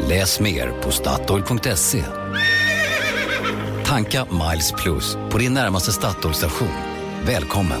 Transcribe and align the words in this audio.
Läs 0.00 0.40
mer 0.40 0.72
på 0.82 0.90
Statoil.se. 0.90 2.04
Tanka 3.84 4.26
Miles 4.30 4.72
Plus 4.72 5.16
på 5.30 5.38
din 5.38 5.54
närmaste 5.54 5.92
Statoil-station. 5.92 6.68
Välkommen! 7.26 7.80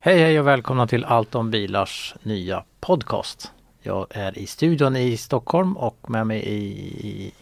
Hej 0.00 0.18
hej 0.18 0.40
och 0.40 0.46
välkomna 0.46 0.86
till 0.86 1.04
Allt 1.04 1.34
om 1.34 1.50
bilars 1.50 2.14
nya 2.22 2.64
podcast. 2.80 3.52
Jag 3.82 4.06
är 4.10 4.38
i 4.38 4.46
studion 4.46 4.96
i 4.96 5.16
Stockholm 5.16 5.76
och 5.76 6.10
med 6.10 6.26
mig 6.26 6.42
i 6.48 7.32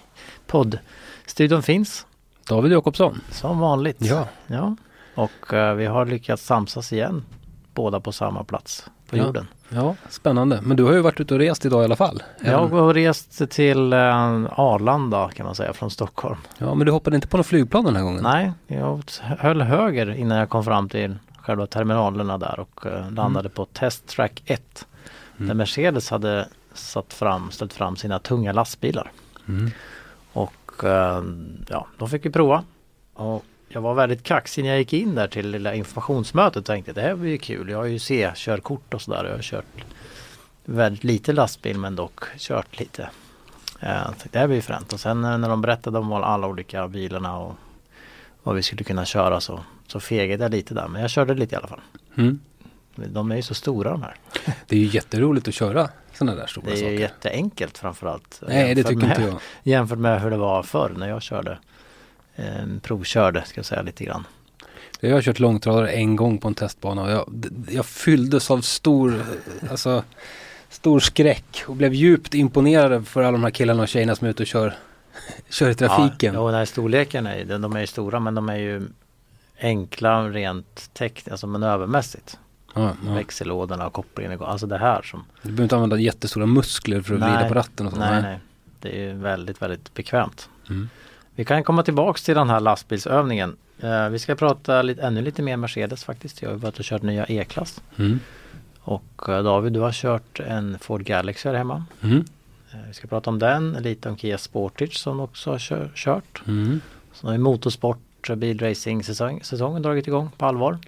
poddstudion 0.46 1.62
finns 1.62 2.06
David 2.48 2.72
Jakobsson. 2.72 3.20
som 3.30 3.58
vanligt. 3.58 3.96
Ja. 4.00 4.28
ja. 4.46 4.76
Och 5.14 5.54
eh, 5.54 5.74
vi 5.74 5.86
har 5.86 6.06
lyckats 6.06 6.44
samsas 6.44 6.92
igen. 6.92 7.24
Båda 7.74 8.00
på 8.00 8.12
samma 8.12 8.44
plats 8.44 8.90
på 9.14 9.22
Ja. 9.22 9.26
jorden. 9.26 9.46
Ja, 9.68 9.94
spännande. 10.10 10.60
Men 10.62 10.76
du 10.76 10.82
har 10.84 10.92
ju 10.92 11.00
varit 11.00 11.20
ute 11.20 11.34
och 11.34 11.40
rest 11.40 11.64
idag 11.66 11.82
i 11.82 11.84
alla 11.84 11.96
fall. 11.96 12.22
Jag 12.44 12.68
har 12.68 12.94
rest 12.94 13.50
till 13.50 13.92
eh, 13.92 13.98
Arlanda 14.60 15.30
kan 15.34 15.46
man 15.46 15.54
säga 15.54 15.72
från 15.72 15.90
Stockholm. 15.90 16.36
Ja, 16.58 16.74
men 16.74 16.86
du 16.86 16.92
hoppade 16.92 17.16
inte 17.16 17.28
på 17.28 17.36
något 17.36 17.46
flygplan 17.46 17.84
den 17.84 17.96
här 17.96 18.02
gången? 18.02 18.22
Nej, 18.22 18.52
jag 18.66 19.02
höll 19.20 19.60
höger 19.62 20.14
innan 20.14 20.38
jag 20.38 20.48
kom 20.48 20.64
fram 20.64 20.88
till 20.88 21.16
själva 21.42 21.66
terminalerna 21.66 22.38
där 22.38 22.60
och 22.60 22.86
eh, 22.86 23.10
landade 23.10 23.48
på 23.48 23.64
Test 23.64 24.06
Track 24.06 24.42
1. 24.46 24.86
Där 25.36 25.54
Mercedes 25.54 26.10
hade 26.10 26.48
satt 26.74 27.12
fram, 27.12 27.50
ställt 27.50 27.72
fram 27.72 27.96
sina 27.96 28.18
tunga 28.18 28.52
lastbilar. 28.52 29.12
Mm. 29.48 29.70
Och 30.32 30.84
eh, 30.84 31.22
ja, 31.68 31.86
de 31.98 32.08
fick 32.08 32.26
vi 32.26 32.30
prova. 32.30 32.64
Och 33.14 33.44
jag 33.74 33.80
var 33.80 33.94
väldigt 33.94 34.22
kaxig 34.22 34.62
när 34.62 34.70
jag 34.70 34.78
gick 34.78 34.92
in 34.92 35.14
där 35.14 35.28
till 35.28 35.50
lilla 35.50 35.74
informationsmötet 35.74 36.56
och 36.56 36.64
tänkte 36.64 36.92
det 36.92 37.00
här 37.00 37.14
blir 37.14 37.30
ju 37.30 37.38
kul. 37.38 37.68
Jag 37.68 37.78
har 37.78 37.84
ju 37.84 37.98
C-körkort 37.98 38.94
och 38.94 39.02
sådär. 39.02 39.24
Jag 39.24 39.34
har 39.34 39.42
kört 39.42 39.64
väldigt 40.64 41.04
lite 41.04 41.32
lastbil 41.32 41.78
men 41.78 41.96
dock 41.96 42.24
kört 42.38 42.78
lite. 42.80 43.02
Eh, 43.80 43.88
Jag 43.92 44.04
tänkte, 44.06 44.28
det 44.32 44.38
här 44.38 44.46
blir 44.46 44.56
ju 44.56 44.62
fränt. 44.62 44.92
Och 44.92 45.00
sen 45.00 45.24
eh, 45.24 45.38
när 45.38 45.48
de 45.48 45.60
berättade 45.62 45.98
om 45.98 46.12
alla 46.12 46.46
olika 46.46 46.88
bilarna 46.88 47.38
och 47.38 47.54
vad 48.42 48.54
vi 48.54 48.62
skulle 48.62 48.84
kunna 48.84 49.04
köra 49.04 49.40
så, 49.40 49.60
så 49.86 50.00
fegade 50.00 50.44
jag 50.44 50.50
lite 50.50 50.74
där. 50.74 50.88
Men 50.88 51.00
jag 51.00 51.10
körde 51.10 51.34
lite 51.34 51.54
i 51.54 51.58
alla 51.58 51.68
fall. 51.68 51.80
Mm. 52.16 52.40
De 52.96 53.30
är 53.30 53.36
ju 53.36 53.42
så 53.42 53.54
stora 53.54 53.90
de 53.90 54.02
här. 54.02 54.14
Det 54.68 54.76
är 54.76 54.80
ju 54.80 54.86
jätteroligt 54.86 55.48
att 55.48 55.54
köra 55.54 55.88
sådana 56.12 56.36
där 56.36 56.46
stora 56.46 56.64
Det 56.66 56.72
är 56.72 56.76
saker. 56.76 56.90
jätteenkelt 56.92 57.78
framförallt. 57.78 58.42
Nej, 58.48 58.74
det 58.74 58.82
tycker 58.82 59.06
med, 59.06 59.10
inte 59.10 59.22
jag. 59.22 59.40
Jämfört 59.62 59.98
med 59.98 60.22
hur 60.22 60.30
det 60.30 60.36
var 60.36 60.62
förr 60.62 60.92
när 60.96 61.08
jag 61.08 61.22
körde. 61.22 61.58
Eh, 62.36 62.44
provkörde 62.82 63.44
ska 63.46 63.58
jag 63.58 63.66
säga 63.66 63.82
lite 63.82 64.04
grann. 64.04 64.24
Jag 65.00 65.12
har 65.14 65.22
kört 65.22 65.38
långtradare 65.38 65.90
en 65.90 66.16
gång 66.16 66.38
på 66.38 66.48
en 66.48 66.54
testbana 66.54 67.02
och 67.02 67.10
jag, 67.10 67.46
jag 67.70 67.86
fylldes 67.86 68.50
av 68.50 68.60
stor, 68.60 69.22
alltså, 69.70 70.04
stor 70.68 71.00
skräck 71.00 71.64
och 71.66 71.76
blev 71.76 71.94
djupt 71.94 72.34
imponerad 72.34 73.06
för 73.08 73.22
alla 73.22 73.32
de 73.32 73.44
här 73.44 73.50
killarna 73.50 73.82
och 73.82 73.88
tjejerna 73.88 74.14
som 74.16 74.26
är 74.26 74.30
ute 74.30 74.42
och 74.42 74.46
kör, 74.46 74.74
kör 75.50 75.70
i 75.70 75.74
trafiken. 75.74 76.34
Ja, 76.34 76.40
och 76.40 76.48
den 76.48 76.58
här 76.58 76.64
storleken 76.64 77.26
är, 77.26 77.36
ju- 77.36 77.44
de 77.58 77.76
är 77.76 77.80
ju 77.80 77.86
stora 77.86 78.20
men 78.20 78.34
de 78.34 78.48
är 78.48 78.56
ju 78.56 78.82
enkla 79.60 80.28
rent 80.28 80.90
tekniskt, 80.94 81.28
alltså 81.30 81.46
manövermässigt. 81.46 82.38
Ja, 82.74 82.92
ja. 83.06 83.14
Växellådorna 83.14 83.86
och 83.86 83.92
kopplingen. 83.92 84.42
Alltså 84.42 84.66
det 84.66 84.78
här 84.78 85.02
som 85.02 85.24
Du 85.42 85.48
behöver 85.48 85.62
inte 85.62 85.74
använda 85.74 85.98
jättestora 85.98 86.46
muskler 86.46 87.00
för 87.00 87.14
att 87.14 87.20
vrida 87.20 87.48
på 87.48 87.54
ratten 87.54 87.86
och 87.86 87.92
sånt. 87.92 88.04
Nej, 88.10 88.22
nej. 88.22 88.38
Det 88.80 88.88
är 88.88 89.02
ju 89.08 89.12
väldigt, 89.14 89.62
väldigt 89.62 89.94
bekvämt. 89.94 90.48
Mm. 90.70 90.88
Vi 91.34 91.44
kan 91.44 91.64
komma 91.64 91.82
tillbaks 91.82 92.22
till 92.22 92.34
den 92.34 92.50
här 92.50 92.60
lastbilsövningen. 92.60 93.56
Eh, 93.80 94.08
vi 94.08 94.18
ska 94.18 94.34
prata 94.34 94.82
lite, 94.82 95.02
ännu 95.02 95.22
lite 95.22 95.42
mer 95.42 95.56
Mercedes 95.56 96.04
faktiskt. 96.04 96.42
Jag 96.42 96.50
har 96.50 96.56
varit 96.56 96.78
och 96.78 96.84
kört 96.84 97.02
nya 97.02 97.24
E-klass. 97.26 97.80
Mm. 97.96 98.20
Och 98.80 99.28
eh, 99.28 99.42
David, 99.42 99.72
du 99.72 99.80
har 99.80 99.92
kört 99.92 100.40
en 100.40 100.78
Ford 100.78 101.02
Galaxy 101.04 101.48
här 101.48 101.56
hemma. 101.56 101.84
Mm. 102.02 102.24
Eh, 102.72 102.78
vi 102.88 102.94
ska 102.94 103.06
prata 103.08 103.30
om 103.30 103.38
den, 103.38 103.72
lite 103.72 104.08
om 104.08 104.16
Kia 104.16 104.38
Sportage 104.38 104.94
som 104.98 105.20
också 105.20 105.50
har 105.50 105.58
kör, 105.58 105.90
kört. 105.94 106.42
Mm. 106.46 106.80
Så 107.12 107.26
har 107.26 107.32
ju 107.32 107.38
motorsport, 107.38 107.98
bilracing-säsongen 108.36 109.44
säsongen 109.44 109.82
dragit 109.82 110.06
igång 110.06 110.30
på 110.38 110.46
allvar. 110.46 110.78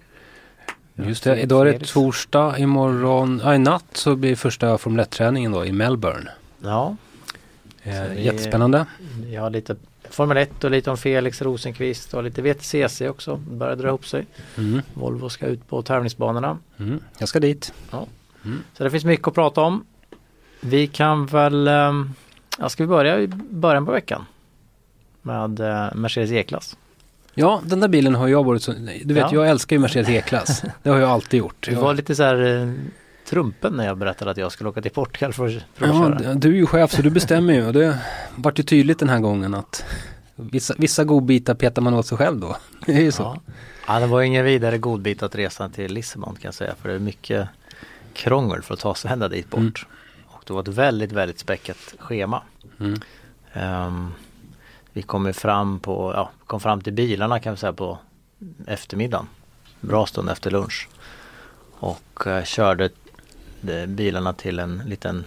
Just 0.95 1.23
det, 1.23 1.41
idag 1.41 1.67
är 1.69 1.79
det 1.79 1.85
torsdag, 1.85 2.57
imorgon, 2.59 3.41
ja, 3.43 3.55
i 3.55 3.59
natt 3.59 3.85
så 3.93 4.15
blir 4.15 4.35
första 4.35 4.77
Formel 4.77 5.05
1-träningen 5.05 5.51
då 5.51 5.65
i 5.65 5.71
Melbourne. 5.71 6.29
Ja, 6.63 6.95
Eh, 7.83 8.03
vi- 8.15 8.23
Jättespännande. 8.25 8.85
vi 9.23 9.35
har 9.35 9.49
lite 9.49 9.75
Formel 10.09 10.37
1 10.37 10.63
och 10.63 10.71
lite 10.71 10.91
om 10.91 10.97
Felix 10.97 11.41
Rosenqvist 11.41 12.13
och 12.13 12.23
lite 12.23 12.41
VTCC 12.41 13.01
också. 13.01 13.35
Börjar 13.35 13.75
dra 13.75 13.87
ihop 13.87 14.05
sig. 14.07 14.25
Mm. 14.57 14.81
Volvo 14.93 15.29
ska 15.29 15.45
ut 15.45 15.67
på 15.69 15.81
tävlingsbanorna. 15.81 16.57
Mm. 16.79 16.99
Jag 17.17 17.29
ska 17.29 17.39
dit. 17.39 17.73
Så 18.77 18.83
det 18.83 18.91
finns 18.91 19.05
mycket 19.05 19.27
att 19.27 19.33
prata 19.33 19.61
om. 19.61 19.85
Vi 20.61 20.87
kan 20.87 21.25
väl, 21.25 21.67
ehm, 21.67 22.13
ja, 22.59 22.69
ska 22.69 22.83
vi 22.83 22.87
börja 22.87 23.19
i 23.19 23.27
början 23.49 23.85
på 23.85 23.91
veckan? 23.91 24.25
Med 25.21 25.59
eh, 25.59 25.95
Mercedes 25.95 26.31
E-klass. 26.31 26.77
Ja, 27.33 27.61
den 27.65 27.79
där 27.79 27.87
bilen 27.87 28.15
har 28.15 28.27
jag 28.27 28.43
varit 28.43 28.63
så, 28.63 28.71
du 29.03 29.13
vet 29.13 29.31
Ja. 29.31 29.33
jag 29.33 29.49
älskar 29.49 29.75
ju 29.75 29.79
Mercedes 29.79 30.09
E-klass. 30.09 30.63
Det 30.83 30.89
har 30.89 30.97
jag 30.97 31.09
alltid 31.09 31.37
gjort. 31.37 31.55
Du 31.69 31.75
var 31.75 31.93
lite 31.93 32.15
så 32.15 32.23
här 32.23 32.61
eh, 32.61 32.73
trumpen 33.29 33.73
när 33.73 33.85
jag 33.85 33.97
berättade 33.97 34.31
att 34.31 34.37
jag 34.37 34.51
skulle 34.51 34.69
åka 34.69 34.81
till 34.81 34.91
Portugal 34.91 35.33
för, 35.33 35.47
att- 35.47 35.63
för 35.73 35.85
att 35.85 35.95
Ja, 35.95 36.19
köra. 36.19 36.33
du 36.33 36.49
är 36.49 36.53
ju 36.55 36.65
chef 36.65 36.91
så 36.91 37.01
du 37.01 37.09
bestämmer 37.09 37.53
ju 37.53 37.65
och 37.67 37.73
det 37.73 37.97
vart 38.35 38.59
ju 38.59 38.63
tydligt 38.63 38.99
den 38.99 39.09
här 39.09 39.19
gången 39.19 39.53
att 39.53 39.85
vissa, 40.35 40.73
vissa 40.77 41.03
godbitar 41.03 41.53
petar 41.55 41.81
man 41.81 41.93
åt 41.93 42.05
sig 42.05 42.17
själv 42.17 42.39
då. 42.39 42.57
Det 42.85 42.93
är 42.93 43.01
ju 43.01 43.11
så. 43.11 43.23
Ja. 43.23 43.53
ja, 43.87 43.99
det 43.99 44.07
var 44.07 44.21
ingen 44.21 44.45
vidare 44.45 44.77
godbit 44.77 45.23
att 45.23 45.35
resa 45.35 45.69
till 45.69 45.93
Lissabon 45.93 46.33
kan 46.35 46.41
jag 46.47 46.53
säga. 46.53 46.75
För 46.81 46.89
det 46.89 46.95
är 46.95 46.99
mycket 46.99 47.47
krångel 48.13 48.61
för 48.61 48.73
att 48.73 48.79
ta 48.79 48.95
sig 48.95 49.11
ända 49.11 49.27
dit 49.27 49.49
bort. 49.49 49.59
Mm. 49.59 49.73
Och 50.27 50.43
det 50.47 50.53
var 50.53 50.61
ett 50.61 50.67
väldigt, 50.67 51.11
väldigt 51.11 51.39
späckat 51.39 51.77
schema. 51.99 52.41
Mm. 52.79 52.99
Ehm, 53.53 54.11
vi 54.93 55.01
kom 55.01 55.33
fram 55.33 55.79
på, 55.79 56.13
ja, 56.15 56.29
kom 56.47 56.59
fram 56.59 56.81
till 56.81 56.93
bilarna 56.93 57.39
kan 57.39 57.53
vi 57.53 57.57
säga 57.59 57.73
på 57.73 57.97
eftermiddagen. 58.67 59.27
Bra 59.81 60.05
stund 60.05 60.29
efter 60.29 60.51
lunch. 60.51 60.87
Och 61.79 62.27
eh, 62.27 62.43
körde 62.43 62.89
bilarna 63.87 64.33
till 64.33 64.59
en 64.59 64.77
liten 64.85 65.23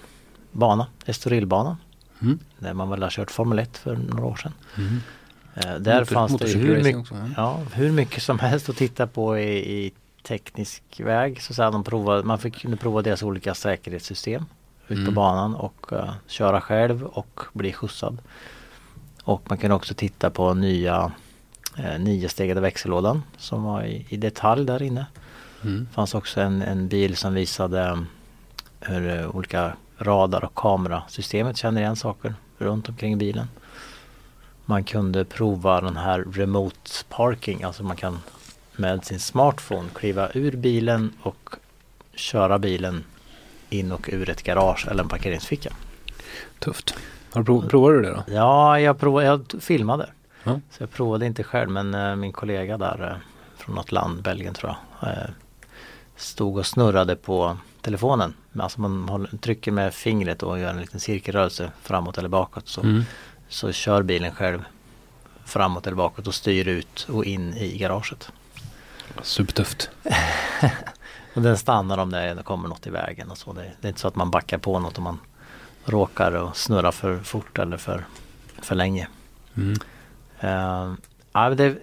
bana, 0.53 0.87
Estorillbanan. 1.07 1.77
Mm. 2.23 2.39
Där 2.59 2.75
man 2.75 2.91
väl 2.91 3.03
har 3.03 3.11
kört 3.11 3.31
Formel 3.31 3.59
1 3.59 3.77
för 3.79 3.97
några 3.97 4.25
år 4.25 4.37
sedan. 4.37 4.53
Mm. 4.77 4.97
Eh, 5.55 5.75
där 5.83 6.01
Motor- 6.01 6.05
fanns 6.15 6.37
det 6.39 6.49
hur 6.49 6.83
mycket, 6.83 7.01
också, 7.01 7.15
ja. 7.15 7.27
ja, 7.37 7.61
hur 7.75 7.93
mycket 7.93 8.23
som 8.23 8.39
helst 8.39 8.69
att 8.69 8.77
titta 8.77 9.07
på 9.07 9.39
i, 9.39 9.85
i 9.87 9.93
teknisk 10.23 10.83
väg. 11.01 11.43
Så, 11.43 11.63
här, 11.63 11.71
de 11.73 11.85
provade, 11.85 12.23
man 12.23 12.39
fick 12.39 12.57
kunde 12.63 12.77
prova 12.77 13.03
deras 13.03 13.23
olika 13.23 13.55
säkerhetssystem 13.55 14.45
ut 14.89 14.97
på 14.97 15.03
Mm. 15.03 15.15
banan 15.15 15.55
och 15.55 15.93
eh, 15.93 16.13
köra 16.27 16.61
själv 16.61 17.05
och 17.05 17.41
bli 17.53 17.73
skjutsad. 17.73 18.19
Och 19.25 19.43
man 19.49 19.59
kan 19.59 19.73
också 19.73 19.95
titta 19.95 20.31
på 20.31 20.55
nya 20.55 21.13
uh, 21.79 21.99
niostegade 21.99 22.61
växellådan 22.61 23.23
som 23.39 23.63
var 23.63 23.83
i, 23.83 24.07
i 24.09 24.17
detalj 24.17 24.67
där 24.67 24.83
inne. 24.83 25.07
Mm. 25.63 25.87
Det 25.91 25.95
fanns 25.95 26.15
också 26.15 26.41
en, 26.41 26.63
en 26.63 26.89
bil 26.89 27.17
som 27.17 27.35
visade 27.35 27.85
eh, 27.89 27.99
hur 28.81 29.21
eh, 29.21 29.37
olika 29.37 29.73
radar 29.99 30.45
och 30.45 30.55
kamerasystemet 30.55 31.57
känner 31.57 31.81
igen 31.81 31.97
saker 31.97 32.35
runt 32.59 32.89
omkring 32.89 33.19
bilen. 33.19 33.49
Man 34.65 34.85
kunde 34.85 35.25
prova 35.25 35.81
den 35.81 35.97
här 35.97 36.25
remote 36.33 36.91
parking, 37.09 37.63
alltså 37.63 37.83
man 37.83 37.97
kan 37.97 38.19
med 38.77 39.05
sin 39.05 39.21
smartphone 39.21 39.89
kliva 39.95 40.29
ur 40.35 40.53
bilen 40.53 41.13
och 41.23 41.55
köra 42.15 42.59
bilen 42.59 43.05
in 43.69 43.93
och 43.93 44.09
ur 44.13 44.31
ett 44.31 44.43
garage 44.43 44.89
eller 44.91 45.03
en 45.03 45.09
parkeringsficka. 45.09 45.73
Tufft. 46.59 46.95
Har 47.33 47.41
du 47.41 47.45
prov, 47.45 47.69
provar 47.69 47.93
du 47.93 48.03
det 48.03 48.11
då? 48.11 48.25
Ja, 48.27 48.81
jag, 48.81 48.99
provade, 48.99 49.27
jag 49.27 49.55
filmade. 49.61 50.11
Ja. 50.45 50.61
Så 50.71 50.83
jag 50.83 50.91
provade 50.91 51.27
inte 51.27 51.43
själv 51.43 51.71
men 51.71 51.95
eh, 51.95 52.17
min 52.17 52.33
kollega 52.33 52.79
där 52.79 53.11
eh, 53.11 53.17
från 53.57 53.75
något 53.75 53.93
land, 53.93 54.23
Belgien 54.23 54.55
tror 54.55 54.75
jag, 55.01 55.11
stod 56.17 56.59
och 56.59 56.67
snurrade 56.67 57.17
på 57.17 57.57
telefonen. 57.83 58.35
Alltså 58.59 58.81
man 58.81 59.09
håller, 59.09 59.37
trycker 59.37 59.73
med 59.73 59.95
fingret 59.95 60.43
och 60.43 60.59
gör 60.59 60.71
en 60.71 60.81
liten 60.81 61.01
cirkelrörelse 61.01 61.73
framåt 61.83 62.19
eller 62.19 62.29
bakåt 62.29 62.69
så, 62.69 62.81
Mm. 62.81 63.03
så 63.49 63.73
kör 63.73 64.03
bilen 64.03 64.35
själv 64.35 64.65
framåt 65.45 65.87
eller 65.87 65.97
bakåt 65.97 66.27
och 66.27 66.35
styr 66.35 66.69
ut 66.69 67.07
och 67.11 67.25
in 67.25 67.55
i 67.55 67.79
garaget. 67.79 68.33
Supertufft. 69.23 69.91
Och 71.35 71.43
den 71.43 71.59
stannar 71.59 71.99
om 71.99 72.11
det 72.11 72.43
kommer 72.45 72.69
något 72.69 72.87
i 72.87 72.91
vägen 72.91 73.31
och 73.31 73.39
så. 73.39 73.53
Det, 73.53 73.73
det 73.81 73.87
är 73.87 73.89
inte 73.89 74.01
så 74.01 74.09
att 74.09 74.17
man 74.17 74.31
backar 74.31 74.59
på 74.59 74.79
något 74.79 74.99
om 74.99 75.05
man 75.05 75.19
råkar 75.85 76.33
och 76.33 76.57
snurrar 76.57 76.93
för 76.93 77.19
fort 77.19 77.59
eller 77.59 77.77
för, 77.77 78.05
för 78.63 78.75
länge. 78.75 79.09
Mm. 79.57 79.77
Uh, 80.45 80.95
ja, 81.33 81.51
det, 81.51 81.77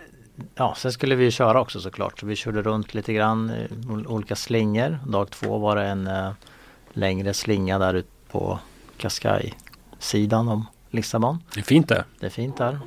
ja, 0.56 0.76
sen 0.78 0.92
skulle 0.92 1.16
vi 1.16 1.32
köra 1.32 1.62
också 1.62 1.80
såklart. 1.80 2.20
Så 2.20 2.26
vi 2.26 2.36
körde 2.36 2.62
runt 2.62 2.94
lite 2.94 3.14
grann 3.14 3.50
i 3.50 3.68
olika 4.08 4.36
slingor. 4.36 5.00
Dag 5.08 5.30
två 5.30 5.58
var 5.58 5.76
det 5.76 5.86
en 5.86 6.08
uh, 6.08 6.32
längre 6.94 7.34
slinga 7.34 7.80
där 7.80 7.94
ute 7.94 8.10
på 8.32 8.60
Cascais-sidan 8.98 10.48
om 10.50 10.66
Lissabon. 10.92 11.44
Det 11.54 11.60
är 11.60 11.64
fint 11.64 11.88
där. 11.90 12.04
Det 12.20 12.26
är 12.26 12.30
fint 12.30 12.58
där. 12.58 12.80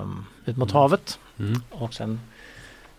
Um, 0.00 0.26
ut 0.44 0.56
mot 0.56 0.72
havet. 0.72 1.18
Mm. 1.38 1.62
Och 1.70 1.94
sen 1.94 2.20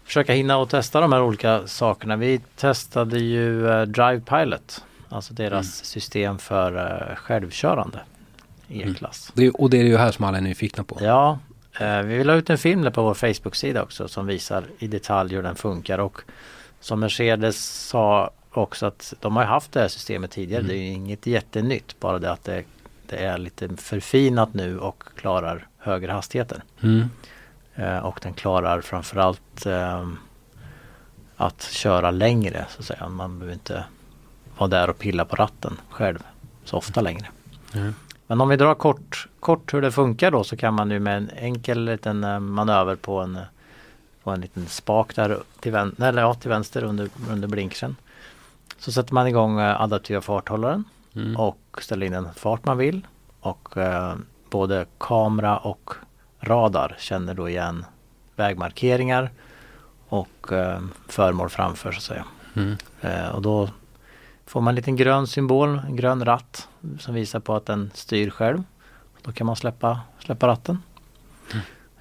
försöka 0.03 0.33
hinna 0.33 0.57
och 0.57 0.69
testa 0.69 1.01
de 1.01 1.11
här 1.13 1.21
olika 1.21 1.67
sakerna. 1.67 2.15
Vi 2.15 2.39
testade 2.55 3.19
ju 3.19 3.65
uh, 3.65 3.81
Drive 3.81 4.19
Pilot. 4.19 4.83
Alltså 5.09 5.33
deras 5.33 5.51
Mm. 5.53 5.63
system 5.63 6.37
för 6.37 6.75
uh, 6.75 7.15
självkörande 7.15 7.99
E-klass. 8.69 9.31
Det 9.35 9.49
och 9.49 9.69
det 9.69 9.79
är 9.79 9.83
ju 9.83 9.97
här 9.97 10.11
som 10.11 10.25
alla 10.25 10.37
är 10.37 10.41
nyfikna 10.41 10.83
på. 10.83 10.97
Ja, 11.01 11.39
eh, 11.79 12.01
vi 12.01 12.23
la 12.23 12.33
ut 12.33 12.49
en 12.49 12.57
film 12.57 12.91
på 12.91 13.03
vår 13.03 13.13
Facebook-sida 13.13 13.83
också 13.83 14.07
som 14.07 14.27
visar 14.27 14.63
i 14.79 14.87
detalj 14.87 15.35
hur 15.35 15.43
den 15.43 15.55
funkar 15.55 15.99
och 15.99 16.21
som 16.79 16.99
Mercedes 16.99 17.87
sa 17.87 18.31
också 18.51 18.85
att 18.85 19.13
de 19.19 19.35
har 19.35 19.43
haft 19.43 19.71
det 19.71 19.79
här 19.79 19.87
systemet 19.87 20.31
tidigare. 20.31 20.61
Mm. 20.61 20.71
Det 20.71 20.77
är 20.77 20.91
inget 20.91 21.27
jättenytt 21.27 21.99
bara 21.99 22.19
det 22.19 22.31
att 22.31 22.43
det, 22.43 22.63
det 23.07 23.17
är 23.17 23.37
lite 23.37 23.69
förfinat 23.77 24.53
nu 24.53 24.79
och 24.79 25.03
klarar 25.15 25.67
högre 25.77 26.11
hastigheter. 26.11 26.63
Mm. 26.81 27.09
Eh, 27.75 27.97
och 27.97 28.19
den 28.23 28.33
klarar 28.33 28.81
framförallt 28.81 29.65
eh, 29.65 30.07
att 31.35 31.61
köra 31.61 32.11
längre 32.11 32.65
så 32.69 32.79
att 32.79 32.85
säga. 32.85 33.09
Man 33.09 33.39
behöver 33.39 33.53
inte 33.53 33.83
vara 34.57 34.69
där 34.69 34.89
och 34.89 34.99
pilla 34.99 35.25
på 35.25 35.35
ratten 35.35 35.77
själv 35.89 36.19
så 36.63 36.77
ofta 36.77 37.01
längre. 37.01 37.27
Mm. 37.73 37.93
Men 38.27 38.41
om 38.41 38.49
vi 38.49 38.55
drar 38.55 38.75
kort, 38.75 39.27
kort 39.39 39.73
hur 39.73 39.81
det 39.81 39.91
funkar 39.91 40.31
då 40.31 40.43
så 40.43 40.57
kan 40.57 40.73
man 40.73 40.91
ju 40.91 40.99
med 40.99 41.17
en 41.17 41.29
enkel 41.35 41.85
liten 41.85 42.23
eh, 42.23 42.39
manöver 42.39 42.95
på 42.95 43.19
en, 43.19 43.39
på 44.23 44.31
en 44.31 44.41
liten 44.41 44.65
spak 44.67 45.15
där 45.15 45.39
till, 45.59 45.71
vän, 45.71 45.95
eller, 45.99 46.21
ja, 46.21 46.33
till 46.33 46.49
vänster 46.49 46.83
under, 46.83 47.09
under 47.29 47.47
blinksen. 47.47 47.95
Så 48.79 48.91
sätter 48.91 49.13
man 49.13 49.27
igång 49.27 49.59
eh, 49.59 49.81
adaptiva 49.81 50.21
farthållaren 50.21 50.83
Mm. 51.17 51.35
och 51.35 51.79
ställer 51.81 52.05
in 52.05 52.11
den 52.11 52.33
fart 52.33 52.65
man 52.65 52.77
vill. 52.77 53.07
Och 53.39 53.77
eh, 53.77 54.15
både 54.49 54.85
kamera 54.97 55.57
och 55.57 55.93
radar 56.39 56.95
känner 56.99 57.33
då 57.33 57.49
igen 57.49 57.85
vägmarkeringar 58.35 59.31
och 60.07 60.51
eh, 60.51 60.81
föremål 61.07 61.49
framför 61.49 61.91
så 61.91 61.97
att 61.97 62.03
säga. 62.03 62.25
Mm. 62.55 62.77
Eh, 63.01 63.29
och 63.29 63.41
då 63.41 63.69
får 64.47 64.61
man 64.61 64.71
en 64.71 64.75
liten 64.75 64.95
grön 64.95 65.27
symbol, 65.27 65.81
en 65.87 65.95
grön 65.95 66.25
ratt 66.25 66.67
som 66.99 67.13
visar 67.13 67.39
på 67.39 67.55
att 67.55 67.65
den 67.65 67.91
styr 67.93 68.29
själv. 68.29 68.63
Då 69.21 69.31
kan 69.31 69.47
man 69.47 69.55
släppa, 69.55 69.99
släppa 70.19 70.47
ratten. 70.47 70.81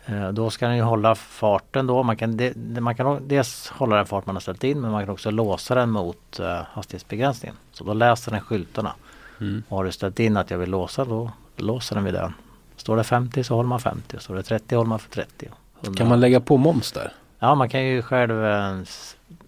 Eh, 0.06 0.28
då 0.28 0.50
ska 0.50 0.66
den 0.66 0.76
ju 0.76 0.82
hålla 0.82 1.14
farten 1.14 1.86
då. 1.86 2.02
Man 2.02 2.16
kan, 2.16 2.36
de, 2.36 2.52
de- 2.56 2.80
man 2.80 2.94
kan 2.94 3.28
dels 3.28 3.68
hålla 3.68 3.96
den 3.96 4.06
fart 4.06 4.26
man 4.26 4.36
har 4.36 4.40
ställt 4.40 4.64
in 4.64 4.80
men 4.80 4.90
man 4.90 5.04
kan 5.04 5.12
också 5.12 5.30
låsa 5.30 5.74
den 5.74 5.90
mot 5.90 6.40
eh, 6.40 6.60
hastighetsbegränsningen. 6.72 7.56
Så 7.72 7.84
då 7.84 7.92
läser 7.92 8.30
den 8.32 8.40
skyltarna. 8.40 8.92
Mm. 9.40 9.62
Och 9.68 9.76
har 9.76 9.84
du 9.84 9.92
ställt 9.92 10.20
in 10.20 10.36
att 10.36 10.50
jag 10.50 10.58
vill 10.58 10.70
låsa 10.70 11.04
då 11.04 11.30
låser 11.56 11.94
den 11.94 12.04
vid 12.04 12.14
den. 12.14 12.34
Står 12.76 12.96
det 12.96 13.04
50 13.04 13.44
så 13.44 13.54
håller 13.54 13.68
man 13.68 13.80
50 13.80 14.16
och 14.16 14.22
står 14.22 14.34
det 14.34 14.42
30 14.42 14.74
håller 14.76 14.88
man 14.88 14.98
för 14.98 15.10
30. 15.10 15.48
och 15.78 15.84
100. 15.84 15.98
Kan 15.98 16.08
man 16.08 16.20
lägga 16.20 16.40
på 16.40 16.56
moms 16.56 16.92
där? 16.92 17.12
Ja 17.38 17.54
man 17.54 17.68
kan 17.68 17.84
ju 17.84 18.02
själv 18.02 18.44
eh, 18.44 18.80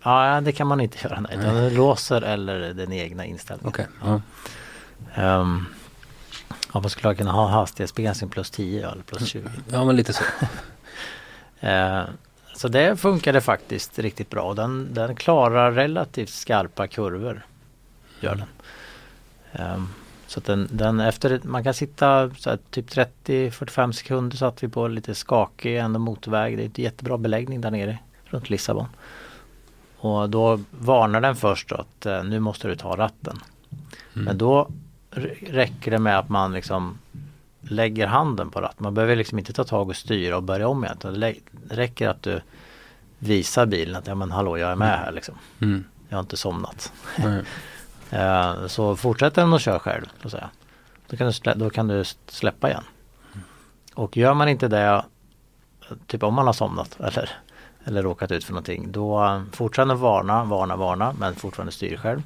Ja 0.08 0.40
det 0.40 0.52
kan 0.52 0.66
man 0.66 0.80
inte 0.80 0.98
göra 1.08 1.20
nej. 1.20 1.36
Den 1.36 1.74
låser 1.74 2.22
eller 2.22 2.74
den 2.74 2.92
egna 2.92 3.24
inställningen. 3.24 3.68
Okej. 3.68 3.86
Ja. 4.04 4.20
Ehm, 5.14 5.64
ja 6.72 6.80
man 6.80 6.90
skulle 6.90 7.14
kunna 7.14 7.32
ha 7.32 7.48
hastighetsbegränsning 7.48 8.30
plus 8.30 8.50
10 8.50 8.80
ja, 8.80 8.92
eller 8.92 9.02
plus 9.02 9.28
20. 9.28 9.48
ja, 9.72 9.84
men 9.84 9.96
lite 9.96 10.12
så. 10.12 10.24
Eh, 11.60 12.02
så 12.54 12.68
det 12.68 12.96
funkade 12.96 13.40
faktiskt 13.40 13.98
riktigt 13.98 14.30
bra. 14.30 14.54
Den, 14.54 14.94
den 14.94 15.16
klarar 15.16 15.72
relativt 15.72 16.30
skarpa 16.30 16.86
kurvor. 16.86 17.46
Gör 18.20 18.34
den. 18.34 18.46
Ehm, 19.52 19.88
så 20.26 20.40
den, 20.40 20.68
den 20.70 21.00
efter, 21.00 21.40
man 21.44 21.64
kan 21.64 21.74
sitta 21.74 22.06
här, 22.06 22.58
typ 22.70 22.90
30-45 22.90 23.92
sekunder 23.92 24.36
satt 24.36 24.62
vi 24.62 24.68
på 24.68 24.88
lite 24.88 25.14
skakig 25.14 25.76
ändå 25.76 25.98
motorväg. 25.98 26.56
Det 26.56 26.62
är 26.62 26.66
ett 26.66 26.78
jättebra 26.78 27.18
beläggning 27.18 27.60
där 27.60 27.70
nere 27.70 27.98
runt 28.24 28.50
Lissabon. 28.50 28.88
Och 30.00 30.30
då 30.30 30.60
varnar 30.70 31.20
den 31.20 31.36
först 31.36 31.72
att 31.72 32.06
eh, 32.06 32.24
nu 32.24 32.40
måste 32.40 32.68
du 32.68 32.76
ta 32.76 32.96
ratten. 32.96 33.38
Mm. 34.14 34.24
Men 34.24 34.38
då 34.38 34.70
räcker 35.40 35.90
det 35.90 35.98
med 35.98 36.18
att 36.18 36.28
man 36.28 36.52
liksom 36.52 36.98
lägger 37.60 38.06
handen 38.06 38.50
på 38.50 38.60
ratten. 38.60 38.82
Man 38.84 38.94
behöver 38.94 39.16
liksom 39.16 39.38
inte 39.38 39.52
ta 39.52 39.64
tag 39.64 39.88
och 39.88 39.96
styra 39.96 40.36
och 40.36 40.42
börja 40.42 40.68
om 40.68 40.84
igen. 40.84 40.96
Det 41.00 41.34
räcker 41.70 42.08
att 42.08 42.22
du 42.22 42.40
visar 43.18 43.66
bilen 43.66 43.96
att 43.96 44.06
ja 44.06 44.14
men 44.14 44.30
hallå 44.30 44.58
jag 44.58 44.70
är 44.70 44.76
med 44.76 44.98
här 44.98 45.12
liksom. 45.12 45.34
Mm. 45.60 45.84
Jag 46.08 46.16
har 46.16 46.20
inte 46.20 46.36
somnat. 46.36 46.92
Eh, 48.10 48.66
så 48.66 48.96
fortsätter 48.96 49.42
den 49.42 49.52
att 49.52 49.62
köra 49.62 49.78
själv. 49.78 50.06
Så 50.22 50.30
säga. 50.30 50.50
Då, 51.08 51.16
kan 51.16 51.26
du 51.26 51.54
då 51.54 51.70
kan 51.70 51.88
du 51.88 52.04
släppa 52.26 52.70
igen. 52.70 52.84
Och 53.94 54.16
gör 54.16 54.34
man 54.34 54.48
inte 54.48 54.68
det, 54.68 55.04
typ 56.06 56.22
om 56.22 56.34
man 56.34 56.46
har 56.46 56.52
somnat 56.52 57.00
eller, 57.00 57.30
eller 57.84 58.02
råkat 58.02 58.30
ut 58.32 58.44
för 58.44 58.52
någonting. 58.52 58.92
Då 58.92 59.42
fortsätter 59.52 59.86
den 59.86 59.98
varna, 59.98 60.44
varna, 60.44 60.76
varna 60.76 61.14
men 61.18 61.34
fortfarande 61.34 61.72
styr 61.72 61.96
själv. 61.96 62.22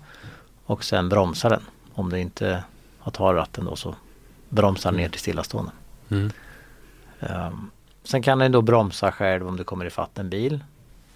Och 0.64 0.84
sen 0.84 1.08
bromsar 1.08 1.50
den. 1.50 1.62
Om 1.94 2.10
du 2.10 2.18
inte 2.18 2.64
har 2.98 3.12
tagit 3.12 3.36
ratten 3.36 3.64
då 3.64 3.76
så 3.76 3.94
bromsar 4.48 4.90
den 4.90 5.00
ner 5.00 5.08
till 5.08 5.20
stillastående. 5.20 5.72
Mm. 6.08 6.30
Um, 7.20 7.70
sen 8.04 8.22
kan 8.22 8.38
den 8.38 8.52
då 8.52 8.62
bromsa 8.62 9.12
själv 9.12 9.48
om 9.48 9.56
du 9.56 9.64
kommer 9.64 9.84
ifatt 9.84 10.18
en 10.18 10.28
bil. 10.28 10.64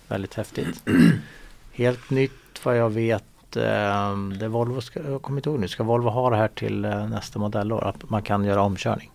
Väldigt 0.09 0.35
häftigt. 0.35 0.83
Helt 1.73 2.11
nytt 2.11 2.65
vad 2.65 2.77
jag 2.77 2.91
vet. 2.91 3.25
Um, 3.57 4.39
det 4.39 4.49
Volvo 4.49 4.81
ska, 4.81 5.01
jag 5.11 5.23
kommer 5.23 5.39
inte 5.39 5.51
ihåg 5.51 5.61
nu. 5.61 5.69
Ska 5.69 5.83
Volvo 5.83 6.09
ha 6.09 6.31
det 6.31 6.37
här 6.37 6.49
till 6.49 6.85
eh, 6.85 7.09
nästa 7.09 7.39
modellår? 7.39 7.85
Att 7.85 8.11
man 8.11 8.23
kan 8.23 8.45
göra 8.45 8.63
omkörning. 8.63 9.11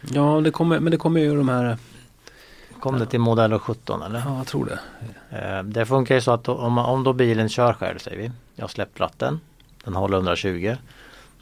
Ja, 0.00 0.40
det 0.44 0.50
kommer, 0.50 0.80
men 0.80 0.90
det 0.90 0.96
kommer 0.96 1.20
ju 1.20 1.36
de 1.36 1.48
här... 1.48 1.78
Kom 2.80 2.98
det 2.98 3.06
till 3.06 3.20
modellår 3.20 3.58
17 3.58 4.02
eller? 4.02 4.22
Ja, 4.26 4.36
jag 4.36 4.46
tror 4.46 4.66
det. 4.66 4.78
Eh, 5.38 5.62
Det 5.62 5.86
funkar 5.86 6.14
ju 6.14 6.20
så 6.20 6.30
att 6.30 6.48
om, 6.48 6.78
om 6.78 7.04
då 7.04 7.12
bilen 7.12 7.48
kör 7.48 7.72
själv 7.72 7.98
säger 7.98 8.16
vi. 8.18 8.30
Jag 8.56 8.70
släpper 8.70 9.00
ratten. 9.00 9.40
Den 9.84 9.94
håller 9.94 10.16
120. 10.16 10.76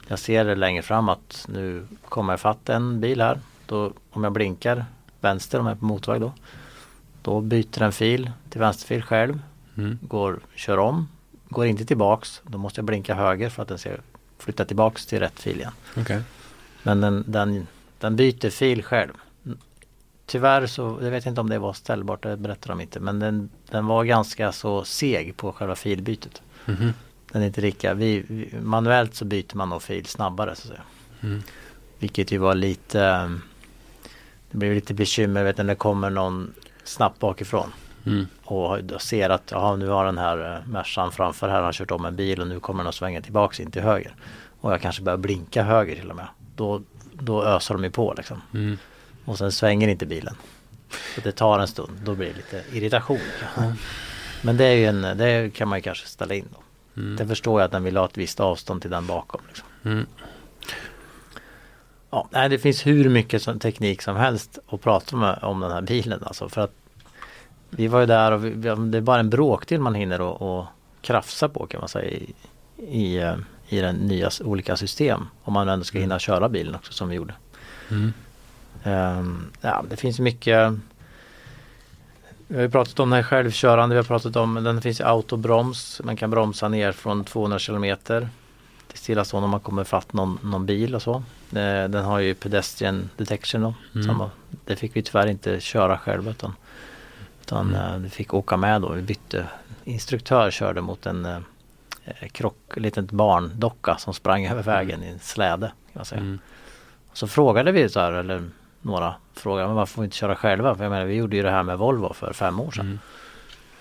Jag 0.07 0.19
ser 0.19 0.45
det 0.45 0.55
längre 0.55 0.81
fram 0.81 1.09
att 1.09 1.45
nu 1.49 1.87
kommer 2.09 2.33
jag 2.33 2.39
fatt 2.39 2.69
en 2.69 3.01
bil 3.01 3.21
här. 3.21 3.39
Då, 3.65 3.91
om 4.11 4.23
jag 4.23 4.33
blinkar 4.33 4.85
vänster 5.21 5.59
om 5.59 5.65
jag 5.65 5.75
är 5.75 5.79
på 5.79 5.85
motorväg 5.85 6.21
då. 6.21 6.31
Då 7.21 7.41
byter 7.41 7.79
den 7.79 7.91
fil 7.91 8.31
till 8.49 8.59
vänsterfil 8.59 9.03
själv. 9.03 9.39
Mm. 9.77 9.99
Går, 10.01 10.39
kör 10.55 10.77
om. 10.77 11.07
Går 11.49 11.65
inte 11.65 11.85
tillbaks. 11.85 12.41
Då 12.43 12.57
måste 12.57 12.79
jag 12.79 12.85
blinka 12.85 13.15
höger 13.15 13.49
för 13.49 13.61
att 13.61 13.67
den 13.67 13.77
ska 13.77 13.89
flytta 14.39 14.65
tillbaks 14.65 15.05
till 15.05 15.19
rätt 15.19 15.39
fil 15.39 15.57
igen. 15.57 15.71
Okej. 15.97 16.21
Men 16.83 17.01
den, 17.01 17.23
den, 17.27 17.67
den 17.99 18.15
byter 18.15 18.49
fil 18.49 18.83
själv. 18.83 19.13
Tyvärr 20.25 20.67
så, 20.67 20.99
jag 21.01 21.11
vet 21.11 21.25
inte 21.25 21.41
om 21.41 21.49
det 21.49 21.59
var 21.59 21.73
ställbart, 21.73 22.23
det 22.23 22.37
berättar 22.37 22.69
de 22.69 22.81
inte. 22.81 22.99
Men 22.99 23.19
den, 23.19 23.49
den 23.69 23.85
var 23.85 24.03
ganska 24.03 24.51
så 24.51 24.83
seg 24.83 25.37
på 25.37 25.51
själva 25.51 25.75
filbytet. 25.75 26.41
Mhm. 26.65 26.93
Den 27.31 27.41
är 27.41 27.45
inte 27.45 27.61
lika, 27.61 27.93
vi, 27.93 28.25
vi, 28.27 28.59
manuellt 28.61 29.15
så 29.15 29.25
byter 29.25 29.55
man 29.55 29.69
nog 29.69 29.81
fil 29.81 30.05
snabbare 30.05 30.55
så 30.55 30.61
att 30.61 30.67
säga. 30.67 30.81
Mm. 31.21 31.43
Vilket 31.99 32.31
ju 32.31 32.37
var 32.37 32.55
lite, 32.55 33.01
eh, 33.01 33.29
det 34.51 34.57
blev 34.57 34.73
lite 34.73 34.93
bekymmer 34.93 35.43
vet, 35.43 35.57
när 35.57 35.63
det 35.63 35.75
kommer 35.75 36.09
någon 36.09 36.53
snabbt 36.83 37.19
bakifrån. 37.19 37.73
Mm. 38.05 38.27
Och 38.43 39.01
ser 39.01 39.29
att 39.29 39.51
jaha, 39.51 39.75
nu 39.75 39.87
har 39.87 40.05
den 40.05 40.17
här 40.17 40.55
eh, 40.55 40.67
Mercan 40.67 41.11
framför 41.11 41.47
här, 41.47 41.55
han 41.55 41.63
har 41.63 41.73
kört 41.73 41.91
om 41.91 42.05
en 42.05 42.15
bil 42.15 42.41
och 42.41 42.47
nu 42.47 42.59
kommer 42.59 42.83
den 42.83 42.89
att 42.89 42.95
svänga 42.95 43.21
tillbaks 43.21 43.59
in 43.59 43.71
till 43.71 43.81
höger. 43.81 44.15
Och 44.61 44.73
jag 44.73 44.81
kanske 44.81 45.01
börjar 45.01 45.17
blinka 45.17 45.63
höger 45.63 45.95
till 45.95 46.09
och 46.09 46.15
med. 46.15 46.27
Då, 46.55 46.81
då 47.13 47.43
öser 47.43 47.73
de 47.73 47.83
ju 47.83 47.91
på 47.91 48.13
liksom. 48.17 48.41
Mm. 48.53 48.77
Och 49.25 49.37
sen 49.37 49.51
svänger 49.51 49.87
inte 49.87 50.05
bilen. 50.05 50.35
Så 51.15 51.21
det 51.21 51.31
tar 51.31 51.59
en 51.59 51.67
stund, 51.67 51.91
då 52.03 52.15
blir 52.15 52.27
det 52.27 52.33
lite 52.33 52.77
irritation. 52.77 53.19
kanske. 53.39 53.83
Men 54.41 54.57
det, 54.57 54.65
är 54.65 54.75
ju 54.75 54.85
en, 54.85 55.01
det 55.01 55.53
kan 55.53 55.67
man 55.67 55.77
ju 55.77 55.83
kanske 55.83 56.07
ställa 56.07 56.33
in 56.33 56.47
då. 56.51 56.63
Mm. 57.01 57.15
Det 57.15 57.27
förstår 57.27 57.61
jag 57.61 57.65
att 57.65 57.71
den 57.71 57.83
vill 57.83 57.97
ha 57.97 58.05
ett 58.05 58.17
visst 58.17 58.39
avstånd 58.39 58.81
till 58.81 58.91
den 58.91 59.07
bakom. 59.07 59.41
Liksom. 59.47 59.67
Mm. 59.83 60.05
Ja, 62.09 62.27
nej, 62.31 62.49
det 62.49 62.59
finns 62.59 62.85
hur 62.85 63.09
mycket 63.09 63.41
som, 63.41 63.59
teknik 63.59 64.01
som 64.01 64.15
helst 64.15 64.59
att 64.67 64.81
prata 64.81 65.15
med, 65.15 65.39
om 65.41 65.59
den 65.59 65.71
här 65.71 65.81
bilen. 65.81 66.23
Alltså, 66.23 66.49
för 66.49 66.61
att 66.61 66.73
vi 67.69 67.87
var 67.87 67.99
ju 67.99 68.05
där 68.05 68.31
och 68.31 68.45
vi, 68.45 68.49
det 68.51 68.97
är 68.97 69.01
bara 69.01 69.19
en 69.19 69.29
bråkdel 69.29 69.79
man 69.79 69.95
hinner 69.95 70.21
och, 70.21 70.59
och 70.59 70.65
krafsa 71.01 71.49
på 71.49 71.67
kan 71.67 71.79
man 71.79 71.89
säga 71.89 72.09
i, 72.09 72.33
i, 72.77 73.17
eh, 73.17 73.35
i 73.69 73.79
den 73.79 73.95
nya 73.95 74.29
olika 74.43 74.77
system. 74.77 75.27
Om 75.43 75.53
man 75.53 75.69
ändå 75.69 75.85
ska 75.85 75.99
hinna 75.99 76.19
köra 76.19 76.49
bilen 76.49 76.75
också 76.75 76.93
som 76.93 77.09
vi 77.09 77.15
gjorde. 77.15 77.33
Mm. 77.89 78.13
Ehm, 78.83 79.51
ja, 79.61 79.83
det 79.89 79.95
finns 79.97 80.19
mycket 80.19 80.73
Vi 82.47 82.55
har 82.55 82.61
ju 82.63 82.69
pratat 82.69 82.99
om 82.99 83.09
den 83.09 83.15
här 83.17 83.23
självkörande, 83.23 83.93
vi 83.95 83.97
har 83.99 84.03
pratat 84.03 84.35
om 84.35 84.53
den 84.63 84.81
finns 84.81 84.99
i 84.99 85.03
autobroms. 85.03 86.01
Man 86.03 86.15
kan 86.17 86.29
bromsa 86.29 86.67
ner 86.67 86.91
från 86.91 87.23
200 87.23 87.59
kilometer 87.59 88.29
till 88.87 88.97
stillastående 88.97 89.45
om 89.45 89.49
man 89.51 89.59
kommer 89.59 89.83
fatt 89.83 90.13
någon, 90.13 90.39
någon 90.43 90.65
bil 90.65 90.95
och 90.95 91.01
så. 91.01 91.15
Eh, 91.51 91.89
Den 91.89 92.03
har 92.05 92.19
ju 92.19 92.33
pedestrian 92.33 93.09
detection 93.17 93.61
då. 93.61 93.73
Mm. 93.95 94.07
Samma. 94.07 94.29
Det 94.65 94.75
fick 94.75 94.95
vi 94.95 95.01
tyvärr 95.03 95.27
inte 95.27 95.59
köra 95.59 95.97
själva 95.97 96.31
utan, 96.31 96.53
utan 97.41 97.69
Mm. 97.75 97.93
eh, 97.93 97.97
vi 97.97 98.09
fick 98.09 98.33
åka 98.33 98.57
med 98.57 98.81
då. 98.81 98.89
Vi 98.89 99.01
bytte 99.01 99.45
instruktör 99.83 100.51
körde 100.51 100.81
mot 100.81 101.05
en 101.05 101.25
eh, 101.25 101.39
krock, 102.31 102.73
litet 102.75 103.11
barndocka 103.11 103.97
som 103.97 104.13
sprang 104.13 104.45
över 104.51 104.63
vägen 104.63 105.03
i 105.03 105.07
en 105.07 105.19
släde. 105.19 105.67
Kan 105.67 105.93
man 105.93 106.05
säga. 106.05 106.21
Mm. 106.21 106.39
Så 107.13 107.27
frågade 107.27 107.71
vi 107.71 107.89
så 107.89 107.99
här, 107.99 108.11
eller 108.13 108.49
några 108.83 109.15
frågade, 109.33 109.67
men 109.67 109.75
varför 109.75 109.93
får 109.93 110.01
vi 110.01 110.05
inte 110.05 110.17
köra 110.17 110.35
själva? 110.35 110.75
För 110.75 110.83
jag 110.83 110.91
menar, 110.91 111.05
vi 111.05 111.15
gjorde 111.15 111.35
ju 111.35 111.43
det 111.43 111.51
här 111.51 111.63
med 111.63 111.77
Volvo 111.77 112.13
för 112.13 112.33
fem 112.33 112.59
år 112.59 112.71
sedan. 112.71 112.99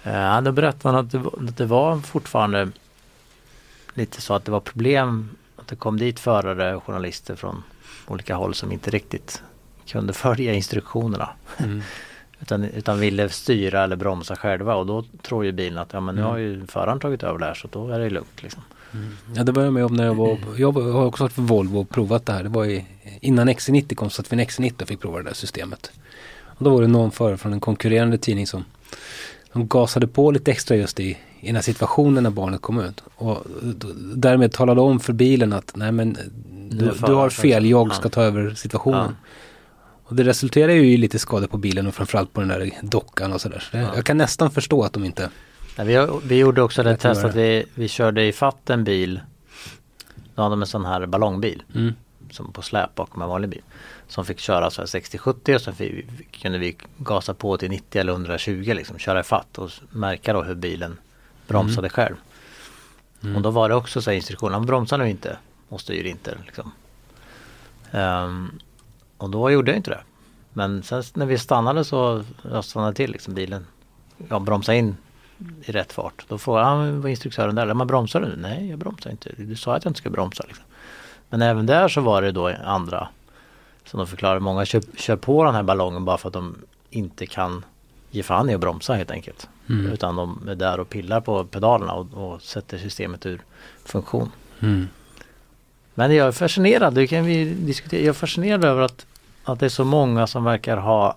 Mm. 0.04 0.37
Eh, 0.37 0.42
då 0.42 0.52
berättade 0.52 0.94
han 0.97 1.04
att 1.04 1.11
det, 1.12 1.18
att 1.18 1.56
det 1.56 1.66
var 1.66 1.99
fortfarande 1.99 2.68
lite 3.94 4.21
så 4.21 4.35
att 4.35 4.44
det 4.44 4.50
var 4.52 4.61
problem 4.61 5.30
att 5.56 5.66
det 5.68 5.76
kom 5.76 5.99
dit 5.99 6.21
förare 6.21 6.75
och 6.76 6.85
journalister 6.85 7.37
från 7.37 7.62
olika 8.06 8.35
håll 8.35 8.54
som 8.54 8.73
inte 8.73 8.90
riktigt 8.90 9.42
kunde 9.87 10.12
följa 10.12 10.52
instruktionerna. 10.54 11.28
Mm. 11.59 11.82
Utan, 12.40 12.64
utan 12.64 13.00
ville 13.00 13.28
styra 13.28 13.85
eller 13.85 13.97
bromsa 13.97 14.37
själva 14.37 14.75
och 14.75 14.87
då 14.87 15.04
tror 15.23 15.44
ju 15.44 15.52
bilen 15.52 15.78
att 15.78 15.92
ja 15.92 16.00
men 16.00 16.14
nu 16.14 16.21
Mm. 16.21 16.30
har 16.30 16.38
ju 16.38 16.66
föraren 16.66 17.00
tagit 17.00 17.23
över 17.23 17.38
det 17.38 17.44
här 17.44 17.54
så 17.54 17.68
då 17.73 17.88
är 17.88 17.99
det 17.99 18.11
lugnt 18.11 18.42
liksom. 18.42 18.62
Ja 19.34 19.44
det 19.44 19.52
var 19.52 19.62
jag 19.62 19.72
med 19.72 19.84
om 19.84 19.94
när 19.94 20.04
jag 20.04 20.14
var, 20.14 20.38
jag 20.56 20.72
har 20.72 21.04
också 21.04 21.25
varit 21.25 21.32
för 21.32 21.42
Volvo 21.42 21.78
och 21.78 21.88
provat 21.88 22.26
det 22.26 22.32
här. 22.32 22.42
Det 22.42 22.49
var 22.49 22.64
i, 22.64 22.84
innan 23.20 23.49
XC90 23.49 23.94
kom 23.94 24.11
så 24.11 24.22
att 24.22 24.32
vi 24.32 24.37
en 24.40 24.46
XC90 24.46 24.82
och 24.82 24.88
fick 24.88 25.00
prova 25.00 25.18
det 25.18 25.25
där 25.25 25.34
systemet. 25.34 25.90
Och 26.44 26.64
då 26.64 26.70
var 26.70 26.82
det 26.82 26.88
någon 26.88 27.11
förare 27.11 27.37
från 27.37 27.52
en 27.52 27.61
konkurrerande 27.61 28.18
tidning 28.18 28.46
som 28.46 28.64
de 29.52 29.68
gasade 29.68 30.06
på 30.06 30.30
lite 30.30 30.50
extra 30.50 30.76
just 30.76 31.00
i, 31.00 31.18
i 31.40 31.46
den 31.46 31.54
här 31.54 31.62
situationen 31.62 32.22
när 32.22 32.30
barnet 32.30 32.61
kom 32.61 32.80
ut. 32.80 33.02
Och 33.14 33.46
därmed 34.14 34.52
talade 34.52 34.80
om 34.80 35.00
för 35.00 35.12
bilen 35.12 35.52
att 35.52 35.72
nej 35.76 35.92
men 35.92 36.16
du, 36.70 36.92
du 37.06 37.12
har 37.12 37.30
fel, 37.30 37.66
jag 37.66 37.88
ja. 37.88 37.94
ska 37.94 38.08
ta 38.08 38.22
över 38.22 38.54
situationen. 38.54 39.16
Och 40.04 40.16
det 40.16 40.25
resulterar 40.25 40.72
ju 40.72 40.92
i 40.92 40.96
lite 40.96 41.18
skador 41.18 41.46
på 41.46 41.56
bilen 41.56 41.87
och 41.87 41.94
framförallt 41.94 42.32
på 42.32 42.40
den 42.40 42.49
där 42.49 42.70
dockan 42.82 43.32
och 43.32 43.40
sådär. 43.40 43.58
Så 43.70 43.76
det, 43.76 43.82
Ja. 43.82 43.92
Jag 43.94 44.04
kan 44.04 44.16
nästan 44.16 44.50
förstå 44.50 44.82
att 44.82 44.92
de 44.92 45.04
inte... 45.04 45.30
Nej, 45.76 45.87
vi, 45.87 46.21
vi 46.25 46.38
gjorde 46.38 46.62
också 46.62 46.83
det 46.83 46.91
Jag 46.91 47.00
tror 47.00 47.14
test 47.14 47.25
att 47.25 47.35
vi, 47.35 47.64
vi 47.75 47.88
körde 47.88 48.25
i 48.25 48.33
fatt 48.33 48.71
en 48.71 48.85
bil. 48.85 49.21
Då 50.35 50.43
hade 50.43 50.52
de 50.52 50.62
en 50.62 50.67
sån 50.67 50.85
här 50.85 51.07
ballongbil. 51.07 51.62
Mm. 51.75 51.95
som 52.31 52.52
på 52.52 52.62
släp 52.62 52.95
bakom 52.95 53.23
en 53.23 53.29
vanlig 53.29 53.50
bil. 53.50 53.62
Som 54.09 54.25
fick 54.25 54.38
köra 54.38 54.71
så 54.71 54.81
här 54.81 54.87
60-70 54.87 55.55
och 55.55 55.61
sen 55.61 55.75
fick, 55.75 56.43
kunde 56.43 56.59
vi 56.59 56.76
gasa 56.97 57.35
på 57.35 57.57
till 57.57 57.71
90 57.71 58.00
eller 58.00 58.12
120 58.12 58.73
liksom, 58.76 58.99
köra 58.99 59.21
i 59.21 59.23
fatt 59.23 59.59
och 59.59 59.71
märka 59.91 60.33
då 60.33 60.43
hur 60.43 60.55
bilen 60.55 60.99
bromsade 61.47 61.88
själv. 61.88 62.17
Mm. 63.23 63.37
Och 63.37 63.43
då 63.43 63.50
var 63.50 63.69
det 63.69 63.75
också 63.75 64.02
så 64.02 64.11
här 64.11 64.17
instruktioner, 64.17 64.52
han 64.52 64.67
bromsar 64.67 64.99
nu 64.99 65.11
inte 65.11 65.37
och 65.69 65.81
styr 65.81 66.05
inte. 66.05 66.38
Liksom. 66.47 66.73
Ehm, 67.91 68.59
och 69.17 69.31
då 69.31 69.50
gjorde 69.50 69.71
jag 69.71 69.79
inte 69.79 69.91
det. 69.91 70.00
Men 70.52 70.83
sen 70.83 71.02
när 71.14 71.26
vi 71.26 71.38
stannade 71.38 71.85
så 71.85 72.25
jag 72.50 72.64
stannade 72.64 72.95
till 72.95 73.11
liksom 73.11 73.35
bilen. 73.35 73.67
Jag 74.29 74.43
bromsade 74.43 74.79
in 74.79 74.97
i 75.64 75.72
rätt 75.72 75.92
fart. 75.92 76.25
Då 76.28 76.38
frågade 76.38 76.66
han 76.66 77.00
vad 77.00 77.11
instruktören 77.11 77.54
där, 77.54 77.75
men 77.75 77.87
bromsar 77.87 78.20
du? 78.20 78.37
Nej 78.37 78.70
jag 78.70 78.78
bromsar 78.78 79.11
inte. 79.11 79.30
Du 79.37 79.56
sa 79.56 79.76
att 79.76 79.84
jag 79.84 79.90
inte 79.90 79.99
skulle 79.99 80.12
bromsa. 80.12 80.44
Liksom. 80.46 80.64
Men 81.28 81.42
även 81.42 81.66
där 81.66 81.88
så 81.88 82.00
var 82.00 82.22
det 82.22 82.32
då 82.32 82.49
andra 82.64 83.08
som 83.84 83.99
de 83.99 84.06
förklarade. 84.06 84.40
Många 84.40 84.64
kör, 84.64 84.82
kör 84.96 85.16
på 85.16 85.44
den 85.44 85.54
här 85.54 85.62
ballongen 85.62 86.04
bara 86.04 86.18
för 86.18 86.28
att 86.28 86.32
de 86.32 86.56
inte 86.90 87.26
kan 87.26 87.64
ge 88.11 88.22
fan 88.22 88.50
i 88.50 88.54
att 88.54 88.61
bromsa 88.61 88.94
helt 88.94 89.11
enkelt. 89.11 89.49
Mm. 89.68 89.92
Utan 89.92 90.16
de 90.16 90.49
är 90.49 90.54
där 90.54 90.80
och 90.80 90.88
pillar 90.88 91.20
på 91.20 91.44
pedalerna 91.44 91.92
och, 91.92 92.06
och 92.14 92.42
sätter 92.42 92.78
systemet 92.78 93.26
ur 93.26 93.40
funktion. 93.84 94.30
Mm. 94.61 94.88
Men 95.94 96.14
jag 96.14 96.28
är 96.28 96.32
fascinerad, 96.32 96.94
det 96.94 97.06
kan 97.06 97.25
vi 97.25 97.44
diskutera. 97.54 98.00
Jag 98.00 98.08
är 98.08 98.12
fascinerad 98.12 98.64
över 98.64 98.82
att, 98.82 99.06
att 99.44 99.61
det 99.61 99.66
är 99.66 99.70
så 99.70 99.84
många 99.84 100.26
som 100.26 100.44
verkar 100.44 100.76
ha, 100.76 101.16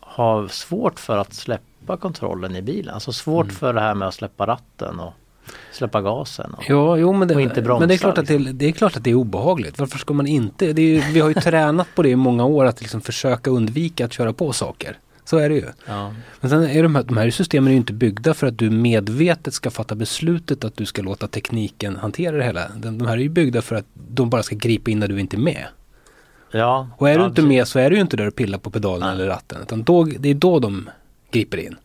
ha 0.00 0.48
svårt 0.48 1.00
för 1.00 1.18
att 1.18 1.34
släppa 1.34 1.64
kontrollen 1.96 2.56
i 2.56 2.62
bilen. 2.62 2.94
Alltså 2.94 3.12
svårt 3.12 3.44
Mm. 3.44 3.56
för 3.56 3.72
det 3.72 3.80
här 3.80 3.94
med 3.94 4.08
att 4.08 4.14
släppa 4.14 4.46
ratten 4.46 5.00
och 5.00 5.12
släppa 5.72 6.02
gasen. 6.02 6.54
Och, 6.54 6.64
Ja, 6.68 6.96
jo 6.96 7.12
men 7.12 7.28
det, 7.28 7.34
Och 7.34 7.40
inte 7.40 7.62
bromsa, 7.62 7.80
men 7.80 7.88
det, 7.88 7.94
är 7.94 7.98
klart 7.98 8.18
att 8.18 8.26
det, 8.26 8.38
liksom. 8.38 8.58
det 8.58 8.66
är 8.66 8.72
klart 8.72 8.96
att 8.96 9.04
det 9.04 9.10
är 9.10 9.14
obehagligt. 9.14 9.78
Varför 9.78 9.98
ska 9.98 10.14
man 10.14 10.26
inte? 10.26 10.72
Det 10.72 10.82
ju- 10.82 11.00
vi 11.12 11.20
har 11.20 11.28
ju 11.28 11.34
tränat 11.34 11.86
på 11.94 12.02
det 12.02 12.08
i 12.08 12.16
många 12.16 12.44
år 12.44 12.64
att 12.64 12.80
liksom 12.80 13.00
försöka 13.00 13.50
undvika 13.50 14.04
att 14.04 14.12
köra 14.12 14.32
på 14.32 14.52
saker. 14.52 14.98
Så 15.24 15.38
är 15.38 15.48
det 15.48 15.54
ju. 15.54 15.64
ja. 15.86 16.12
Men 16.40 16.50
sen 16.50 16.62
är 16.64 16.82
de 16.82 16.94
här, 16.94 17.02
de 17.02 17.16
här 17.16 17.30
systemen 17.30 17.72
är 17.72 17.76
inte 17.76 17.92
byggda 17.92 18.34
för 18.34 18.46
att 18.46 18.58
du 18.58 18.70
medvetet 18.70 19.54
ska 19.54 19.70
fatta 19.70 19.94
beslutet 19.94 20.64
att 20.64 20.76
du 20.76 20.84
ska 20.86 21.02
låta 21.02 21.26
tekniken 21.28 21.96
hantera 21.96 22.36
det 22.36 22.44
hela. 22.44 22.68
De, 22.76 22.98
de 22.98 23.06
här 23.06 23.14
är 23.16 23.20
ju 23.20 23.28
byggda 23.28 23.62
för 23.62 23.76
att 23.76 23.84
de 23.94 24.30
bara 24.30 24.42
ska 24.42 24.56
gripa 24.56 24.90
in 24.90 24.98
när 24.98 25.08
du 25.08 25.20
inte 25.20 25.36
är 25.36 25.40
med. 25.40 25.64
Ja, 26.50 26.88
Och 26.96 27.08
är 27.10 27.14
du 27.14 27.20
ja, 27.20 27.24
inte 27.26 27.34
precis. 27.34 27.48
med 27.48 27.68
så 27.68 27.78
är 27.78 27.90
du 27.90 27.96
ju 27.96 28.02
inte 28.02 28.16
där 28.16 28.26
och 28.26 28.34
pillar 28.34 28.58
på 28.58 28.70
pedalen 28.70 29.00
Nej. 29.08 29.14
eller 29.14 29.26
ratten. 29.26 29.58
Utan 29.62 29.82
då, 29.82 30.04
det 30.04 30.28
är 30.30 30.34
då 30.34 30.58
de 30.58 30.90
griper 31.36 31.58
in. 31.58 31.76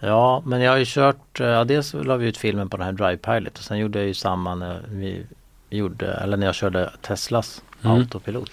Ja, 0.00 0.42
men 0.46 0.60
jag 0.60 0.70
har 0.72 0.78
ju 0.78 0.84
kört, 0.86 1.40
eh, 1.40 1.46
ja, 1.46 1.64
dels 1.64 1.94
la 1.94 2.16
vi 2.16 2.26
ut 2.26 2.36
filmen 2.36 2.68
på 2.68 2.76
den 2.76 2.86
här 2.86 2.92
Drive 2.92 3.16
Pilot 3.16 3.58
och 3.58 3.64
sen 3.64 3.78
gjorde 3.78 3.98
jag 3.98 4.08
ju 4.08 4.14
samma 4.14 4.54
när 4.54 4.82
vi 4.88 5.26
gjorde, 5.70 6.06
eller 6.12 6.36
när 6.36 6.46
jag 6.46 6.54
körde 6.54 6.90
Teslas 7.02 7.62
Mm. 7.84 7.96
autopilot. 7.96 8.50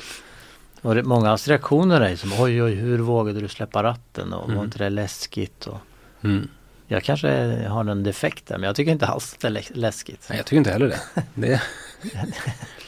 Och 0.81 0.95
det, 0.95 1.03
mångas 1.03 1.47
reaktioner 1.47 2.01
är 2.01 2.15
som 2.15 2.33
oj 2.39 2.63
oj 2.63 2.73
hur 2.75 2.99
vågade 2.99 3.39
du 3.39 3.47
släppa 3.47 3.83
ratten 3.83 4.33
och 4.33 4.45
Mm. 4.45 4.57
var 4.57 4.63
inte 4.65 4.77
det 4.77 4.89
läskigt? 4.89 5.67
Och, 5.67 5.77
Mm. 6.23 6.47
jag 6.87 7.03
kanske 7.03 7.29
har 7.67 7.85
en 7.85 8.03
defekt 8.03 8.47
där 8.47 8.57
men 8.57 8.67
jag 8.67 8.75
tycker 8.75 8.91
inte 8.91 9.05
alls 9.07 9.33
att 9.33 9.39
det 9.39 9.47
är 9.47 9.51
lä- 9.51 9.61
läskigt. 9.73 10.25
Nej, 10.29 10.37
jag 10.37 10.45
tycker 10.45 10.57
inte 10.57 10.71
heller 10.71 10.87
det. 10.87 11.23
det... 11.33 11.61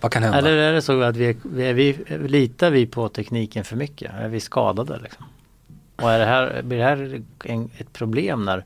Vad 0.00 0.12
kan 0.12 0.22
hända? 0.22 0.38
Eller 0.38 0.56
är 0.56 0.72
det 0.72 0.82
så 0.82 1.02
att 1.02 1.16
vi, 1.16 1.36
vi, 1.42 1.72
vi, 1.72 2.04
litar 2.28 2.70
vi 2.70 2.86
på 2.86 3.08
tekniken 3.08 3.64
för 3.64 3.76
mycket? 3.76 4.12
Är 4.14 4.28
vi 4.28 4.40
skadade 4.40 4.98
liksom? 5.02 5.24
Och 5.96 6.10
är 6.10 6.18
det 6.18 6.24
här, 6.24 6.62
blir 6.62 6.78
det 6.78 6.84
här 6.84 7.22
en, 7.44 7.70
ett 7.78 7.92
problem 7.92 8.44
när 8.44 8.64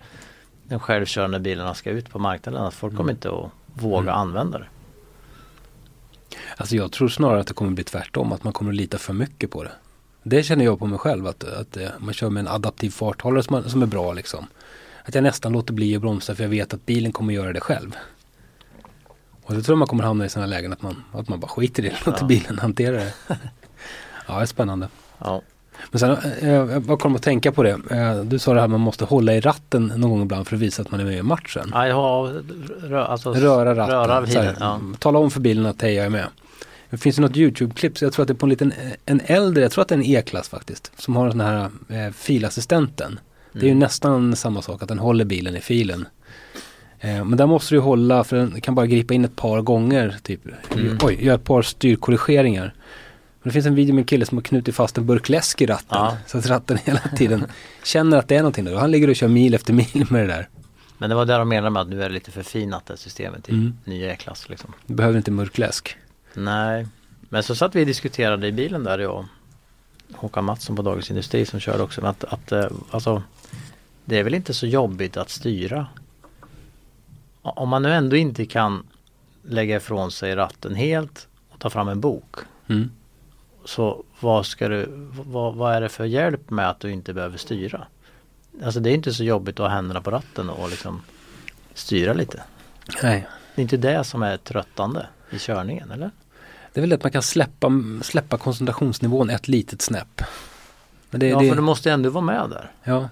de 0.64 0.80
självkörande 0.80 1.40
bilarna 1.40 1.74
ska 1.74 1.90
ut 1.90 2.10
på 2.10 2.18
marknaden? 2.18 2.62
Att 2.64 2.74
folk 2.74 2.96
kommer 2.96 3.12
inte 3.12 3.28
att 3.30 3.50
våga 3.74 4.00
Mm. 4.10 4.14
använda 4.14 4.58
det. 4.58 4.66
Alltså 6.56 6.76
jag 6.76 6.92
tror 6.92 7.08
snarare 7.08 7.40
att 7.40 7.46
det 7.46 7.54
kommer 7.54 7.70
bli 7.70 7.84
tvärtom, 7.84 8.32
att 8.32 8.44
man 8.44 8.52
kommer 8.52 8.70
att 8.70 8.76
lita 8.76 8.98
för 8.98 9.12
mycket 9.12 9.50
på 9.50 9.64
det. 9.64 9.72
Det 10.22 10.42
känner 10.42 10.64
jag 10.64 10.78
på 10.78 10.86
mig 10.86 10.98
själv, 10.98 11.26
att, 11.26 11.44
att 11.44 11.76
eh, 11.76 11.88
man 11.98 12.14
kör 12.14 12.30
med 12.30 12.40
en 12.40 12.48
adaptiv 12.48 12.90
farthållare 12.90 13.42
som, 13.42 13.62
som 13.70 13.82
är 13.82 13.86
bra 13.86 14.12
liksom. 14.12 14.46
Att 15.04 15.14
jag 15.14 15.22
nästan 15.24 15.52
låter 15.52 15.72
bli 15.72 15.96
att 15.96 16.00
bromsa 16.02 16.34
för 16.34 16.42
jag 16.42 16.50
vet 16.50 16.74
att 16.74 16.86
bilen 16.86 17.12
kommer 17.12 17.34
göra 17.34 17.52
det 17.52 17.60
själv. 17.60 17.96
Och 19.44 19.54
då 19.54 19.60
tror 19.62 19.72
jag 19.72 19.78
man 19.78 19.88
kommer 19.88 20.04
hamna 20.04 20.24
i 20.24 20.28
sådana 20.28 20.46
lägen 20.46 20.72
att 20.72 20.82
man, 20.82 21.04
att 21.12 21.28
man 21.28 21.40
bara 21.40 21.48
skiter 21.48 21.84
i 21.84 21.88
det 21.88 21.94
och 22.00 22.06
låter 22.06 22.20
Ja. 22.22 22.26
bilen 22.26 22.58
hantera 22.58 22.96
det. 22.96 23.12
ja, 24.28 24.34
det 24.36 24.42
är 24.42 24.46
spännande. 24.46 24.88
Ja, 25.18 25.42
Men 25.90 25.98
sen, 26.00 26.16
eh, 26.40 26.48
jag 26.54 26.82
bara 26.82 26.96
kom 26.96 27.16
att 27.16 27.22
tänka 27.22 27.52
på 27.52 27.62
det. 27.62 27.78
Eh, 27.90 28.16
du 28.24 28.38
sa 28.38 28.54
det 28.54 28.60
här 28.60 28.68
man 28.68 28.80
måste 28.80 29.04
hålla 29.04 29.34
i 29.34 29.40
ratten 29.40 29.92
någon 29.96 30.10
gång 30.10 30.22
ibland 30.22 30.46
för 30.48 30.56
att 30.56 30.62
visa 30.62 30.82
att 30.82 30.90
man 30.90 31.00
är 31.00 31.04
med 31.04 31.16
i 31.18 31.22
matchen. 31.22 31.70
ja 31.74 31.86
jag 31.86 31.94
har, 31.94 32.42
rö, 32.88 33.04
alltså, 33.04 33.32
Röra 33.32 33.74
ratten. 33.74 33.94
Röra 33.96 34.26
så 34.26 34.32
här, 34.32 34.52
bilen, 34.52 34.56
ja. 34.60 34.80
Tala 34.98 35.18
om 35.18 35.30
för 35.30 35.40
bilen 35.40 35.66
att 35.66 35.82
hej 35.82 35.94
jag 35.94 36.06
är 36.06 36.10
med. 36.10 36.26
Det 36.90 36.98
finns 36.98 37.18
ju 37.18 37.22
något 37.22 37.36
YouTube-klipp, 37.36 38.00
jag 38.02 38.12
tror 38.12 38.22
att 38.22 38.28
det 38.28 38.32
är 38.32 38.36
på 38.36 38.46
en 38.46 38.50
liten, 38.50 38.72
en 39.06 39.20
äldre, 39.24 39.62
jag 39.62 39.72
tror 39.72 39.82
att 39.82 39.88
det 39.88 39.94
är 39.94 39.98
en 39.98 40.04
E-klass 40.04 40.48
faktiskt, 40.48 40.92
som 41.00 41.16
har 41.16 41.28
den 41.28 41.40
här 41.40 41.70
eh, 41.88 42.12
filassistenten. 42.12 43.18
Det 43.52 43.58
är 43.58 43.64
ju 43.64 43.68
Mm. 43.70 43.78
nästan 43.78 44.36
samma 44.36 44.62
sak, 44.62 44.82
att 44.82 44.88
den 44.88 44.98
håller 44.98 45.24
bilen 45.24 45.56
i 45.56 45.60
filen. 45.60 46.06
Eh, 47.04 47.24
men 47.24 47.36
där 47.36 47.46
måste 47.46 47.74
du 47.74 47.78
hålla, 47.78 48.24
för 48.24 48.36
den 48.36 48.60
kan 48.60 48.74
bara 48.74 48.86
gripa 48.86 49.14
in 49.14 49.24
ett 49.24 49.36
par 49.36 49.60
gånger, 49.62 50.16
typ, 50.22 50.40
Mm. 50.74 50.98
oj, 51.02 51.24
göra 51.24 51.34
ett 51.34 51.44
par 51.44 51.62
styrkorrigeringar. 51.62 52.74
Men 53.42 53.48
det 53.48 53.52
finns 53.52 53.66
en 53.66 53.74
video 53.74 53.94
med 53.94 54.02
en 54.02 54.06
kille 54.06 54.26
som 54.26 54.38
har 54.38 54.42
knutit 54.42 54.74
fast 54.74 54.98
en 54.98 55.06
burk 55.06 55.28
läsk 55.28 55.62
i 55.62 55.66
ratten, 55.66 55.98
Ja. 55.98 56.16
så 56.26 56.38
att 56.38 56.46
ratten 56.46 56.78
hela 56.84 57.00
tiden 57.16 57.44
känner 57.84 58.16
att 58.16 58.28
det 58.28 58.34
är 58.36 58.38
någonting 58.40 58.64
där. 58.64 58.74
Och 58.74 58.80
han 58.80 58.90
ligger 58.90 59.08
och 59.10 59.16
kör 59.16 59.28
mil 59.28 59.54
efter 59.54 59.72
mil 59.72 60.06
med 60.10 60.20
det 60.22 60.26
där. 60.34 60.48
Men 60.98 61.10
det 61.10 61.16
var 61.16 61.26
det 61.26 61.36
de 61.38 61.48
menade 61.48 61.70
med 61.70 61.82
att 61.82 61.88
nu 61.88 62.02
är 62.02 62.08
det 62.08 62.14
lite 62.14 62.30
förfinat 62.30 62.86
det 62.86 62.96
systemet 62.96 63.48
i 63.48 63.52
Mm. 63.52 63.74
nya 63.84 64.12
E-klass 64.12 64.48
liksom. 64.48 64.72
Du 64.86 64.94
behöver 64.94 65.16
inte 65.16 65.30
mörkläsk. 65.30 65.96
Nej, 66.34 66.86
men 67.28 67.42
så 67.42 67.54
satt 67.54 67.74
vi 67.74 67.82
och 67.82 67.86
diskuterade 67.86 68.46
i 68.46 68.52
bilen 68.52 68.84
där 68.84 68.98
jag 68.98 69.24
Håkan 70.14 70.44
Mattsson 70.44 70.76
på 70.76 70.82
Dagens 70.82 71.10
Industri 71.10 71.46
som 71.46 71.60
körde 71.60 71.82
också. 71.82 72.06
Att, 72.06 72.24
att 72.24 72.52
eh, 72.52 72.66
alltså, 72.90 73.22
det 74.04 74.18
är 74.18 74.24
väl 74.24 74.34
inte 74.34 74.54
så 74.54 74.66
jobbigt 74.66 75.16
att 75.16 75.30
styra. 75.30 75.86
Om 77.42 77.68
man 77.68 77.82
nu 77.82 77.92
ändå 77.92 78.16
inte 78.16 78.46
kan 78.46 78.86
lägga 79.42 79.76
ifrån 79.76 80.10
sig 80.10 80.34
ratten 80.34 80.74
helt 80.74 81.28
och 81.50 81.58
ta 81.58 81.70
fram 81.70 81.88
en 81.88 82.00
bok. 82.00 82.36
Mm. 82.68 82.90
Så 83.64 84.04
vad 84.20 84.46
ska 84.46 84.68
du, 84.68 84.86
vad, 85.26 85.54
vad 85.54 85.74
är 85.74 85.80
det 85.80 85.88
för 85.88 86.04
hjälp 86.04 86.50
med 86.50 86.70
att 86.70 86.80
du 86.80 86.90
inte 86.90 87.14
behöver 87.14 87.38
styra? 87.38 87.86
Alltså 88.64 88.80
det 88.80 88.90
är 88.90 88.94
inte 88.94 89.12
så 89.12 89.24
jobbigt 89.24 89.60
att 89.60 89.66
ha 89.66 89.74
händerna 89.74 90.00
på 90.00 90.10
ratten 90.10 90.50
och 90.50 90.70
liksom 90.70 91.02
styra 91.74 92.12
lite. 92.12 92.42
Nej. 93.02 93.26
Det 93.54 93.60
är 93.60 93.62
inte 93.62 93.76
det 93.76 94.04
som 94.04 94.22
är 94.22 94.36
tröttande 94.36 95.06
i 95.30 95.38
körningen 95.38 95.90
eller? 95.90 96.10
Det 96.72 96.80
är 96.80 96.82
väl 96.82 96.92
att 96.92 97.02
man 97.02 97.12
kan 97.12 97.22
släppa, 97.22 97.70
släppa 98.02 98.38
koncentrationsnivån 98.38 99.30
ett 99.30 99.48
litet 99.48 99.82
snäpp. 99.82 100.22
Men 101.10 101.20
det, 101.20 101.28
ja, 101.28 101.38
det, 101.40 101.48
för 101.48 101.56
du 101.56 101.62
måste 101.62 101.92
ändå 101.92 102.10
vara 102.10 102.24
med 102.24 102.50
där. 102.50 102.70
ja. 102.84 103.08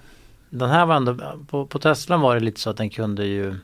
Den 0.52 0.70
här 0.70 0.86
var 0.86 0.96
ändå, 0.96 1.16
på, 1.48 1.66
på 1.66 1.78
Teslan 1.78 2.20
var 2.20 2.34
det 2.34 2.40
lite 2.40 2.60
så 2.60 2.70
att 2.70 2.76
den 2.76 2.90
kunde 2.90 3.26
ju 3.26 3.56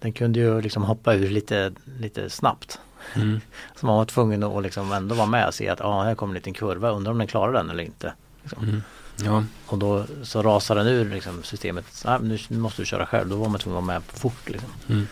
Den 0.00 0.12
kunde 0.12 0.38
ju 0.38 0.60
liksom 0.60 0.82
hoppa 0.84 1.14
ur 1.14 1.30
lite, 1.30 1.72
lite 2.00 2.30
snabbt. 2.30 2.78
Mm. 3.14 3.40
Så 3.76 3.86
man 3.86 3.96
var 3.96 4.04
tvungen 4.04 4.42
att 4.42 4.62
liksom 4.62 4.92
ändå 4.92 5.14
vara 5.14 5.26
med 5.26 5.46
och 5.46 5.54
se 5.54 5.68
att 5.68 5.80
ah, 5.80 6.02
här 6.02 6.14
kommer 6.14 6.30
en 6.30 6.34
liten 6.34 6.54
kurva, 6.54 6.90
undrar 6.90 7.12
om 7.12 7.18
den 7.18 7.26
klarar 7.26 7.52
den 7.52 7.70
eller 7.70 7.82
inte. 7.82 8.12
Liksom. 8.42 8.64
Mm. 8.64 8.82
Ja. 9.24 9.44
Och 9.66 9.78
då 9.78 10.04
så 10.22 10.42
rasar 10.42 10.74
den 10.74 10.86
ur 10.86 11.10
liksom, 11.10 11.42
systemet. 11.42 12.02
Ah, 12.04 12.18
nu, 12.18 12.38
nu 12.48 12.58
måste 12.58 12.82
du 12.82 12.86
köra 12.86 13.06
själv. 13.06 13.28
Då 13.28 13.36
var 13.36 13.48
man 13.48 13.60
tvungen 13.60 13.78
att 13.78 13.86
vara 13.86 13.94
med 13.94 14.02
fort. 14.02 14.48
Liksom. 14.48 14.70
Mm. 14.88 15.06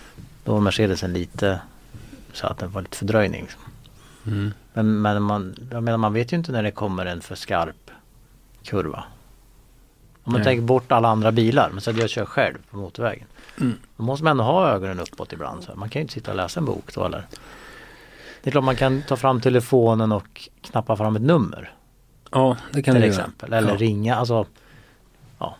Då 0.44 0.52
var 0.52 0.60
Mercedesen 0.60 1.12
lite 1.12 1.60
så 2.32 2.46
att 2.46 2.58
det 2.58 2.66
var 2.66 2.82
lite 2.82 2.96
fördröjning. 2.96 3.42
Liksom. 3.42 3.62
Mm. 4.26 4.52
Men, 4.72 5.02
men 5.02 5.22
man, 5.22 5.54
jag 5.70 5.82
menar, 5.82 5.98
man 5.98 6.12
vet 6.12 6.32
ju 6.32 6.36
inte 6.36 6.52
när 6.52 6.62
det 6.62 6.70
kommer 6.70 7.06
en 7.06 7.20
för 7.20 7.34
skarp 7.34 7.90
kurva. 8.64 9.04
Om 10.24 10.32
man 10.32 10.40
Nej. 10.40 10.44
tänker 10.44 10.62
bort 10.62 10.92
alla 10.92 11.08
andra 11.08 11.32
bilar, 11.32 11.70
men 11.72 11.80
så 11.80 11.90
att 11.90 11.96
jag 11.96 12.10
kör 12.10 12.24
själv 12.24 12.58
på 12.70 12.76
motorvägen. 12.76 13.26
Mm. 13.60 13.74
Då 13.96 14.02
måste 14.02 14.24
man 14.24 14.30
ändå 14.30 14.44
ha 14.44 14.68
ögonen 14.68 15.00
uppåt 15.00 15.32
ibland. 15.32 15.62
Så 15.62 15.74
man 15.74 15.88
kan 15.88 16.00
ju 16.00 16.02
inte 16.02 16.14
sitta 16.14 16.30
och 16.30 16.36
läsa 16.36 16.60
en 16.60 16.66
bok 16.66 16.94
då 16.94 17.04
eller. 17.04 17.26
Det 18.42 18.50
är 18.50 18.52
klart 18.52 18.64
man 18.64 18.76
kan 18.76 19.02
ta 19.02 19.16
fram 19.16 19.40
telefonen 19.40 20.12
och 20.12 20.48
knappa 20.60 20.96
fram 20.96 21.16
ett 21.16 21.22
nummer 21.22 21.72
ja, 22.30 22.56
det 22.72 22.82
kan 22.82 22.94
till 22.94 23.02
det 23.02 23.08
exempel. 23.08 23.52
Eller 23.52 23.68
ja. 23.68 23.76
ringa, 23.76 24.16
alltså 24.16 24.46
ja, 25.38 25.56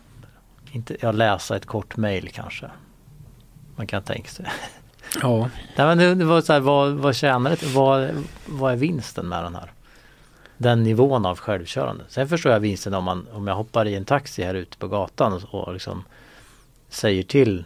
inte, 0.72 0.96
ja, 1.00 1.12
läsa 1.12 1.56
ett 1.56 1.66
kort 1.66 1.96
mail 1.96 2.28
kanske. 2.28 2.70
Man 3.76 3.86
kan 3.86 4.02
tänka 4.02 4.28
sig. 4.28 4.46
Ja, 5.22 5.50
Nej, 5.76 5.96
men 5.96 6.18
det 6.18 6.24
var 6.24 6.40
så 6.40 6.52
här, 6.52 6.60
vad, 6.60 6.92
vad 6.92 7.16
tjänar 7.16 7.50
det 7.50 7.66
vad, 7.66 8.24
vad 8.46 8.72
är 8.72 8.76
vinsten 8.76 9.28
med 9.28 9.44
den 9.44 9.54
här? 9.54 9.72
Den 10.56 10.82
nivån 10.82 11.26
av 11.26 11.38
självkörande. 11.38 12.04
Sen 12.08 12.28
förstår 12.28 12.52
jag 12.52 12.60
vinsten 12.60 12.94
om, 12.94 13.04
man, 13.04 13.26
om 13.32 13.46
jag 13.46 13.54
hoppar 13.54 13.86
i 13.86 13.94
en 13.94 14.04
taxi 14.04 14.42
här 14.42 14.54
ute 14.54 14.76
på 14.76 14.88
gatan 14.88 15.32
och, 15.32 15.54
och 15.54 15.72
liksom 15.72 16.04
säger 16.88 17.22
till 17.22 17.64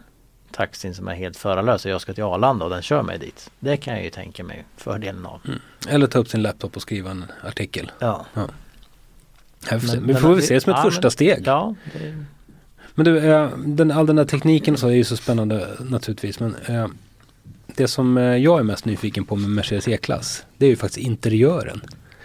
taxin 0.52 0.94
som 0.94 1.08
är 1.08 1.14
helt 1.14 1.36
förarlös 1.36 1.84
och 1.84 1.90
jag 1.90 2.00
ska 2.00 2.14
till 2.14 2.24
Arlanda 2.24 2.64
och 2.64 2.70
den 2.70 2.82
kör 2.82 3.02
mig 3.02 3.18
dit. 3.18 3.50
Det 3.60 3.76
kan 3.76 3.94
jag 3.94 4.04
ju 4.04 4.10
tänka 4.10 4.44
mig 4.44 4.64
fördelen 4.76 5.26
av. 5.26 5.40
eller 5.88 6.06
ta 6.06 6.18
upp 6.18 6.28
sin 6.28 6.42
laptop 6.42 6.76
och 6.76 6.82
skriva 6.82 7.10
en 7.10 7.24
artikel. 7.44 7.92
Ja. 7.98 8.26
Se. 8.34 9.76
Men- 9.96 10.06
Vi 10.06 10.14
får 10.14 10.28
väl 10.34 10.42
se 10.42 10.54
det 10.54 10.60
som 10.60 10.72
ett 10.72 10.78
ja, 10.78 10.82
första 10.90 11.02
men- 11.02 11.10
steg. 11.10 11.42
Ja, 11.46 11.74
det, 11.92 12.24
Men 12.94 13.04
du, 13.04 13.18
eh, 13.18 13.50
den, 13.58 13.90
all 13.90 14.06
den 14.06 14.18
här 14.18 14.24
tekniken 14.24 14.76
så 14.76 14.88
är 14.88 14.92
ju 14.92 15.04
så 15.04 15.16
spännande 15.16 15.68
naturligtvis. 15.80 16.40
Men 16.40 16.56
eh, 16.66 16.86
det 17.76 17.88
som 17.88 18.18
eh, 18.18 18.24
jag 18.36 18.58
är 18.58 18.62
mest 18.62 18.84
nyfiken 18.84 19.24
på 19.24 19.36
med 19.36 19.50
Mercedes 19.50 19.88
E-klass, 19.88 20.44
det 20.56 20.66
är 20.66 20.70
ju 20.70 20.76
faktiskt 20.76 21.06
interiören. 21.06 21.80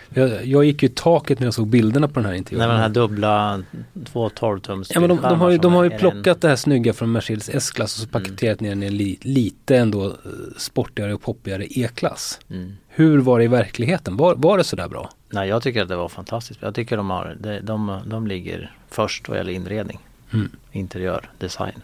Jag, 0.10 0.46
jag 0.46 0.66
gick 0.66 0.84
ju 0.84 0.90
i 0.90 0.92
taket 0.92 1.40
när 1.40 1.48
jag 1.48 1.54
såg 1.54 1.68
bilderna 1.68 2.08
på 2.08 2.14
den 2.14 2.24
här 2.24 2.32
nej, 2.32 2.38
interiören. 2.38 2.68
men 2.68 2.76
den 2.76 2.82
här 2.82 2.90
dubbla 2.90 3.64
två 4.06 4.30
12 4.30 4.60
tums 4.60 4.92
Ja 4.94 5.00
men 5.00 5.10
de, 5.10 5.22
de 5.22 5.42
har 5.42 5.50
ju, 5.50 5.58
de 5.58 5.74
har 5.74 5.84
ju 5.84 5.90
plockat 5.90 6.42
det 6.42 6.48
här 6.48 6.56
snygga 6.56 6.94
från 6.94 7.12
Mercedes 7.12 7.50
S-klass 7.50 7.96
och 7.96 8.02
så 8.02 8.08
paketerat 8.08 8.60
ner 8.60 8.70
den 8.70 8.84
i 8.84 8.86
en 8.86 8.98
li, 8.98 9.18
lite 9.22 9.78
ändå 9.78 10.06
eh, 10.06 10.14
sportigare 10.58 11.14
och 11.14 11.22
poppigare 11.22 11.66
E-klass. 11.66 12.40
En, 12.48 12.56
mm. 12.56 12.78
Hur 12.88 13.18
var 13.20 13.40
det 13.40 13.46
i 13.46 13.48
verkligheten? 13.48 14.18
Var, 14.18 14.36
var 14.36 14.58
det 14.58 14.64
sådär 14.64 14.88
bra? 14.88 15.10
Nej 15.30 15.50
jag 15.50 15.64
tycker 15.64 15.82
att 15.82 15.90
det 15.90 15.96
var 15.96 16.10
fantastiskt. 16.10 16.62
Jag 16.62 16.76
tycker 16.76 16.98
de 16.98 17.10
har, 17.10 17.38
de, 17.40 17.60
de, 17.60 18.00
de 18.06 18.28
ligger 18.28 18.72
först 18.90 19.30
vad 19.30 19.38
gäller 19.38 19.54
inredning. 19.54 20.00
Mm. 20.34 20.50
Interiör, 20.72 21.30
design. 21.38 21.82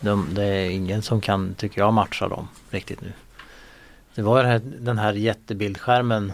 De, 0.00 0.28
det 0.34 0.44
är 0.44 0.70
ingen 0.70 1.02
som 1.02 1.20
kan, 1.20 1.54
tycker 1.54 1.80
jag, 1.80 1.92
matcha 1.92 2.28
dem 2.28 2.48
riktigt 2.70 3.00
nu. 3.00 3.12
Det 4.14 4.22
var 4.22 4.42
den 4.42 4.52
här, 4.52 4.60
den 4.78 4.98
här 4.98 5.12
jättebildskärmen, 5.12 6.32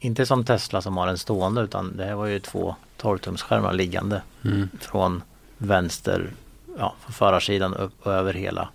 inte 0.00 0.26
som 0.26 0.44
Tesla 0.44 0.82
som 0.82 0.96
har 0.96 1.06
en 1.08 1.18
stående 1.18 1.60
utan 1.60 1.96
det 1.96 2.04
här 2.04 2.14
var 2.14 2.26
ju 2.26 2.38
två 2.40 2.76
12-tumsskärmar 2.98 3.72
liggande 3.72 4.22
Mm. 4.44 4.68
från 4.80 5.22
vänster, 5.58 6.30
ja, 6.78 6.94
från 7.00 7.12
förarsidan 7.12 7.74
upp 7.74 8.06
och 8.06 8.12
över 8.12 8.34
hela 8.34 8.68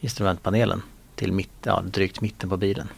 instrumentpanelen 0.00 0.82
till 1.14 1.32
mitt, 1.32 1.50
ja, 1.62 1.82
drygt 1.84 2.20
mitten 2.20 2.50
på 2.50 2.56
bilen. 2.56 2.88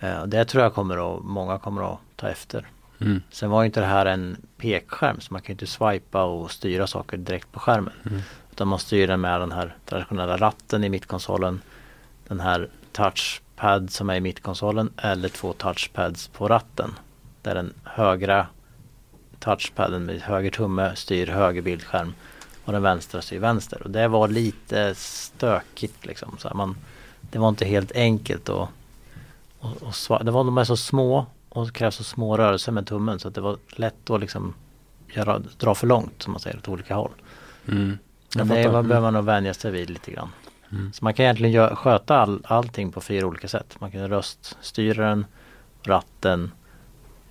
Eh, 0.00 0.26
det 0.26 0.44
tror 0.44 0.62
jag 0.62 0.74
kommer 0.74 1.16
att, 1.16 1.24
många 1.24 1.58
kommer 1.58 1.92
att 1.92 1.98
ta 2.16 2.28
efter. 2.28 2.66
Mm. 3.00 3.22
Sen 3.30 3.50
var 3.50 3.62
ju 3.62 3.66
inte 3.66 3.80
det 3.80 3.86
här 3.86 4.06
en 4.06 4.36
pekskärm 4.56 5.20
så 5.20 5.32
man 5.32 5.42
kan 5.42 5.48
ju 5.48 5.52
inte 5.52 5.66
swipa 5.66 6.22
och 6.22 6.50
styra 6.50 6.86
saker 6.86 7.16
direkt 7.16 7.52
på 7.52 7.60
skärmen. 7.60 7.92
Mm. 8.10 8.20
Utan 8.52 8.68
man 8.68 8.78
styr 8.78 9.06
den 9.06 9.20
med 9.20 9.40
den 9.40 9.52
här 9.52 9.76
traditionella 9.84 10.36
ratten 10.36 10.84
i 10.84 10.88
mittkonsolen. 10.88 11.60
Den 12.28 12.40
här 12.40 12.68
touchpad 13.56 13.90
som 13.90 14.10
är 14.10 14.14
i 14.16 14.20
mittkonsolen 14.20 14.90
eller 14.96 15.28
två 15.28 15.52
touchpads 15.52 16.28
på 16.28 16.48
ratten. 16.48 16.94
Där 17.42 17.54
den 17.54 17.72
högra 17.84 18.46
touchpaden 19.38 20.04
med 20.04 20.20
höger 20.20 20.50
tumme 20.50 20.92
styr 20.96 21.26
höger 21.26 21.62
bildskärm 21.62 22.14
och 22.64 22.72
den 22.72 22.82
vänstra 22.82 23.22
styr 23.22 23.38
vänster. 23.38 23.82
Och 23.82 23.90
det 23.90 24.08
var 24.08 24.28
lite 24.28 24.94
stökigt 24.94 26.06
liksom. 26.06 26.36
Så 26.38 26.50
man, 26.54 26.76
det 27.20 27.38
var 27.38 27.48
inte 27.48 27.64
helt 27.64 27.92
enkelt 27.92 28.48
och, 28.48 28.68
och 29.60 29.90
sva- 29.92 30.24
det 30.24 30.30
var, 30.30 30.44
de 30.44 30.58
är 30.58 30.64
så 30.64 30.76
små 30.76 31.26
och 31.48 31.66
det 31.66 31.72
krävs 31.72 31.96
så 31.96 32.04
små 32.04 32.36
rörelser 32.36 32.72
med 32.72 32.86
tummen 32.86 33.18
så 33.18 33.28
att 33.28 33.34
det 33.34 33.40
var 33.40 33.56
lätt 33.76 34.10
att 34.10 34.20
liksom 34.20 34.54
göra, 35.14 35.38
dra 35.58 35.74
för 35.74 35.86
långt 35.86 36.22
som 36.22 36.32
man 36.32 36.40
säger 36.40 36.56
åt 36.56 36.68
olika 36.68 36.94
håll. 36.94 37.10
Mm. 37.68 37.98
Men 38.36 38.48
det 38.48 38.54
var- 38.54 38.74
Mm. 38.78 38.88
behöver 38.88 39.06
man 39.06 39.14
nog 39.14 39.24
vänja 39.24 39.54
sig 39.54 39.70
vid 39.70 39.90
lite 39.90 40.10
grann. 40.10 40.28
Mm. 40.78 40.92
Så 40.92 41.04
man 41.04 41.14
kan 41.14 41.24
egentligen 41.24 41.60
gö- 41.62 41.74
sköta 41.74 42.16
all, 42.16 42.40
allting 42.44 42.92
på 42.92 43.00
fyra 43.00 43.26
olika 43.26 43.48
sätt. 43.48 43.76
Man 43.80 43.90
kan 43.90 44.08
röststyra 44.08 45.08
den, 45.08 45.26
ratten, 45.82 46.50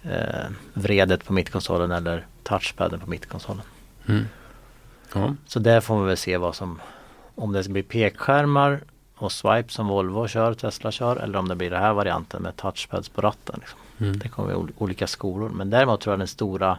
eh, 0.03 0.45
vredet 0.73 1.25
på 1.25 1.33
mittkonsolen 1.33 1.91
eller 1.91 2.25
touchpaden 2.43 2.99
på 2.99 3.09
mittkonsolen. 3.09 3.63
Mm. 4.07 4.25
Ja. 5.13 5.35
Så 5.47 5.59
där 5.59 5.81
får 5.81 5.95
man 5.95 6.05
väl 6.05 6.17
se 6.17 6.37
vad 6.37 6.55
som 6.55 6.79
om 7.35 7.51
det 7.51 7.69
blir 7.69 7.83
pekskärmar 7.83 8.83
och 9.15 9.31
swipe 9.31 9.69
som 9.73 9.87
Volvo 9.87 10.27
kör, 10.27 10.53
Tesla 10.53 10.91
kör 10.91 11.15
eller 11.17 11.39
om 11.39 11.47
det 11.47 11.55
blir 11.55 11.69
den 11.69 11.81
här 11.81 11.93
varianten 11.93 12.41
med 12.43 12.55
touchpads 12.55 13.09
på 13.09 13.21
ratten. 13.21 13.55
Liksom. 13.59 13.79
Mm. 13.99 14.19
Det 14.19 14.29
kommer 14.29 14.53
ol- 14.55 14.71
olika 14.77 15.07
skolor. 15.07 15.49
Men 15.49 15.69
däremot 15.69 16.01
tror 16.01 16.11
jag 16.13 16.19
den 16.19 16.27
stora 16.27 16.77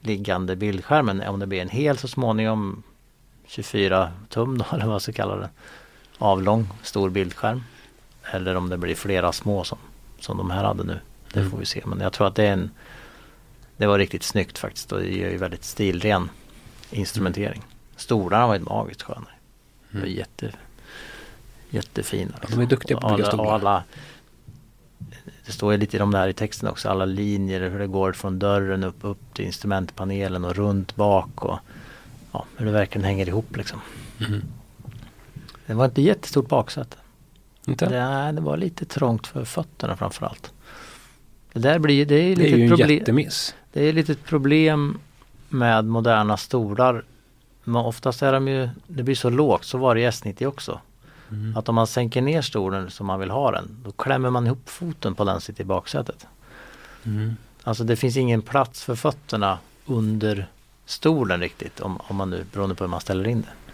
liggande 0.00 0.56
bildskärmen, 0.56 1.22
om 1.28 1.38
det 1.40 1.46
blir 1.46 1.62
en 1.62 1.68
hel 1.68 1.98
så 1.98 2.08
småningom 2.08 2.82
24 3.46 4.12
tum 4.28 4.58
då, 4.58 4.64
eller 4.72 4.84
vad 4.84 4.90
man 4.90 5.00
ska 5.00 5.12
kalla 5.12 5.36
det. 5.36 5.48
Avlång, 6.18 6.68
stor 6.82 7.10
bildskärm. 7.10 7.62
Eller 8.32 8.54
om 8.54 8.68
det 8.68 8.78
blir 8.78 8.94
flera 8.94 9.32
små 9.32 9.64
som, 9.64 9.78
som 10.20 10.36
de 10.36 10.50
här 10.50 10.64
hade 10.64 10.84
nu. 10.84 10.98
Det 11.32 11.38
Mm. 11.40 11.50
får 11.50 11.58
vi 11.58 11.66
se. 11.66 11.82
Men 11.86 12.00
jag 12.00 12.12
tror 12.12 12.26
att 12.26 12.34
det 12.34 12.44
är 12.44 12.52
en 12.52 12.70
Det 13.78 13.86
var 13.86 13.98
riktigt 13.98 14.22
snyggt 14.22 14.58
faktiskt 14.58 14.92
och 14.92 15.00
det 15.00 15.08
ger 15.08 15.30
ju 15.30 15.36
väldigt 15.36 15.64
stilren 15.64 16.30
instrumentering. 16.90 17.62
Stolarna 17.96 18.46
var 18.46 18.54
ju 18.54 18.60
magiskt 18.60 19.02
sköna. 19.02 19.26
Det 19.90 19.98
var 19.98 20.04
Mm. 20.06 20.16
jätte, 20.18 20.52
jättefina. 21.70 22.32
Ja, 22.42 22.48
de 22.50 22.60
är 22.60 22.66
duktiga 22.66 22.96
på 23.00 23.06
att 23.06 23.16
bygga 23.16 23.28
alla- 23.28 23.32
stolar. 23.36 23.54
alla 23.54 23.84
Det 25.46 25.52
står 25.52 25.72
ju 25.72 25.78
lite 25.78 26.02
om 26.02 26.10
det 26.10 26.18
här 26.18 26.28
i 26.28 26.32
texten 26.32 26.68
också. 26.68 26.88
Alla 26.88 27.04
linjer, 27.04 27.70
hur 27.70 27.78
det 27.78 27.86
går 27.86 28.12
från 28.12 28.38
dörren 28.38 28.84
upp, 28.84 28.96
upp 29.00 29.34
till 29.34 29.44
instrumentpanelen 29.44 30.44
och 30.44 30.54
runt 30.56 30.96
bak. 30.96 31.44
Och, 31.44 31.58
ja, 32.32 32.44
hur 32.56 32.66
det 32.66 32.72
verkligen 32.72 33.04
hänger 33.04 33.28
ihop 33.28 33.56
liksom. 33.56 33.80
Mm. 34.28 34.42
Det 35.66 35.74
var 35.74 35.84
inte 35.84 36.02
jättestort 36.02 36.48
baksäte. 36.48 36.96
Inte? 37.66 37.86
Det, 37.86 38.32
det 38.32 38.40
var 38.40 38.56
lite 38.56 38.84
trångt 38.84 39.26
för 39.26 39.44
fötterna 39.44 39.96
framförallt. 39.96 40.52
Det 41.52 41.60
där 41.60 41.78
blir 41.78 42.06
det 42.06 42.14
är 42.14 42.36
Det 42.36 42.52
är 42.52 42.56
ju 42.56 42.62
en 42.64 42.70
problem. 42.70 42.90
jättemiss. 42.90 43.54
Det 43.72 43.82
är 43.82 43.92
lite 43.92 44.12
ett 44.12 44.24
problem 44.24 44.98
med 45.48 45.84
moderna 45.84 46.36
stolar. 46.36 47.04
Men 47.64 47.76
oftast 47.76 48.22
är 48.22 48.32
de 48.32 48.48
ju, 48.48 48.68
det 48.86 49.02
blir 49.02 49.14
så 49.14 49.30
lågt, 49.30 49.64
så 49.64 49.78
var 49.78 49.94
det 49.94 50.00
i 50.00 50.06
S90 50.06 50.46
också. 50.46 50.80
Mm. 51.30 51.56
Att 51.56 51.68
om 51.68 51.74
man 51.74 51.86
sänker 51.86 52.22
ner 52.22 52.42
stolen 52.42 52.90
som 52.90 53.06
man 53.06 53.20
vill 53.20 53.30
ha 53.30 53.50
den, 53.50 53.76
då 53.84 53.92
klämmer 53.92 54.30
man 54.30 54.46
ihop 54.46 54.68
foten 54.68 55.14
på 55.14 55.24
den 55.24 55.40
sitter 55.40 55.62
i 55.62 55.64
baksätet. 55.64 56.26
Mm. 57.04 57.36
Alltså 57.62 57.84
det 57.84 57.96
finns 57.96 58.16
ingen 58.16 58.42
plats 58.42 58.84
för 58.84 58.94
fötterna 58.94 59.58
under 59.86 60.46
stolen 60.84 61.40
riktigt, 61.40 61.80
om, 61.80 62.00
om 62.08 62.16
man 62.16 62.30
nu, 62.30 62.44
beroende 62.52 62.74
på 62.74 62.84
hur 62.84 62.88
man 62.88 63.00
ställer 63.00 63.28
in 63.28 63.40
det. 63.40 63.65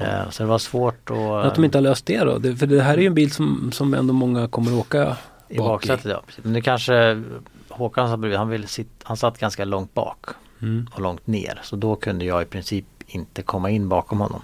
Eh, 0.00 0.30
så 0.30 0.42
det 0.42 0.48
var 0.48 0.58
svårt 0.58 1.10
att... 1.10 1.16
Men 1.16 1.46
Att 1.46 1.54
de 1.54 1.64
inte 1.64 1.78
har 1.78 1.82
löst 1.82 2.06
det 2.06 2.18
då? 2.18 2.38
Det, 2.38 2.56
för 2.56 2.66
det 2.66 2.82
här 2.82 2.94
är 2.94 3.00
ju 3.00 3.06
en 3.06 3.14
bil 3.14 3.32
som, 3.32 3.72
som 3.72 3.94
ändå 3.94 4.12
många 4.14 4.48
kommer 4.48 4.72
att 4.72 4.78
åka 4.78 5.16
I 5.48 5.58
bak 5.58 5.66
baksätet 5.66 6.10
ja. 6.10 6.22
precis. 6.26 6.44
Men 6.44 6.52
det 6.52 6.60
kanske 6.60 7.22
Håkan 7.68 8.08
sa 8.08 8.16
bredvid, 8.16 8.38
han, 8.38 8.48
vill 8.48 8.68
sitt, 8.68 8.90
han 9.02 9.16
satt 9.16 9.38
ganska 9.38 9.64
långt 9.64 9.94
bak 9.94 10.26
Mm. 10.62 10.88
och 10.94 11.00
långt 11.00 11.26
ner. 11.26 11.60
Så 11.62 11.76
då 11.76 11.96
kunde 11.96 12.24
jag 12.24 12.42
i 12.42 12.44
princip 12.44 12.84
inte 13.06 13.42
komma 13.42 13.70
in 13.70 13.88
bakom 13.88 14.20
honom. 14.20 14.42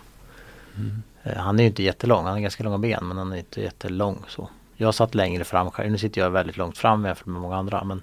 Mm. 0.76 1.02
Eh, 1.22 1.36
Han 1.36 1.58
är 1.58 1.62
ju 1.62 1.66
inte 1.68 1.82
jättelång, 1.82 2.24
han 2.24 2.32
har 2.32 2.40
ganska 2.40 2.64
långa 2.64 2.78
ben 2.78 3.08
men 3.08 3.16
han 3.16 3.32
är 3.32 3.36
inte 3.36 3.60
jättelång 3.60 4.18
så. 4.28 4.48
Jag 4.76 4.94
satt 4.94 5.14
längre 5.14 5.44
fram 5.44 5.70
själv, 5.70 5.90
nu 5.90 5.98
sitter 5.98 6.20
jag 6.20 6.30
väldigt 6.30 6.56
långt 6.56 6.78
fram 6.78 7.04
jämfört 7.04 7.26
med 7.26 7.40
många 7.40 7.56
andra 7.56 7.84
men 7.84 8.02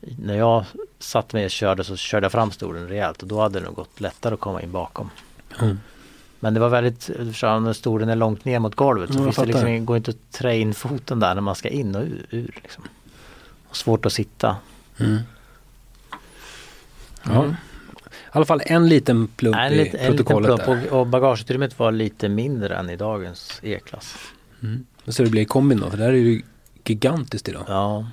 när 0.00 0.34
jag 0.36 0.64
satt 0.98 1.32
med 1.32 1.44
och 1.44 1.50
körde 1.50 1.84
så 1.84 1.96
körde 1.96 2.24
jag 2.24 2.32
fram 2.32 2.50
stolen 2.50 2.88
rejält 2.88 3.22
och 3.22 3.28
då 3.28 3.40
hade 3.40 3.60
det 3.60 3.66
nog 3.66 3.74
gått 3.74 4.00
lättare 4.00 4.34
att 4.34 4.40
komma 4.40 4.62
in 4.62 4.72
bakom. 4.72 5.10
Mm. 5.60 5.80
Men 6.42 6.54
det 6.54 6.60
var 6.60 6.68
väldigt, 6.68 7.08
eftersom 7.08 7.64
när 7.64 7.72
stolen 7.72 8.08
är 8.08 8.16
långt 8.16 8.44
ner 8.44 8.58
mot 8.58 8.74
golvet 8.74 9.12
så 9.12 9.24
finns 9.24 9.36
det 9.36 9.46
liksom, 9.46 9.86
går 9.86 9.96
inte 9.96 10.10
att 10.10 10.30
trä 10.32 10.56
in 10.56 10.74
foten 10.74 11.20
där 11.20 11.34
när 11.34 11.42
man 11.42 11.54
ska 11.54 11.68
in 11.68 11.94
och 11.94 12.02
ur. 12.30 12.60
liksom. 12.62 12.84
och 13.68 13.76
svårt 13.76 14.06
att 14.06 14.12
sitta. 14.12 14.56
Mm. 15.00 15.18
Ja. 17.22 17.42
Mm. 17.44 17.50
I 17.50 17.54
alla 18.30 18.44
fall 18.44 18.62
en 18.66 18.88
liten 18.88 19.26
plump 19.28 19.56
En, 19.56 19.72
i 19.72 19.76
lit, 19.76 19.94
en 19.94 20.00
liten 20.00 20.16
protokollet 20.16 20.64
plump 20.64 20.82
där. 20.82 20.92
och, 20.92 21.00
och 21.00 21.06
bagageutrymmet 21.06 21.78
var 21.78 21.92
lite 21.92 22.28
mindre 22.28 22.76
än 22.76 22.90
i 22.90 22.96
dagens 22.96 23.60
E-klass. 23.62 24.16
Mm. 24.62 24.86
Så 25.06 25.22
det 25.22 25.30
blir 25.30 25.44
kombin 25.44 25.80
då, 25.80 25.90
för 25.90 25.96
det 25.96 26.04
här 26.04 26.10
är 26.12 26.16
ju 26.16 26.42
gigantiskt 26.84 27.48
idag. 27.48 27.64
Ja, 27.68 28.06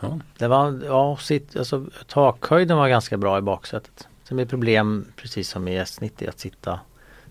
Ja. 0.00 0.18
det 0.38 0.48
var, 0.48 0.80
ja, 0.84 1.16
sitt, 1.20 1.56
alltså, 1.56 1.84
takhöjden 2.08 2.76
var 2.76 2.88
ganska 2.88 3.16
bra 3.16 3.38
i 3.38 3.40
baksätet. 3.42 4.08
Sen 4.28 4.36
blir 4.36 4.46
problem 4.46 5.06
precis 5.16 5.48
som 5.48 5.68
i 5.68 5.78
S90 5.80 6.28
att 6.28 6.40
sitta 6.40 6.80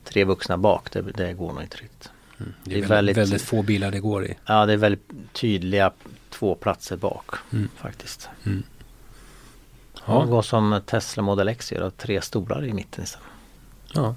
tre 0.04 0.24
vuxna 0.24 0.58
bak. 0.58 0.92
Det, 0.92 1.02
det 1.02 1.34
går 1.34 1.54
nog 1.54 1.62
inte 1.62 1.78
riktigt. 1.78 2.10
Mm. 2.40 2.54
Det 2.64 2.70
Det 2.72 2.80
är 2.80 2.84
är 2.84 2.88
väldigt, 2.88 3.18
väldigt- 3.18 3.42
få 3.42 3.62
bilar 3.62 3.92
det 3.92 4.00
går 4.00 4.26
i. 4.26 4.38
Ja, 4.46 4.66
det 4.66 4.74
är 4.74 4.78
väldigt 4.78 5.10
tydliga 5.34 5.92
två 6.30 6.56
platser 6.56 6.98
bak 6.98 7.26
Mm. 7.54 7.70
faktiskt. 7.78 8.30
Mm. 8.46 8.64
Ja. 9.96 10.02
Ja. 10.08 10.26
går 10.26 10.42
som 10.42 10.82
Tesla 10.86 11.24
Model 11.24 11.48
X 11.48 11.72
gör, 11.72 11.90
tre 11.90 12.22
stolar 12.22 12.66
i 12.66 12.74
mitten 12.74 13.04
istället. 13.04 13.28
Ja. 13.94 14.16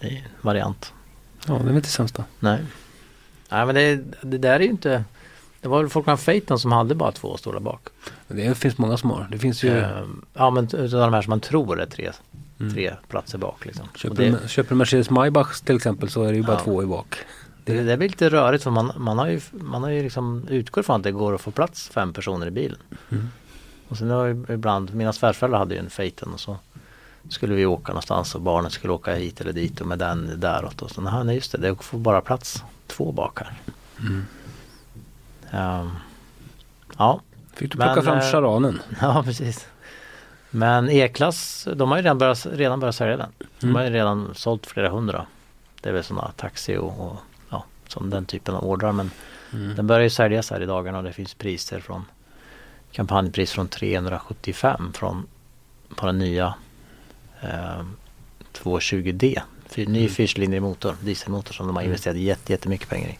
Det 0.00 0.06
är 0.06 0.12
en 0.16 0.22
variant. 0.40 0.92
ja, 1.46 1.54
det 1.54 1.60
är 1.60 1.64
väl 1.64 1.76
inte 1.76 1.88
sämst 1.88 2.14
då. 2.14 2.24
Nej. 2.40 2.58
Nej 3.48 3.66
men 3.66 3.74
det, 3.74 3.96
det 4.22 4.38
där 4.38 4.54
är 4.54 4.60
ju 4.60 4.68
inte 4.70 5.04
Det 5.60 5.68
var 5.68 5.76
väl 5.78 5.86
Volkswagen 5.86 6.18
Phaeton 6.18 6.58
som 6.58 6.72
hade 6.72 6.94
bara 6.94 7.12
två 7.12 7.36
stolar 7.36 7.60
bak. 7.60 7.88
Det 8.28 8.54
finns 8.54 8.78
många 8.78 8.96
som 8.96 9.10
har. 9.10 9.28
Det 9.30 9.38
finns 9.38 9.62
ju, 9.64 9.78
Ehm, 9.78 10.24
ja 10.34 10.50
men 10.50 10.64
utav 10.64 11.00
de 11.00 11.12
här 11.12 11.22
som 11.22 11.30
man 11.30 11.40
tror 11.40 11.80
är 11.80 11.86
tre, 11.86 12.10
mm. 12.60 12.74
tre 12.74 12.94
platser 13.08 13.38
bak 13.38 13.66
liksom. 13.66 13.88
Köper, 13.94 14.16
det, 14.16 14.48
köper 14.48 14.74
Mercedes 14.74 15.10
Maybach 15.10 15.60
till 15.60 15.76
exempel 15.76 16.08
så 16.08 16.22
är 16.22 16.30
det 16.30 16.36
ju 16.36 16.42
bara 16.42 16.56
Ja. 16.56 16.64
två 16.64 16.82
i 16.82 16.86
bak. 16.86 17.16
det, 17.64 17.82
det 17.82 17.96
blir 17.96 18.08
lite 18.08 18.28
rörigt 18.28 18.64
för 18.64 18.70
man, 18.70 18.92
man 18.96 19.18
har 19.18 19.26
ju, 19.26 19.40
man 19.50 19.82
har 19.82 19.90
ju 19.90 20.02
liksom 20.02 20.46
utgått 20.48 20.86
från 20.86 20.96
att 20.96 21.02
det 21.02 21.12
går 21.12 21.34
att 21.34 21.40
få 21.40 21.50
plats 21.50 21.88
fem 21.88 22.12
personer 22.12 22.46
i 22.46 22.50
bilen. 22.50 22.78
Mm. 23.10 23.28
Och 23.88 23.96
sen 23.98 24.10
har 24.10 24.26
ju 24.26 24.44
ibland, 24.48 24.94
mina 24.94 25.12
svärföräldrar 25.12 25.58
hade 25.58 25.74
ju 25.74 25.80
en 25.80 25.90
Phaeton 25.90 26.32
och 26.32 26.40
så 26.40 26.56
skulle 27.28 27.54
vi 27.54 27.66
åka 27.66 27.92
någonstans 27.92 28.34
och 28.34 28.40
barnen 28.40 28.70
skulle 28.70 28.92
åka 28.92 29.14
hit 29.14 29.40
eller 29.40 29.52
dit 29.52 29.80
och 29.80 29.86
med 29.86 29.98
den 29.98 30.40
däråt. 30.40 30.82
Och 30.82 30.90
så, 30.90 31.00
nej 31.00 31.34
just 31.34 31.52
det, 31.52 31.58
det 31.58 31.76
får 31.82 31.98
bara 31.98 32.20
plats 32.20 32.62
två 32.86 33.12
bak 33.12 33.40
här. 33.40 33.60
Mm. 34.00 34.26
Ehm, 35.50 35.90
ja, 36.98 37.20
Fick 37.54 37.72
du 37.72 37.78
Men, 37.78 37.86
plocka 37.94 38.02
fram 38.02 38.18
eh, 38.18 38.32
charanen? 38.32 38.82
ja 39.00 39.22
precis. 39.24 39.66
Men 40.50 40.90
E-klass, 40.90 41.68
de 41.76 41.90
har 41.90 41.96
ju 41.98 42.02
redan 42.02 42.18
börjat, 42.18 42.46
redan 42.52 42.80
börjat 42.80 42.94
sälja 42.96 43.16
den. 43.16 43.30
De 43.38 43.66
Mm. 43.66 43.76
har 43.76 43.82
ju 43.84 43.90
redan 43.90 44.34
sålt 44.34 44.66
flera 44.66 44.88
hundra. 44.88 45.26
Det 45.80 45.88
är 45.88 45.92
väl 45.92 46.04
sådana 46.04 46.30
taxi 46.36 46.76
och, 46.76 47.00
och 47.06 47.16
ja, 47.50 47.64
som 47.88 48.10
den 48.10 48.24
typen 48.24 48.54
av 48.54 48.64
ordrar. 48.64 48.92
Men 48.92 49.10
Mm. 49.52 49.76
den 49.76 49.86
börjar 49.86 50.02
ju 50.02 50.10
säljas 50.10 50.50
här 50.50 50.62
i 50.62 50.66
dagarna 50.66 50.98
och 50.98 51.04
det 51.04 51.12
finns 51.12 51.34
priser 51.34 51.80
från 51.80 52.04
kampanjpris 52.92 53.52
från 53.52 53.68
375 53.68 54.92
från 54.94 55.26
på 55.96 56.06
den 56.06 56.18
nya 56.18 56.54
eh, 57.40 57.82
220D. 58.52 59.40
Fyr, 59.66 59.86
ny 59.86 59.98
Mm. 60.00 60.10
fyrcylindrig 60.10 60.62
motor, 60.62 60.96
dieselmotor 61.00 61.52
som 61.54 61.66
de 61.66 61.76
har 61.76 61.82
Mm. 61.82 61.90
investerat 61.90 62.16
jätte, 62.16 62.52
jättemycket 62.52 62.88
pengar 62.88 63.08
i. 63.08 63.18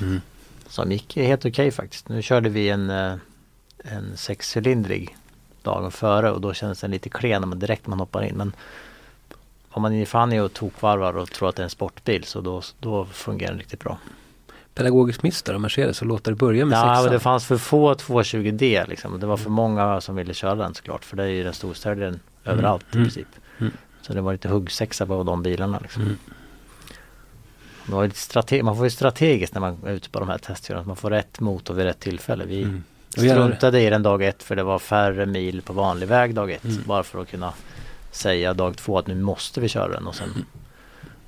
Mm. 0.00 0.20
Som 0.68 0.92
gick 0.92 1.16
helt 1.16 1.46
okej 1.46 1.70
faktiskt. 1.70 2.08
Nu 2.08 2.22
körde 2.22 2.48
vi 2.48 2.68
en, 2.68 2.90
eh, 2.90 3.14
en 3.78 4.16
sexcylindrig 4.16 5.16
dagen 5.62 5.90
före 5.90 6.30
och 6.30 6.40
då 6.40 6.54
kändes 6.54 6.80
den 6.80 6.90
lite 6.90 7.08
klen 7.08 7.40
när 7.42 7.46
man 7.48 7.58
direkt 7.58 7.86
man 7.86 8.00
hoppar 8.00 8.22
in. 8.24 8.34
Men 8.36 8.52
om 9.70 9.82
man 9.82 9.92
är 9.92 10.06
fan 10.06 10.32
är 10.32 10.42
och 10.42 10.52
tokvarvar 10.52 11.16
och 11.16 11.30
tror 11.30 11.48
att 11.48 11.56
det 11.56 11.62
är 11.62 11.64
en 11.64 11.70
sportbil 11.70 12.24
så 12.24 12.40
då, 12.40 12.62
då 12.80 13.04
fungerar 13.04 13.50
den 13.50 13.58
riktigt 13.58 13.80
bra. 13.80 13.98
Pedagogisk 14.74 15.22
miss 15.22 15.42
där 15.42 15.54
av 15.54 15.60
Mercedes 15.60 16.00
och 16.00 16.06
låta 16.06 16.30
det 16.30 16.36
börja 16.36 16.64
med 16.66 16.78
Ja, 16.78 16.94
sexan. 16.96 17.12
det 17.12 17.20
fanns 17.20 17.44
för 17.46 17.56
få 17.58 17.94
220D 17.94 18.88
liksom. 18.88 19.20
Det 19.20 19.26
var 19.26 19.36
för 19.36 19.50
många 19.50 20.00
som 20.00 20.16
ville 20.16 20.34
köra 20.34 20.54
den 20.54 20.74
såklart. 20.74 21.04
För 21.04 21.16
det 21.16 21.22
är 21.22 21.28
ju 21.28 21.44
den 21.44 21.52
storsäljaren 21.54 22.20
överallt 22.44 22.84
i 22.92 22.96
Mm. 22.96 23.04
princip. 23.04 23.28
Mm. 23.58 23.72
Så 24.02 24.12
det 24.12 24.20
var 24.20 24.32
lite 24.32 24.48
huggsexa 24.48 25.06
på 25.06 25.22
de 25.22 25.42
bilarna 25.42 25.78
liksom. 25.82 26.02
Mm. 26.02 26.16
Lite 27.92 28.16
strate- 28.16 28.62
man 28.62 28.76
får 28.76 28.86
ju 28.86 28.90
strategiskt 28.90 29.54
när 29.54 29.60
man 29.60 29.78
är 29.86 29.92
ute 29.92 30.10
på 30.10 30.18
de 30.18 30.28
här 30.28 30.38
testkörningarna. 30.38 30.86
Man 30.86 30.96
får 30.96 31.10
rätt 31.10 31.40
motor 31.40 31.74
vid 31.74 31.84
rätt 31.86 32.00
tillfälle. 32.00 32.44
Vi 32.44 32.62
Mm. 32.62 32.82
Struntade 33.16 33.80
i 33.80 33.90
den 33.90 34.02
dag 34.02 34.22
ett 34.22 34.42
för 34.42 34.56
det 34.56 34.62
var 34.62 34.78
färre 34.78 35.26
mil 35.26 35.62
på 35.62 35.72
vanlig 35.72 36.08
väg 36.08 36.34
dag 36.34 36.50
ett. 36.50 36.64
Mm. 36.64 36.82
Bara 36.86 37.02
för 37.02 37.22
att 37.22 37.28
kunna 37.30 37.52
säga 38.10 38.54
dag 38.54 38.76
två 38.76 38.98
att 38.98 39.06
nu 39.06 39.14
måste 39.14 39.60
vi 39.60 39.68
köra 39.68 39.88
den. 39.88 40.06
Och 40.06 40.14
sen 40.14 40.44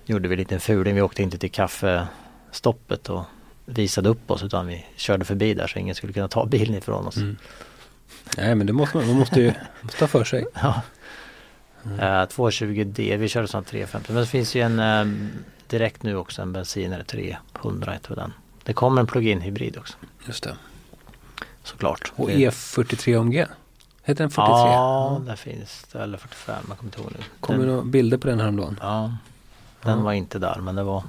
gjorde 0.04 0.28
vi 0.28 0.34
en 0.34 0.38
liten 0.38 0.60
fuling. 0.60 0.94
Vi 0.94 1.00
åkte 1.02 1.22
inte 1.22 1.38
till 1.38 1.50
kaffestoppet 1.50 3.08
och 3.08 3.22
visade 3.66 4.08
upp 4.08 4.30
oss 4.30 4.42
utan 4.42 4.66
vi 4.66 4.86
körde 4.96 5.24
förbi 5.24 5.54
där 5.54 5.66
så 5.66 5.78
ingen 5.78 5.94
skulle 5.94 6.12
kunna 6.12 6.28
ta 6.28 6.46
bilen 6.46 6.74
ifrån 6.74 7.06
oss. 7.06 7.16
Mm. 7.16 7.36
Nej 8.36 8.54
men 8.54 8.66
det 8.66 8.72
måste 8.72 8.96
man, 8.96 9.06
man 9.06 9.16
måste 9.16 9.40
ju 9.40 9.52
ta 9.98 10.06
för 10.06 10.24
sig. 10.24 10.46
Ja. 10.54 10.82
Eh, 11.98 12.26
220D, 12.28 13.16
vi 13.16 13.28
körde 13.28 13.48
sån 13.48 13.64
350 13.64 14.12
men 14.12 14.20
det 14.22 14.26
finns 14.28 14.54
ju 14.54 14.60
en 14.60 14.78
eh, 14.78 15.18
direkt 15.70 16.02
nu 16.02 16.16
också 16.16 16.42
en 16.42 16.52
bensinare 16.52 17.04
300 17.04 17.92
heter 17.92 18.16
den. 18.16 18.32
Det 18.64 18.72
kommer 18.72 19.00
en 19.00 19.06
plug-in 19.06 19.40
hybrid 19.40 19.76
också 19.78 19.94
Just 20.26 20.42
det. 20.44 20.56
såklart. 21.62 22.12
Och 22.16 22.26
Det- 22.28 22.34
E43 22.50 23.20
AMG. 23.20 23.46
Heter 24.02 24.24
den 24.24 24.30
43? 24.30 24.52
Ja, 24.54 25.20
där 25.26 25.36
finns 25.36 25.86
det. 25.92 25.98
Eller 26.02 26.18
45, 26.18 26.64
jag 26.68 26.78
kommer 26.78 26.88
inte 26.88 27.00
ihåg 27.00 27.10
nu. 27.18 27.24
Kommer 27.40 27.66
det 27.66 27.82
bilder 27.82 28.18
på 28.18 28.26
den 28.28 28.40
häromdagen? 28.40 28.78
Ja, 28.82 29.14
den 29.82 29.98
Ja. 29.98 30.04
var 30.04 30.12
inte 30.12 30.38
där 30.38 30.58
men 30.60 30.74
det 30.74 30.82
var 30.82 31.02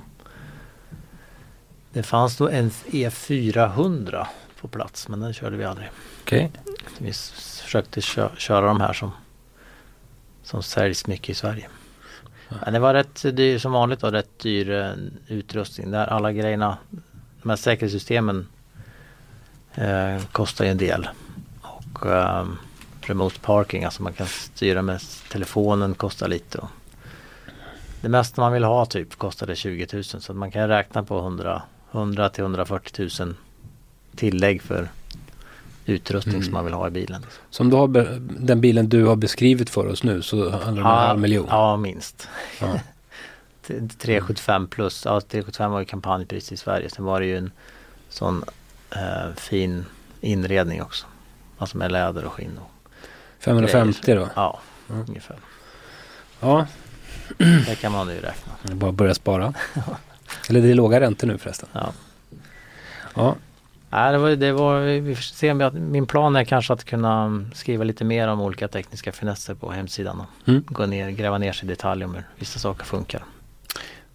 Det 1.94 2.04
fanns 2.04 2.38
då 2.38 2.50
en 2.50 2.70
E400 2.70 4.26
på 4.62 4.68
plats 4.68 5.08
men 5.08 5.20
den 5.20 5.34
körde 5.34 5.58
vi 5.58 5.64
aldrig. 5.66 5.90
Okej. 6.22 6.52
Vi 6.98 7.10
s- 7.10 7.62
försökte 7.64 8.02
kö 8.02 8.30
de 8.38 8.68
de 8.68 8.82
här 8.82 8.94
som 8.94 9.12
Som 10.44 10.64
säljs 10.64 11.08
mycket 11.08 11.30
i 11.30 11.34
Sverige. 11.34 11.68
Men 12.64 12.74
det 12.74 12.80
var 12.80 12.94
rätt 12.94 13.22
dyr 13.36 13.58
som 13.58 13.72
vanligt 13.72 14.00
då, 14.00 14.08
rätt 14.08 14.40
dyr 14.40 14.72
eh, 14.72 14.94
utrustning 15.28 15.92
där. 15.92 16.08
Alla 16.08 16.32
grejerna 16.32 16.78
De 17.42 17.50
här 17.50 17.56
säkerhetssystemen 17.56 18.48
eh, 19.76 20.22
Kostar 20.32 20.66
ju 20.66 20.72
en 20.72 20.78
del. 20.78 21.10
Och 21.62 22.06
eh, 22.06 22.46
Remote 23.02 23.40
parking, 23.40 23.84
alltså 23.84 24.04
man 24.04 24.14
kan 24.14 24.28
styra 24.28 24.82
med 24.82 25.02
telefonen 25.32 25.94
kostar 25.94 26.28
lite. 26.28 26.58
Och 26.58 26.70
det 28.02 28.10
mesta 28.10 28.42
man 28.42 28.54
vill 28.54 28.64
ha 28.64 28.86
typ 28.86 29.16
kostade 29.16 29.56
20 29.56 29.88
000 29.94 30.04
så 30.04 30.18
att 30.18 30.38
man 30.38 30.52
kan 30.52 30.68
räkna 30.68 31.04
på 31.04 31.20
100, 31.20 31.62
100 31.92 32.30
till 32.30 32.42
140 32.42 33.10
000 33.20 33.36
tillägg 34.16 34.62
för 34.62 34.90
utrustning 35.86 36.36
Mm. 36.36 36.46
som 36.46 36.54
man 36.54 36.66
vill 36.66 36.74
ha 36.74 36.88
i 36.88 36.92
bilen. 36.92 37.26
Som 37.50 37.70
du 37.70 37.76
har 37.76 37.88
den 38.46 38.62
bilen 38.62 38.90
du 38.90 39.06
har 39.06 39.16
beskrivit 39.16 39.70
för 39.70 39.88
oss 39.88 40.04
nu 40.04 40.22
så 40.22 40.50
handlar 40.50 40.64
det 40.84 40.90
om 40.90 40.96
en 40.96 41.08
halv 41.08 41.20
miljon. 41.20 41.48
Ja, 41.50 41.78
minst. 41.78 42.28
Ja. 42.62 42.68
T- 43.68 43.88
375 43.98 44.68
plus. 44.68 45.06
Ja, 45.06 45.22
375 45.22 45.72
var 45.72 45.80
ju 45.80 45.86
kampanjpris 45.86 46.52
i 46.52 46.58
Sverige. 46.58 46.90
Sen 46.90 47.06
var 47.06 47.20
det 47.20 47.26
ju 47.26 47.38
en 47.38 47.52
sån 48.10 48.44
eh, 48.92 49.34
fin 49.36 49.86
inredning 50.22 50.82
också. 50.82 51.06
Alltså 51.58 51.78
med 51.78 51.92
läder 51.92 52.26
och 52.26 52.34
skinn. 52.34 52.58
Och, 52.58 52.72
550 53.40 54.16
då. 54.16 54.30
ja, 54.36 54.60
Ja. 54.88 54.96
ungefär. 55.08 55.38
Ja, 56.40 56.68
Det 57.38 57.76
kan 57.82 57.92
man 57.92 58.08
ju 58.10 58.16
räkna. 58.16 58.54
det 58.64 58.72
är 58.72 58.76
bara 58.76 58.90
att 58.90 58.96
börja 58.96 59.14
spara. 59.14 59.54
Eller 60.50 60.62
det 60.62 60.70
är 60.72 60.76
låga 60.76 61.00
räntor 61.00 61.28
nu 61.28 61.38
förresten. 61.38 61.70
Ja. 61.74 61.94
Ja, 63.16 63.36
Nej, 63.92 64.12
det 64.12 64.18
var, 64.18 64.30
det 64.30 64.52
var, 64.52 64.82
vi 64.82 65.16
får 65.16 65.22
se 65.22 65.52
om 65.52 65.60
jag, 65.60 65.74
min 65.74 66.06
plan 66.06 66.36
är 66.36 66.44
kanske 66.44 66.74
att 66.74 66.84
kunna 66.84 67.46
skriva 67.54 67.84
lite 67.84 68.04
mer 68.04 68.28
om 68.28 68.42
olika 68.42 68.68
tekniska 68.68 69.12
finesser 69.12 69.56
på 69.56 69.72
hemsidan. 69.72 70.24
Mm. 70.46 70.64
gå 70.68 70.86
ner, 70.86 71.10
gräva 71.10 71.38
ner 71.38 71.54
sig 71.54 71.66
i 71.66 71.70
detalj 71.70 72.06
om 72.06 72.16
hur 72.16 72.24
vissa 72.40 72.60
saker 72.60 72.86
funkar. 72.86 73.24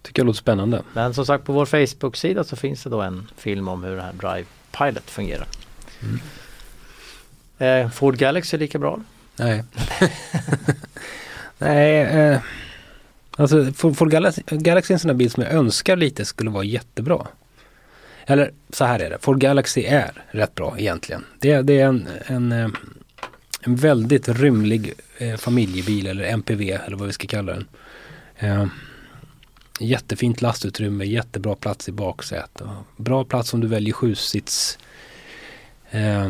tycker 0.01 0.19
jag 0.19 0.25
låter 0.25 0.37
spännande. 0.37 0.81
Men 0.93 1.13
som 1.13 1.25
sagt 1.25 1.45
på 1.45 1.53
vår 1.53 1.65
Facebook-sida 1.65 2.43
så 2.43 2.55
finns 2.55 2.83
det 2.83 2.89
då 2.89 3.01
en 3.01 3.27
film 3.37 3.67
om 3.67 3.83
hur 3.83 3.95
den 3.95 4.05
här 4.05 4.13
Drive 4.13 4.45
Pilot 4.71 5.09
fungerar. 5.09 5.47
Mm. 6.01 6.19
Eh, 7.57 7.91
Ford 7.91 8.17
Galaxy 8.17 8.57
är 8.57 8.59
lika 8.59 8.79
bra. 8.79 8.99
Nej. 9.35 9.63
Nej, 11.57 12.01
eh, 12.01 12.39
alltså 13.37 13.73
Ford 13.73 14.11
Galaxy, 14.11 14.41
Galaxy 14.45 14.91
är 14.91 14.95
en 14.95 14.99
sån 14.99 15.09
här 15.09 15.15
bil 15.15 15.31
som 15.31 15.43
jag 15.43 15.51
önskar 15.51 15.95
lite 15.95 16.25
skulle 16.25 16.49
vara 16.49 16.63
jättebra. 16.63 17.27
Eller 18.29 18.51
så 18.69 18.85
här 18.85 18.99
är 18.99 19.09
det, 19.09 19.17
Ford 19.21 19.39
Galaxy 19.39 19.83
är 19.83 20.11
rätt 20.31 20.55
bra 20.55 20.75
egentligen. 20.77 21.25
Det, 21.39 21.61
det 21.61 21.79
är 21.79 21.85
en, 21.85 22.07
en, 22.25 22.51
eh, 22.51 22.69
en 23.61 23.75
väldigt 23.75 24.29
rymlig 24.29 24.93
eh, 25.17 25.35
familjebil 25.35 26.07
eller 26.07 26.23
MPV 26.23 26.71
eller 26.71 26.97
vad 26.97 27.07
vi 27.07 27.13
ska 27.13 27.27
kalla 27.27 27.53
den. 27.53 27.67
Eh, 28.37 28.65
jättefint 29.79 30.41
lastutrymme, 30.41 31.05
jättebra 31.05 31.55
plats 31.55 31.89
i 31.89 31.91
baksätet. 31.91 32.67
Bra 32.97 33.23
plats 33.23 33.53
om 33.53 33.59
du 33.59 33.67
väljer 33.67 33.93
sjusits. 33.93 34.79
Eh, 35.89 36.29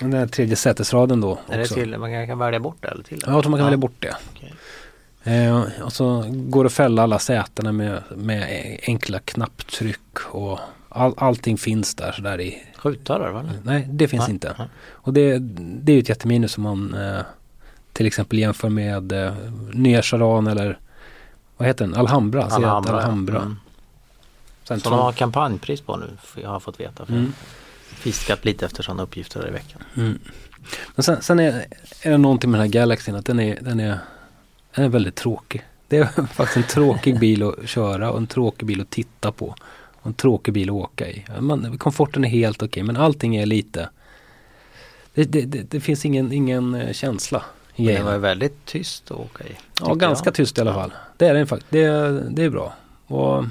den 0.00 0.10
där 0.10 0.26
tredje 0.26 0.56
sätesraden 0.56 1.20
då. 1.20 1.38
Är 1.48 1.58
det 1.58 1.66
till, 1.66 1.98
man 1.98 2.26
kan 2.26 2.38
välja 2.38 2.60
bort 2.60 2.76
det 2.80 2.88
eller 2.88 3.02
till 3.02 3.20
det? 3.20 3.26
Ja, 3.26 3.32
jag 3.32 3.42
tror 3.42 3.50
man 3.50 3.60
kan 3.60 3.66
välja 3.66 3.78
bort 3.78 3.96
det. 3.98 4.16
Okej. 4.34 4.54
Eh, 5.24 5.62
och 5.82 5.92
så 5.92 6.24
går 6.28 6.64
det 6.64 6.66
att 6.66 6.72
fälla 6.72 7.02
alla 7.02 7.18
sätena 7.18 7.72
med, 7.72 8.02
med 8.16 8.78
enkla 8.82 9.18
knapptryck 9.18 10.18
och 10.30 10.58
all, 10.94 11.14
allting 11.16 11.58
finns 11.58 11.94
där 11.94 12.12
sådär 12.12 12.40
i. 12.40 12.62
Skjutdörrar 12.76 13.32
va? 13.32 13.44
Nej, 13.62 13.88
det 13.90 14.08
finns 14.08 14.22
Nej, 14.26 14.30
inte. 14.30 14.54
nej. 14.58 14.68
Och 14.90 15.12
det, 15.12 15.38
det 15.58 15.92
är 15.92 15.94
ju 15.94 16.00
ett 16.00 16.08
jätteminus 16.08 16.56
om 16.56 16.62
man 16.62 16.94
eh, 16.94 17.22
till 17.92 18.06
exempel 18.06 18.38
jämför 18.38 18.68
med 18.68 19.12
eh, 19.12 19.34
nya 19.72 20.02
Charan 20.02 20.46
eller 20.46 20.78
vad 21.56 21.68
heter 21.68 21.86
den? 21.86 21.94
Alhambra. 21.94 22.44
Alhambra. 22.44 22.92
Alhambra. 22.92 23.38
Mm. 23.38 23.56
Sen 24.64 24.80
Som 24.80 24.92
de 24.92 25.00
har 25.00 25.12
kampanjpris 25.12 25.80
på 25.80 25.96
nu, 25.96 26.10
för 26.22 26.40
jag 26.40 26.48
har 26.48 26.60
fått 26.60 26.80
veta. 26.80 27.06
För 27.06 27.12
Mm. 27.12 27.32
Fiskat 27.86 28.44
lite 28.44 28.66
efter 28.66 28.82
sådana 28.82 29.02
uppgifter 29.02 29.40
där 29.40 29.48
i 29.48 29.50
veckan. 29.50 29.82
Mm. 29.96 30.18
Men 30.94 31.02
sen, 31.02 31.22
sen 31.22 31.38
är, 31.40 31.66
är 32.02 32.10
det 32.10 32.18
någonting 32.18 32.50
med 32.50 32.60
den 32.60 32.66
här 32.66 32.72
Galaxyn 32.72 33.14
att 33.14 33.26
den 33.26 33.40
är, 33.40 33.58
den 33.60 33.80
är, 33.80 33.98
den 34.74 34.84
är 34.84 34.88
väldigt 34.88 35.14
tråkig. 35.14 35.64
Det 35.88 35.98
är 35.98 36.26
faktiskt 36.32 36.56
en 36.56 36.62
tråkig 36.62 37.18
bil 37.18 37.42
att 37.42 37.68
köra 37.68 38.10
och 38.10 38.18
en 38.18 38.26
tråkig 38.26 38.66
bil 38.66 38.80
att 38.80 38.90
titta 38.90 39.32
på. 39.32 39.54
Och 40.04 40.08
en 40.08 40.14
tråkig 40.14 40.54
bil 40.54 40.68
att 40.68 40.74
åka 40.74 41.08
i. 41.08 41.24
Man, 41.40 41.78
komforten 41.78 42.24
är 42.24 42.28
helt 42.28 42.62
okej 42.62 42.82
men 42.82 42.96
allting 42.96 43.36
är 43.36 43.46
lite 43.46 43.88
det, 45.14 45.24
det, 45.24 45.42
det, 45.42 45.70
det 45.70 45.80
finns 45.80 46.04
ingen, 46.04 46.32
ingen 46.32 46.74
eh, 46.74 46.92
känsla 46.92 47.42
Men 47.76 47.86
det 47.86 48.02
var 48.02 48.18
väldigt 48.18 48.64
tyst 48.64 49.10
att 49.10 49.16
åka 49.16 49.44
i. 49.44 49.52
Ja, 49.80 49.94
ganska 49.94 50.28
jag. 50.28 50.34
tyst 50.34 50.58
i 50.58 50.60
alla 50.60 50.74
fall. 50.74 50.92
Det 51.16 51.26
är 51.26 51.34
den 51.34 51.46
faktiskt. 51.46 51.72
Det, 51.72 52.10
det 52.30 52.44
är 52.44 52.50
bra. 52.50 52.74
Och 53.06 53.44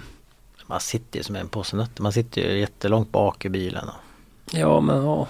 Man 0.67 0.79
sitter 0.79 1.19
ju 1.19 1.23
som 1.23 1.35
en 1.35 1.47
påse 1.47 1.75
nötter. 1.75 2.03
Man 2.03 2.13
sitter 2.13 2.41
ju 2.41 2.59
jättelångt 2.59 3.11
bak 3.11 3.45
i 3.45 3.49
bilen. 3.49 3.89
Ja, 4.51 4.81
men 4.81 5.03
ja. 5.03 5.27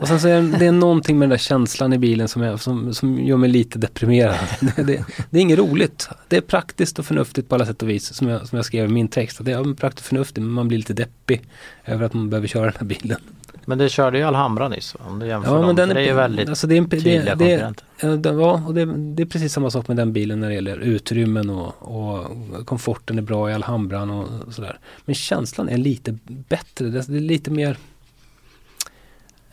Och 0.00 0.08
sen 0.08 0.20
så 0.20 0.28
är 0.28 0.42
det, 0.42 0.58
det 0.58 0.66
är 0.66 0.72
någonting 0.72 1.18
med 1.18 1.26
den 1.26 1.30
där 1.30 1.36
känslan 1.38 1.92
i 1.92 1.98
bilen 1.98 2.28
som, 2.28 2.42
är, 2.42 2.56
som, 2.56 2.94
som 2.94 3.18
gör 3.24 3.36
mig 3.36 3.50
lite 3.50 3.78
deprimerad. 3.78 4.36
Det, 4.76 4.82
det, 4.82 5.04
det 5.30 5.38
är 5.38 5.42
inget 5.42 5.58
roligt. 5.58 6.08
Det 6.28 6.36
är 6.36 6.40
praktiskt 6.40 6.98
och 6.98 7.04
förnuftigt 7.06 7.48
på 7.48 7.54
alla 7.54 7.66
sätt 7.66 7.82
och 7.82 7.88
vis 7.88 8.14
som 8.14 8.28
jag, 8.28 8.48
som 8.48 8.56
jag 8.56 8.64
skrev 8.64 8.84
i 8.84 8.92
min 8.92 9.08
text. 9.08 9.38
Det 9.44 9.52
är 9.52 9.74
praktiskt 9.74 10.06
och 10.06 10.08
förnuftigt 10.08 10.38
men 10.42 10.50
man 10.50 10.68
blir 10.68 10.78
lite 10.78 10.92
deppig 10.94 11.42
över 11.84 12.04
att 12.06 12.14
man 12.14 12.30
behöver 12.30 12.48
köra 12.48 12.64
den 12.64 12.74
här 12.78 12.86
bilen. 12.86 13.20
Men 13.64 13.78
det 13.78 13.88
körde 13.88 14.18
ju 14.18 14.24
Alhambra 14.24 14.68
nyss. 14.68 14.96
Om 14.98 15.18
du 15.18 15.26
jämför 15.26 15.50
Ja, 15.50 15.56
dem. 15.56 15.66
men 15.66 15.76
den 15.76 15.88
det 15.88 15.94
är 16.00 16.04
ju 16.04 16.12
väldigt 16.12 16.48
alltså 16.48 16.66
det 16.66 16.74
är, 16.74 16.78
en- 16.78 16.90
tydliga 16.90 17.34
det, 17.34 17.58
konkurrenter. 18.02 18.32
ja, 18.40 18.62
och 18.66 18.74
det, 18.74 18.84
det 19.14 19.22
är 19.22 19.26
precis 19.26 19.52
samma 19.52 19.70
sak 19.70 19.88
med 19.88 19.96
den 19.96 20.12
bilen 20.12 20.40
när 20.40 20.48
det 20.48 20.54
gäller 20.54 20.76
utrymmen 20.78 21.50
och, 21.50 21.74
och 21.78 22.26
komforten 22.66 23.18
är 23.18 23.22
bra 23.22 23.50
i 23.50 23.54
Alhambran 23.54 24.10
och 24.10 24.54
sådär. 24.54 24.78
Men 25.04 25.14
känslan 25.14 25.68
är 25.68 25.76
lite 25.76 26.18
bättre. 26.48 26.86
Det 26.88 26.98
är 27.08 27.20
lite 27.20 27.50
mer 27.50 27.76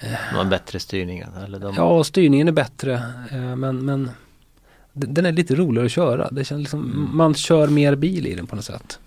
De 0.01 0.35
har 0.37 0.45
bättre 0.45 0.79
styrning. 0.79 1.23
Eller 1.45 1.59
de, 1.59 1.75
Ja, 1.75 2.03
styrningen 2.03 2.47
är 2.47 2.51
bättre 2.51 2.93
eh, 3.31 3.55
men, 3.55 3.85
men 3.85 4.11
den 4.93 5.25
är 5.25 5.31
lite 5.31 5.55
roligare 5.55 5.85
att 5.85 5.91
köra. 5.91 6.29
Det 6.31 6.43
känns 6.45 6.59
liksom, 6.59 6.79
Mm. 6.83 7.17
Man 7.17 7.33
kör 7.35 7.67
mer 7.67 7.95
bil 7.95 8.27
i 8.27 8.35
den 8.35 8.47
på 8.47 8.55
något 8.55 8.65
sätt. 8.65 8.99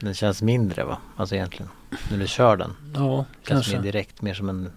Den 0.00 0.14
känns 0.14 0.42
mindre 0.42 0.84
va? 0.84 0.98
Alltså 1.16 1.34
egentligen. 1.34 1.70
När 2.10 2.18
du 2.18 2.26
kör 2.26 2.56
den. 2.56 2.72
Ja, 2.94 3.24
Känns 3.48 3.66
mer 3.66 3.72
kanske. 3.74 3.78
direkt. 3.78 4.22
Mer 4.22 4.34
som 4.34 4.48
en 4.48 4.70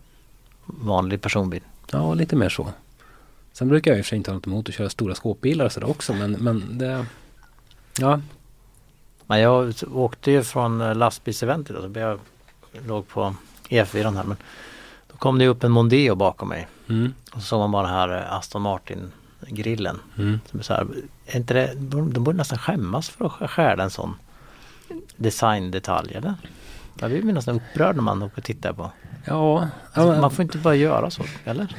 vanlig 0.65 1.21
personbil. 1.21 1.62
Ja, 1.91 2.13
lite 2.13 2.36
mer 2.36 2.50
så. 2.50 2.67
Sen 3.54 3.67
brukar 3.67 3.91
jag 3.91 3.97
i 3.97 4.02
och 4.02 4.06
för 4.06 4.10
sig 4.10 4.17
inte 4.17 4.32
ha 4.32 4.36
något 4.36 4.47
emot 4.47 4.69
att 4.69 4.76
köra 4.76 4.89
stora 4.89 5.15
skåpbilar 5.15 5.65
och 5.65 5.71
sådär 5.71 5.89
också 5.89 6.13
men, 6.13 6.32
men 6.32 6.78
det... 6.78 7.06
Ja, 8.00 8.21
Men 9.28 9.39
jag 9.39 9.74
åkte 9.93 10.32
ju 10.32 10.43
från 10.43 10.82
eh, 10.82 10.95
lastbilseventet. 10.95 11.76
Alltså 11.76 12.00
jag 12.00 12.19
låg 12.88 13.08
på 13.08 13.36
E4 13.69 14.15
här. 14.15 14.24
Men 14.24 14.38
kom 15.22 15.38
det 15.38 15.48
upp 15.48 15.64
en 15.64 15.72
Mondeo 15.72 16.16
bakom 16.16 16.50
mig. 16.50 16.68
mm, 16.90 17.14
Och 17.34 17.42
så 17.42 17.48
såg 17.48 17.60
man 17.60 17.72
bara 17.72 17.84
den 17.88 17.96
här 17.96 18.10
eh, 18.18 18.34
Aston 18.34 18.62
Martin 18.62 19.12
grillen. 19.48 20.00
mm. 20.18 20.40
Som 20.52 20.60
är 20.60 20.64
så 20.64 20.74
här, 20.74 20.88
är 21.26 21.38
inte 21.38 21.54
det, 21.54 21.74
de 21.76 22.14
de 22.14 22.24
borde 22.24 22.38
nästan 22.38 22.58
skämmas 22.58 23.10
för 23.10 23.26
att 23.40 23.50
stjäla 23.52 23.84
en 23.84 23.90
sån 23.90 24.16
designdetalj 25.18 26.14
eller? 26.16 26.34
Jag 27.00 27.12
blir 27.12 27.34
nästan 27.34 27.56
upprörd 27.56 27.96
när 27.96 28.04
man 28.04 28.24
åker 28.24 28.38
och 28.38 28.44
tittar 28.44 28.74
på. 28.74 28.92
Ja, 29.26 29.68
Alltså, 29.94 30.14
ja 30.14 30.22
man 30.22 30.32
får 30.32 30.44
inte 30.44 30.58
bara 30.58 30.76
göra 30.76 31.10
så, 31.12 31.24
eller? 31.46 31.76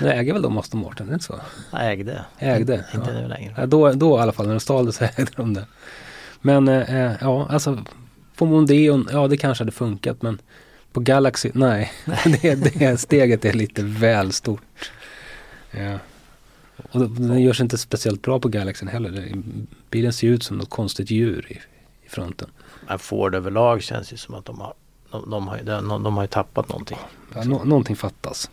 nu 0.00 0.08
äger 0.10 0.32
väl 0.32 0.42
de 0.42 0.58
Aston 0.58 0.80
Martin, 0.80 1.06
är 1.06 1.10
det 1.10 1.14
inte 1.14 1.24
så? 1.26 1.40
Jag 1.70 1.92
ägde. 1.92 2.24
Ägde, 2.38 2.84
Inte 2.94 3.10
ja. 3.10 3.20
nu 3.20 3.28
längre. 3.28 3.54
Ja, 3.56 3.66
då, 3.66 3.92
då 3.92 4.18
i 4.18 4.20
alla 4.22 4.32
fall, 4.32 4.46
när 4.46 4.54
de 4.54 4.60
stal 4.60 4.86
det 4.86 4.92
så 4.92 5.04
ägde 5.16 5.32
de 5.36 5.54
det. 5.54 5.66
Men 6.40 6.68
eh, 6.68 7.12
ja, 7.20 7.46
alltså 7.50 7.78
på 8.36 8.46
Mondeon, 8.46 9.08
ja 9.12 9.28
det 9.28 9.36
kanske 9.36 9.64
hade 9.64 9.72
funkat 9.72 10.22
men 10.22 10.38
på 10.96 11.00
Galaxy, 11.00 11.50
nej. 11.54 11.92
det, 12.42 12.54
det 12.78 13.00
steget 13.00 13.44
är 13.44 13.52
lite 13.52 13.82
väl 13.82 14.32
stort. 14.32 14.90
Ja. 15.70 15.98
Och 16.92 17.10
den 17.10 17.40
görs 17.42 17.60
inte 17.60 17.78
speciellt 17.78 18.22
bra 18.22 18.40
på 18.40 18.48
Galaxyn 18.48 18.88
heller. 18.88 19.32
Bilen 19.90 20.12
ser 20.12 20.28
ut 20.28 20.42
som 20.42 20.56
något 20.58 20.70
konstigt 20.70 21.10
djur 21.10 21.46
i, 21.52 21.54
i 22.06 22.08
fronten. 22.08 22.48
Men 22.88 22.98
Ford 22.98 23.34
överlag 23.34 23.82
känns 23.82 24.12
ju 24.12 24.16
som 24.16 24.34
att 24.34 24.44
de 24.44 24.60
har 24.60 24.74
de, 25.10 25.30
de, 25.30 25.48
har, 25.48 25.58
de, 25.62 26.02
de 26.02 26.16
har 26.16 26.26
tappat 26.26 26.68
någonting. 26.68 26.98
Ja, 27.34 27.44
nå- 27.44 27.64
någonting 27.64 27.96
fattas. 27.96 28.50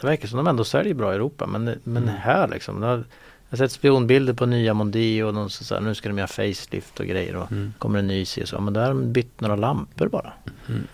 Det 0.00 0.06
verkar 0.06 0.28
som 0.28 0.36
de 0.36 0.46
ändå 0.46 0.64
säljer 0.64 0.94
bra 0.94 1.12
i 1.12 1.14
Europa 1.14 1.46
men, 1.46 1.64
men 1.84 2.02
Mm. 2.02 2.08
här 2.08 2.48
liksom. 2.48 2.82
Jag 2.82 3.04
har 3.50 3.56
sett 3.56 3.72
spionbilder 3.72 4.32
på 4.32 4.46
nya 4.46 4.74
Mondeo 4.74 5.26
och 5.26 5.34
de 5.34 5.50
så 5.50 5.64
så 5.64 5.74
här, 5.74 5.80
nu 5.82 5.94
ska 5.94 6.08
de 6.08 6.18
göra 6.18 6.28
facelift 6.28 7.00
och 7.00 7.06
grejer 7.06 7.36
och 7.36 7.52
Mm. 7.52 7.72
kommer 7.78 7.98
en 7.98 8.06
ny 8.06 8.24
C 8.24 8.46
så. 8.46 8.60
Men 8.60 8.72
där 8.74 8.80
har 8.80 8.88
de 8.88 9.12
bytt 9.12 9.40
några 9.40 9.56
lampor 9.56 10.08
bara. 10.08 10.32
Mm. 10.68 10.86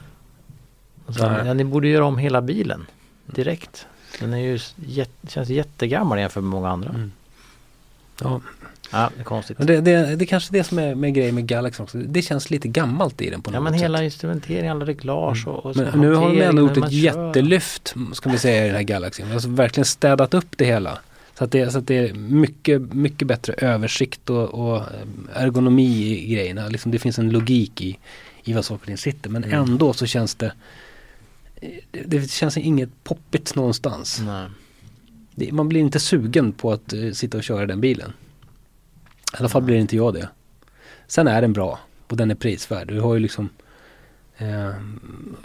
Och 1.07 1.15
så, 1.15 1.29
Nej. 1.31 1.47
ja, 1.47 1.55
ni 1.55 1.65
borde 1.65 1.89
göra 1.89 2.05
om 2.05 2.19
hela 2.19 2.43
bilen 2.43 2.87
direkt. 3.27 3.87
Den 4.21 4.35
är 4.35 4.39
ju 4.39 4.59
jätte, 4.87 5.27
känns 5.31 5.49
jättegammal 5.49 6.19
jämfört 6.19 6.43
med 6.43 6.51
många 6.51 6.69
andra. 6.71 6.89
Mm. 6.91 7.13
Ja, 8.23 8.41
Ja, 8.93 9.11
det 9.15 9.21
är 9.21 9.25
konstigt. 9.25 9.57
det, 9.61 9.81
det, 9.81 10.17
det 10.17 10.25
är 10.25 10.27
kanske 10.27 10.53
det 10.53 10.65
som 10.65 10.79
är 10.79 10.95
med 10.95 11.15
grejen 11.15 11.35
med 11.35 11.47
Galaxy 11.47 11.83
också. 11.83 11.99
Det 11.99 12.23
känns 12.23 12.51
lite 12.51 12.69
gammalt 12.69 13.21
i 13.23 13.31
den 13.31 13.43
på 13.43 13.51
något 13.51 13.55
Ja 13.55 13.61
men 13.61 13.73
sätt. 13.73 13.83
hela 13.83 14.05
instrumenteringen, 14.05 14.77
alla 14.77 14.85
reglage 14.87 15.49
och, 15.49 15.67
och 15.67 15.77
Men 15.77 16.01
nu 16.01 16.15
har 16.15 16.29
de 16.31 16.43
ändå 16.43 16.63
gjort 16.63 16.77
ett 16.77 16.93
jättelyft, 16.93 17.95
ska 18.13 18.31
vi 18.31 18.39
säga, 18.39 18.65
i 18.65 18.67
den 18.67 18.77
här 18.77 18.83
Galaxyn. 18.83 19.33
Alltså 19.33 19.49
verkligen 19.49 19.85
städat 19.85 20.35
upp 20.35 20.47
det 20.59 20.65
hela. 20.65 20.99
Så 21.39 21.45
att 21.45 21.51
det, 21.53 21.71
så 21.71 21.79
att 21.79 21.87
det 21.87 21.95
är 22.09 22.15
mycket, 22.15 22.81
mycket 22.95 23.29
bättre 23.29 23.53
översikt 23.53 24.31
och, 24.31 24.49
och 24.77 24.83
ergonomi 25.35 26.07
i 26.25 26.35
grejerna. 26.35 26.69
Liksom 26.69 26.93
det 26.93 26.99
finns 26.99 27.19
en 27.19 27.31
logik 27.31 27.81
i, 27.83 27.99
i 28.45 28.53
vad 28.53 28.65
saker 28.65 28.83
och 28.83 28.87
ting 28.87 28.97
sitter. 28.99 29.31
Men 29.31 29.45
Mm. 29.45 29.63
ändå 29.63 29.93
så 29.93 30.07
känns 30.07 30.35
det 30.35 30.53
det, 31.91 32.03
det 32.07 32.31
känns 32.31 32.57
inget 32.57 33.05
poppigt 33.05 33.55
någonstans. 33.55 34.23
Det, 35.35 35.53
man 35.53 35.69
blir 35.69 35.81
inte 35.81 36.01
sugen 36.01 36.53
på 36.53 36.73
att 36.73 36.93
eh, 36.93 37.11
sitta 37.11 37.39
och 37.39 37.45
köra 37.45 37.67
den 37.67 37.81
bilen. 37.81 38.13
I 39.33 39.37
alla 39.39 39.49
fall 39.49 39.63
blir 39.63 39.77
inte 39.77 39.97
jag 39.97 40.15
det. 40.15 40.29
Sen 41.07 41.29
är 41.29 41.43
den 41.43 41.53
bra 41.53 41.79
och 42.09 42.17
den 42.17 42.31
är 42.31 42.35
prisvärd. 42.35 42.89
Du 42.89 43.01
har 43.01 43.15
ju 43.15 43.21
liksom 43.21 43.49
eh, 44.37 44.73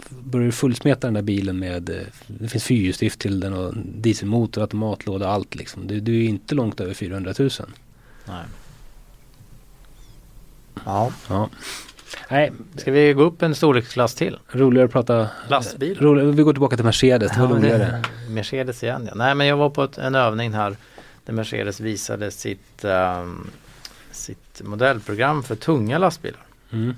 Börjar 0.08 0.46
du 0.46 0.52
fullsmeta 0.52 1.06
den 1.06 1.14
där 1.14 1.22
bilen 1.22 1.58
med 1.58 1.90
eh, 1.90 2.06
Det 2.26 2.48
finns 2.48 2.64
fyrhjulsdrift 2.64 3.20
till 3.20 3.40
den 3.40 3.52
och 3.52 3.74
dieselmotor, 3.76 4.60
automatlåda, 4.60 5.28
allt 5.28 5.54
liksom. 5.54 5.86
Du, 5.86 6.00
du 6.00 6.24
är 6.24 6.28
inte 6.28 6.54
långt 6.54 6.80
över 6.80 6.94
400 6.94 7.34
000. 7.38 7.50
Nej. 8.26 8.44
Ja. 10.84 11.12
Ja. 11.28 11.50
Nej, 12.28 12.52
Ska 12.76 12.90
vi 12.92 13.12
gå 13.12 13.22
upp 13.22 13.42
en 13.42 13.54
storleksklass 13.54 14.14
till? 14.14 14.38
roligare 14.48 14.84
att 14.86 14.92
prata 14.92 15.28
Lastbil? 15.48 15.98
Roligare, 16.00 16.30
vi 16.30 16.42
går 16.42 16.52
tillbaka 16.52 16.76
till 16.76 16.84
Mercedes, 16.84 17.32
det 17.32 17.40
var 17.40 17.48
Ja, 17.48 17.54
roligare. 17.56 18.02
Mercedes 18.28 18.82
igen 18.82 19.04
ja. 19.08 19.12
Nej 19.14 19.34
men 19.34 19.46
jag 19.46 19.56
var 19.56 19.70
på 19.70 19.84
ett, 19.84 19.98
en 19.98 20.14
övning 20.14 20.52
här 20.52 20.76
där 21.24 21.32
Mercedes 21.32 21.80
visade 21.80 22.30
sitt, 22.30 22.84
ehm, 22.84 23.46
sitt 24.10 24.60
modellprogram 24.64 25.42
för 25.42 25.54
tunga 25.56 25.98
lastbilar. 25.98 26.40
Mm. 26.72 26.96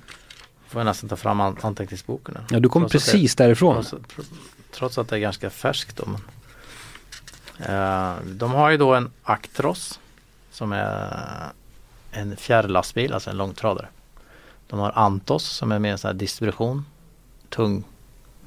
Får 0.68 0.81
jag 0.81 0.87
nästan 0.87 1.09
ta 1.09 1.16
fram 1.16 1.40
an- 1.40 1.57
anteckningsboken. 1.61 2.38
Ja, 2.50 2.61
du 2.61 2.68
kom 2.68 2.83
Trots 2.83 2.94
att 2.94 3.07
det- 3.07 3.12
precis 3.12 3.37
därifrån. 3.37 3.85
Trots, 3.85 4.05
trots 4.72 4.98
att 4.98 5.09
det 5.09 5.16
är 5.16 5.20
ganska 5.20 5.50
färskt 5.50 5.96
då. 5.96 6.05
Men, 6.07 6.20
Eh, 7.59 8.14
de 8.24 8.50
har 8.50 8.70
ju 8.70 8.77
då 8.77 8.94
en 8.94 9.11
Actros 9.22 10.00
som 10.53 10.72
är 10.72 11.53
en 12.11 12.37
fjärrlastbil, 12.37 13.12
alltså 13.12 13.31
en 13.31 13.37
långtradare. 13.37 13.87
De 14.66 14.79
har 14.79 14.92
Antos 14.94 15.44
som 15.44 15.72
är 15.72 15.79
mer 15.79 15.96
sån 15.96 16.09
här 16.09 16.14
distribution. 16.14 16.85
Tung 17.48 17.85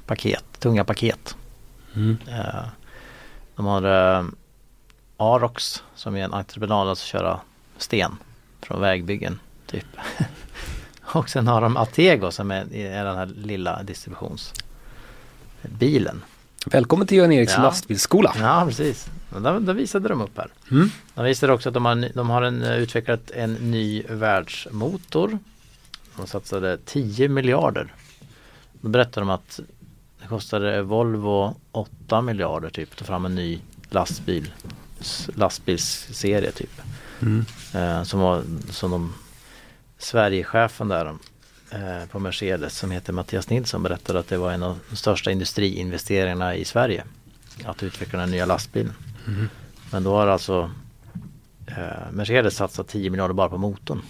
paket, 0.06 0.44
tunga 0.58 0.84
paket. 0.84 1.36
Mm. 1.94 2.16
Eh, 2.28 2.64
de 3.56 3.66
har 3.66 3.82
eh, 4.18 4.24
Arox 5.16 5.82
som 5.94 6.16
är 6.16 6.24
en 6.24 6.34
entreprenad 6.34 6.88
att 6.88 6.98
köra 6.98 7.40
sten 7.76 8.16
från 8.60 8.80
vägbyggen. 8.80 9.40
Typ. 9.66 9.86
Och 11.02 11.30
sen 11.30 11.46
har 11.46 11.60
de 11.60 11.76
Atego 11.76 12.30
som 12.30 12.50
är, 12.50 12.74
är 12.74 13.04
den 13.04 13.16
här 13.16 13.26
lilla 13.26 13.82
distributionsbilen. 13.82 16.22
Välkommen 16.66 17.06
till 17.06 17.16
Göran 17.16 17.32
Eriks 17.32 17.52
Ja. 17.56 17.62
lastbilsskola. 17.62 18.34
Ja 18.40 18.64
precis. 18.68 19.08
Där, 19.42 19.60
där 19.60 19.74
visade 19.74 20.08
de 20.08 20.20
upp 20.20 20.36
här. 20.38 20.48
Mm. 20.70 20.90
De 21.14 21.24
visade 21.24 21.52
också 21.52 21.68
att 21.68 21.74
de 21.74 21.84
har, 21.84 22.08
de 22.14 22.30
har 22.30 22.42
en, 22.42 22.62
eh, 22.62 22.76
utvecklat 22.76 23.30
en 23.30 23.52
ny 23.54 24.02
världsmotor. 24.08 25.38
De 26.18 26.26
satsade 26.26 26.78
10 26.84 27.28
miljarder. 27.28 27.94
Då 28.80 28.88
berättade 28.88 29.26
de 29.26 29.30
att 29.30 29.60
det 30.22 30.26
kostade 30.28 30.82
Volvo 30.82 31.56
8 31.72 32.22
miljarder 32.22 32.70
typ 32.70 32.92
att 32.92 32.98
ta 32.98 33.04
fram 33.04 33.24
en 33.24 33.34
ny 33.34 33.60
lastbil. 33.90 34.52
Lastbilsserie 35.34 36.52
typ. 36.52 36.80
Mm. 37.20 37.44
Eh, 37.74 38.02
som 38.02 38.20
var 38.20 38.42
som 38.70 38.90
de 38.90 39.14
Sverigechefen 39.98 40.88
där 40.88 41.06
eh, 41.70 42.08
på 42.10 42.18
Mercedes 42.18 42.78
som 42.78 42.90
heter 42.90 43.12
Mattias 43.12 43.50
Nilsson 43.50 43.82
berättade 43.82 44.18
att 44.18 44.28
det 44.28 44.36
var 44.36 44.52
en 44.52 44.62
av 44.62 44.78
de 44.90 44.96
största 44.96 45.30
industriinvesteringarna 45.30 46.56
i 46.56 46.64
Sverige. 46.64 47.04
Att 47.64 47.82
utveckla 47.82 48.18
den 48.18 48.30
nya 48.30 48.46
lastbilen. 48.46 48.92
Mm. 49.26 49.48
Men 49.90 50.04
då 50.04 50.16
har 50.16 50.26
alltså 50.26 50.70
eh, 51.66 52.10
Mercedes 52.12 52.56
satsat 52.56 52.88
10 52.88 53.10
miljarder 53.10 53.34
bara 53.34 53.48
på 53.48 53.58
motorn. 53.58 54.02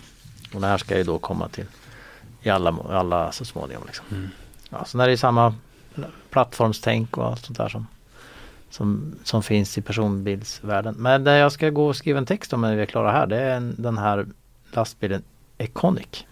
Och 0.55 0.61
det 0.61 0.67
här 0.67 0.79
ska 0.79 0.99
ju 0.99 1.05
då 1.05 1.19
komma 1.19 1.49
till 1.49 1.67
i 2.43 2.51
alla, 2.51 2.77
alla 2.89 3.33
så 3.33 3.45
småningom. 3.45 3.83
Liksom. 3.87 4.07
Mm. 4.11 4.29
Ja, 4.71 4.85
sen 4.85 5.01
är 5.01 5.09
det 5.09 5.17
samma 5.17 5.55
plattformstänk 6.31 7.17
och 7.17 7.27
allt 7.27 7.45
sånt 7.45 7.59
där 7.59 7.69
som, 7.69 7.87
som, 8.71 9.15
som 9.25 9.43
finns 9.43 9.79
i 9.79 9.83
personbilsvärlden. 9.83 10.95
Men 10.99 11.25
det 11.25 11.37
jag 11.37 11.53
ska 11.53 11.71
gå 11.71 11.87
och 11.87 11.97
skriva 11.97 12.19
en 12.19 12.27
text 12.27 12.53
om 12.53 12.61
när 12.61 12.77
vi 12.77 12.83
är 12.83 12.87
klara 12.87 13.13
här 13.13 13.27
det 13.27 13.41
är 13.41 13.57
en, 13.57 13.75
den 13.79 13.99
här 13.99 14.27
lastbilen 14.73 15.23
Econic. 15.59 16.25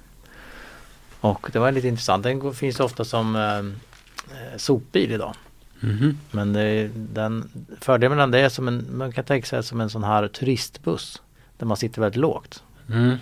Och 1.20 1.50
det 1.52 1.58
var 1.58 1.72
lite 1.72 1.88
intressant. 1.88 2.22
Den 2.22 2.54
finns 2.54 2.80
ofta 2.80 3.04
som 3.04 3.36
eh, 3.36 3.58
eh 3.58 4.56
sopbil 4.56 5.12
idag. 5.12 5.34
Mhm. 5.80 6.18
Men 6.30 6.52
det, 6.52 6.90
den, 6.94 7.50
fördelen 7.80 8.16
med 8.16 8.28
den 8.28 8.44
är 8.44 8.48
som 8.48 8.68
en, 8.68 8.86
man 8.96 9.12
kan 9.12 9.24
tänka 9.24 9.46
sig 9.46 9.62
som 9.62 9.80
en 9.80 9.90
sån 9.90 10.04
här 10.04 10.28
turistbuss. 10.28 11.22
Där 11.58 11.66
man 11.66 11.76
sitter 11.76 12.00
väldigt 12.00 12.20
lågt. 12.20 12.62
Mm. 12.90 13.16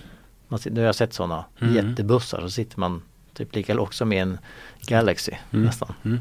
Man, 0.55 0.77
jag 0.83 0.89
har 0.89 0.93
sett 0.93 1.15
sådana 1.15 1.45
Mm. 1.61 1.75
jättebussar. 1.75 2.41
Så 2.41 2.51
sitter 2.51 2.81
man 2.81 3.03
typ 3.35 3.55
lika 3.55 3.75
som 3.95 4.13
i 4.13 4.19
en 4.19 4.39
Galaxy 4.87 5.33
Mm. 5.53 5.65
nästan. 5.67 5.95
Mm. 6.05 6.21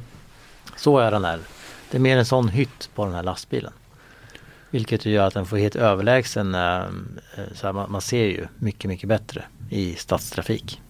Så 0.75 0.97
är 0.99 1.11
den 1.11 1.25
här. 1.25 1.39
Det 1.91 1.97
är 1.97 2.01
mer 2.01 2.17
en 2.17 2.25
sån 2.25 2.47
hytt 2.49 2.89
på 2.95 3.05
den 3.05 3.13
här 3.13 3.23
lastbilen. 3.23 3.73
Vilket 4.69 5.05
gör 5.05 5.27
att 5.27 5.33
den 5.33 5.45
får 5.45 5.57
helt 5.57 5.75
överlägsen, 5.75 6.55
eh, 6.55 6.75
eh, 6.77 6.83
så 7.53 7.67
här, 7.67 7.73
man, 7.73 7.91
man 7.91 8.01
ser 8.01 8.25
ju 8.25 8.47
mycket, 8.57 8.89
mycket 8.89 9.09
bättre 9.09 9.43
i 9.69 9.95
stadstrafik. 9.95 10.81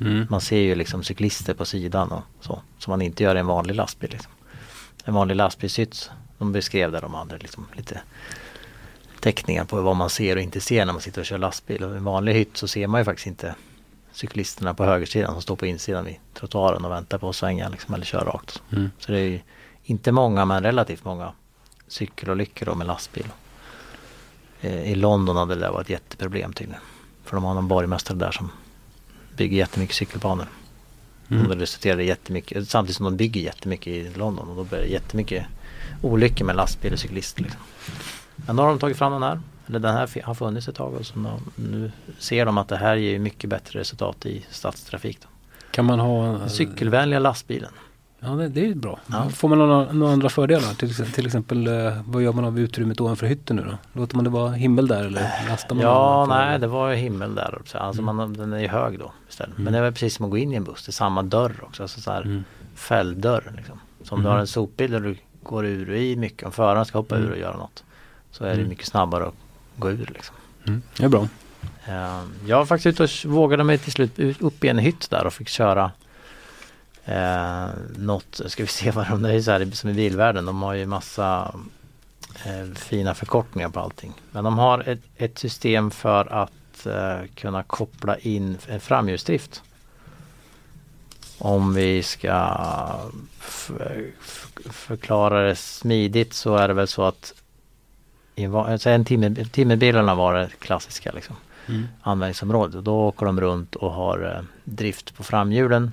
Mm. 0.00 0.26
Man 0.30 0.40
ser 0.40 0.58
ju 0.60 0.74
liksom 0.74 1.02
cyklister 1.02 1.54
på 1.54 1.64
sidan 1.64 2.12
och 2.12 2.22
så. 2.40 2.62
Som 2.78 2.90
man 2.90 3.02
inte 3.02 3.22
gör 3.22 3.36
i 3.36 3.38
en 3.38 3.46
vanlig 3.46 3.74
lastbil. 3.74 4.10
Liksom. 4.10 4.32
En 5.04 5.14
vanlig 5.14 5.36
lastbilshytt, 5.36 6.10
de 6.38 6.52
beskrev 6.52 6.92
där 6.92 7.00
de 7.00 7.14
hade 7.14 7.38
liksom 7.38 7.66
lite 7.76 8.00
teckningar 9.22 9.64
på 9.64 9.80
vad 9.80 9.96
man 9.96 10.10
ser 10.10 10.36
och 10.36 10.42
inte 10.42 10.60
ser 10.60 10.86
när 10.86 10.92
man 10.92 11.02
sitter 11.02 11.20
och 11.20 11.26
kör 11.26 11.38
lastbil. 11.38 11.84
Och 11.84 11.94
i 11.94 11.96
en 11.96 12.04
vanlig 12.04 12.34
hytt 12.34 12.56
så 12.56 12.68
ser 12.68 12.86
man 12.86 13.00
ju 13.00 13.04
faktiskt 13.04 13.26
inte 13.26 13.54
cyklisterna 14.12 14.74
på 14.74 14.84
högersidan 14.84 15.32
som 15.32 15.42
står 15.42 15.56
på 15.56 15.66
insidan 15.66 16.04
vid 16.04 16.16
trottoaren 16.34 16.84
och 16.84 16.90
väntar 16.90 17.18
på 17.18 17.28
att 17.28 17.36
svänga 17.36 17.68
liksom, 17.68 17.94
eller 17.94 18.04
köra 18.04 18.24
rakt. 18.24 18.62
Mm. 18.72 18.90
Så 18.98 19.12
det 19.12 19.18
är 19.18 19.28
ju 19.28 19.40
inte 19.84 20.12
många 20.12 20.44
men 20.44 20.62
relativt 20.62 21.04
många 21.04 21.32
cykelolyckor 21.88 22.66
då 22.66 22.74
med 22.74 22.86
lastbil. 22.86 23.26
Eh, 24.60 24.92
I 24.92 24.94
London 24.94 25.36
hade 25.36 25.54
det 25.54 25.60
där 25.60 25.70
varit 25.70 25.86
ett 25.86 25.90
jätteproblem 25.90 26.52
tydligen. 26.52 26.82
För 27.24 27.36
de 27.36 27.44
har 27.44 27.54
någon 27.54 27.68
borgmästare 27.68 28.18
där 28.18 28.30
som 28.30 28.50
bygger 29.36 29.56
jättemycket 29.56 29.96
cykelbanor. 29.96 30.46
Mm. 31.30 31.42
Och 31.42 31.56
det 31.56 31.62
resulterade 31.62 32.04
jättemycket, 32.04 32.68
samtidigt 32.68 32.96
som 32.96 33.04
de 33.04 33.16
bygger 33.16 33.40
jättemycket 33.40 33.86
i 33.86 34.10
London 34.14 34.48
och 34.48 34.56
då 34.56 34.64
blir 34.64 34.78
det 34.78 34.86
jättemycket 34.86 35.46
olyckor 36.02 36.44
med 36.44 36.56
lastbil 36.56 36.92
och 36.92 36.98
cyklister. 36.98 37.42
Liksom. 37.42 37.60
Men 38.46 38.56
då 38.56 38.62
har 38.62 38.68
de 38.70 38.78
tagit 38.78 38.96
fram 38.96 39.12
den 39.12 39.22
här. 39.22 39.40
Eller 39.66 39.78
den 39.78 39.94
här 39.94 40.22
har 40.24 40.34
funnits 40.34 40.68
ett 40.68 40.74
tag 40.74 40.94
och 40.94 41.06
så 41.06 41.18
nu 41.56 41.92
ser 42.18 42.46
de 42.46 42.58
att 42.58 42.68
det 42.68 42.76
här 42.76 42.94
ger 42.96 43.18
mycket 43.18 43.50
bättre 43.50 43.80
resultat 43.80 44.26
i 44.26 44.46
stadstrafik. 44.50 45.18
Då. 45.22 45.28
Kan 45.70 45.84
man 45.84 46.00
ha 46.00 46.26
Den 46.38 46.50
cykelvänliga 46.50 47.18
lastbilen. 47.20 47.70
Ja 48.20 48.28
det, 48.28 48.48
det 48.48 48.60
är 48.60 48.64
ju 48.66 48.74
bra. 48.74 48.98
Ja. 49.06 49.28
Får 49.28 49.48
man 49.48 49.58
några, 49.58 49.92
några 49.92 50.12
andra 50.12 50.28
fördelar? 50.28 50.74
Till, 50.74 50.90
exempel- 50.90 51.14
till 51.14 51.26
exempel 51.26 51.66
eh, 51.66 52.02
vad 52.06 52.22
gör 52.22 52.32
man 52.32 52.44
av 52.44 52.58
utrymmet 52.58 53.00
ovanför 53.00 53.26
hytten 53.26 53.56
nu 53.56 53.62
då? 53.62 54.00
Låter 54.00 54.16
man 54.16 54.24
det 54.24 54.30
vara 54.30 54.52
himmel 54.52 54.86
där 54.88 55.04
eller 55.04 55.30
lastar 55.48 55.74
man? 55.74 55.84
Ja, 55.84 56.26
nej 56.28 56.58
det 56.58 56.66
var 56.66 56.90
ju 56.90 56.96
himmel 56.96 57.34
där. 57.34 57.58
också. 57.60 57.78
Alltså 57.78 58.02
Mm. 58.02 58.16
man, 58.16 58.32
den 58.32 58.52
är 58.52 58.58
ju 58.58 58.68
hög 58.68 58.98
då 58.98 59.12
istället. 59.28 59.52
Mm. 59.58 59.64
Men 59.64 59.72
det 59.72 59.80
var 59.80 59.90
precis 59.90 60.14
som 60.16 60.24
att 60.24 60.30
gå 60.30 60.38
in 60.38 60.52
i 60.52 60.56
en 60.56 60.64
buss. 60.64 60.86
Det 60.86 60.90
är 60.90 60.92
samma 60.92 61.22
dörr 61.22 61.52
också. 61.62 61.82
Alltså 61.82 62.00
så 62.00 62.10
här 62.10 62.22
Mm. 62.22 62.44
fälldörr. 62.74 63.52
Liksom. 63.56 63.80
Så 64.02 64.14
om 64.14 64.22
du 64.22 64.28
har 64.28 64.38
en 64.38 64.46
sopbil 64.46 64.90
där 64.90 65.00
du 65.00 65.16
går 65.42 65.66
ur 65.66 65.90
och 65.90 65.96
i 65.96 66.16
mycket. 66.16 66.46
Om 66.46 66.52
föraren 66.52 66.84
ska 66.84 66.98
hoppa 66.98 67.16
Mm. 67.16 67.28
ur 67.28 67.32
och 67.32 67.38
göra 67.38 67.56
något. 67.56 67.84
Så 68.32 68.44
är 68.44 68.48
det 68.48 68.54
Mm. 68.54 68.68
mycket 68.68 68.86
snabbare 68.86 69.26
att 69.26 69.34
gå 69.76 69.90
ur 69.90 70.10
liksom. 70.14 70.36
Mm. 70.66 70.82
Det 70.96 71.04
är 71.04 71.08
bra. 71.08 71.28
Eh, 71.86 72.22
Jag 72.46 72.58
var 72.58 72.66
faktiskt 72.66 73.00
ute 73.00 73.28
och 73.28 73.32
vågade 73.34 73.64
mig 73.64 73.78
till 73.78 73.92
slut 73.92 74.18
ut- 74.18 74.40
upp 74.42 74.64
i 74.64 74.68
en 74.68 74.78
hytt 74.78 75.10
där 75.10 75.26
och 75.26 75.32
fick 75.32 75.48
köra 75.48 75.90
eh, 77.04 77.66
något, 77.96 78.40
ska 78.46 78.62
vi 78.62 78.66
se 78.66 78.90
vad 78.90 79.08
de, 79.08 79.22
det 79.22 79.32
är 79.34 79.40
så 79.40 79.50
här 79.50 79.70
som 79.72 79.90
i 79.90 79.94
bilvärlden, 79.94 80.46
de 80.46 80.62
har 80.62 80.74
ju 80.74 80.86
massa 80.86 81.54
eh, 82.44 82.74
fina 82.74 83.14
förkortningar 83.14 83.68
på 83.68 83.80
allting. 83.80 84.12
Men 84.30 84.44
de 84.44 84.58
har 84.58 84.88
ett, 84.88 85.00
ett 85.16 85.38
system 85.38 85.90
för 85.90 86.32
att 86.32 86.86
eh, 86.86 87.18
kunna 87.34 87.62
koppla 87.62 88.18
in 88.18 88.58
en 88.66 88.80
framhjulsdrift. 88.80 89.62
Om 91.38 91.74
vi 91.74 92.02
ska 92.02 92.56
förklara 94.70 95.42
det 95.48 95.56
smidigt 95.56 96.32
så 96.34 96.56
är 96.56 96.68
det 96.68 96.74
väl 96.74 96.88
så 96.88 97.02
att 97.02 97.34
i 98.34 98.46
alltså 98.46 98.90
en 98.90 99.04
timme, 99.04 99.34
timmerbilarna 99.34 100.14
var 100.14 100.34
det 100.34 100.48
klassiska 100.58 101.12
liksom 101.12 101.36
Mm. 101.68 101.86
användningsområde. 102.00 102.76
Och 102.78 102.82
Då 102.84 103.00
åker 103.08 103.26
de 103.26 103.40
runt 103.40 103.74
och 103.74 103.92
har 103.92 104.34
eh, 104.36 104.44
drift 104.64 105.14
på 105.16 105.22
framhjulen 105.22 105.92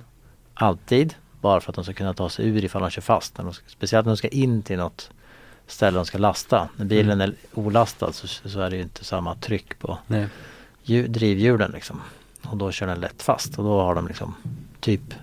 alltid. 0.54 1.14
Bara 1.40 1.60
för 1.60 1.70
att 1.72 1.74
de 1.74 1.84
ska 1.84 1.92
kunna 1.92 2.14
ta 2.14 2.28
sig 2.28 2.48
ur 2.48 2.64
ifall 2.64 2.82
de 2.82 2.90
kör 2.90 3.02
fast. 3.02 3.38
När 3.38 3.44
de 3.44 3.52
speciellt 3.66 4.06
när 4.06 4.12
de 4.12 4.16
ska 4.16 4.28
in 4.28 4.62
till 4.62 4.76
något 4.78 5.10
ställe 5.66 5.96
de 5.98 6.06
ska 6.06 6.18
lasta. 6.18 6.68
När 6.76 6.84
bilen 6.84 7.20
är 7.20 7.34
olastad 7.54 8.12
så, 8.12 8.26
så 8.48 8.60
är 8.60 8.70
det 8.70 8.76
ju 8.76 8.82
inte 8.82 9.04
samma 9.04 9.34
tryck 9.34 9.78
på 9.78 9.98
hju- 10.84 11.06
drivhjulen 11.08 11.70
liksom. 11.70 12.00
Och 12.42 12.56
då 12.56 12.70
kör 12.72 12.86
den 12.86 13.00
lätt 13.00 13.22
fast 13.22 13.58
och 13.58 13.64
då 13.64 13.80
har 13.80 13.94
de 13.94 14.06
liksom 14.08 14.34
typ 14.80 15.14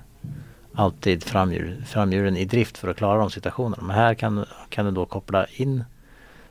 alltid 0.73 1.23
framhjul, 1.23 1.83
framhjulen 1.87 2.37
i 2.37 2.45
drift 2.45 2.77
för 2.77 2.87
att 2.87 2.97
klara 2.97 3.19
de 3.19 3.29
situationerna. 3.31 3.83
Men 3.83 3.95
här 3.95 4.13
kan, 4.13 4.45
kan 4.69 4.85
du 4.85 4.91
då 4.91 5.05
koppla 5.05 5.45
in 5.45 5.83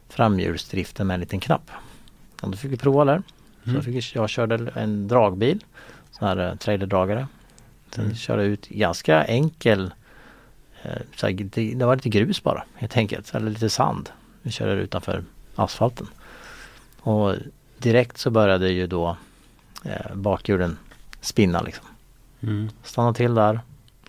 framhjulsdriften 0.08 1.06
med 1.06 1.14
en 1.14 1.20
liten 1.20 1.40
knapp. 1.40 1.70
Och 2.42 2.50
då 2.50 2.56
fick 2.56 2.72
vi 2.72 2.76
prova 2.76 3.04
där. 3.04 3.22
Så 3.64 3.70
Mm. 3.70 3.74
jag, 3.76 3.84
fick, 3.84 4.16
jag 4.16 4.28
körde 4.30 4.70
en 4.74 5.08
dragbil, 5.08 5.64
sån 6.10 6.28
här 6.28 6.48
eh, 6.50 6.54
trailerdragare. 6.54 7.26
Sen 7.94 8.04
Mm. 8.04 8.16
körde 8.16 8.42
jag 8.42 8.52
ut 8.52 8.68
ganska 8.68 9.24
enkel, 9.24 9.92
eh, 10.82 10.90
så 11.16 11.26
här, 11.26 11.32
det, 11.34 11.74
det 11.74 11.84
var 11.86 11.96
lite 11.96 12.08
grus 12.08 12.42
bara 12.42 12.64
helt 12.74 12.96
enkelt, 12.96 13.34
eller 13.34 13.50
lite 13.50 13.70
sand. 13.70 14.10
Vi 14.42 14.50
körde 14.50 14.72
utanför 14.72 15.24
asfalten. 15.54 16.06
Och 17.00 17.34
direkt 17.78 18.18
så 18.18 18.30
började 18.30 18.68
ju 18.70 18.86
då 18.86 19.16
eh, 19.84 20.14
bakhjulen 20.14 20.78
spinna 21.20 21.60
liksom. 21.62 21.84
Mm. 22.40 22.68
Stannade 22.82 23.16
till 23.16 23.34
där, 23.34 23.60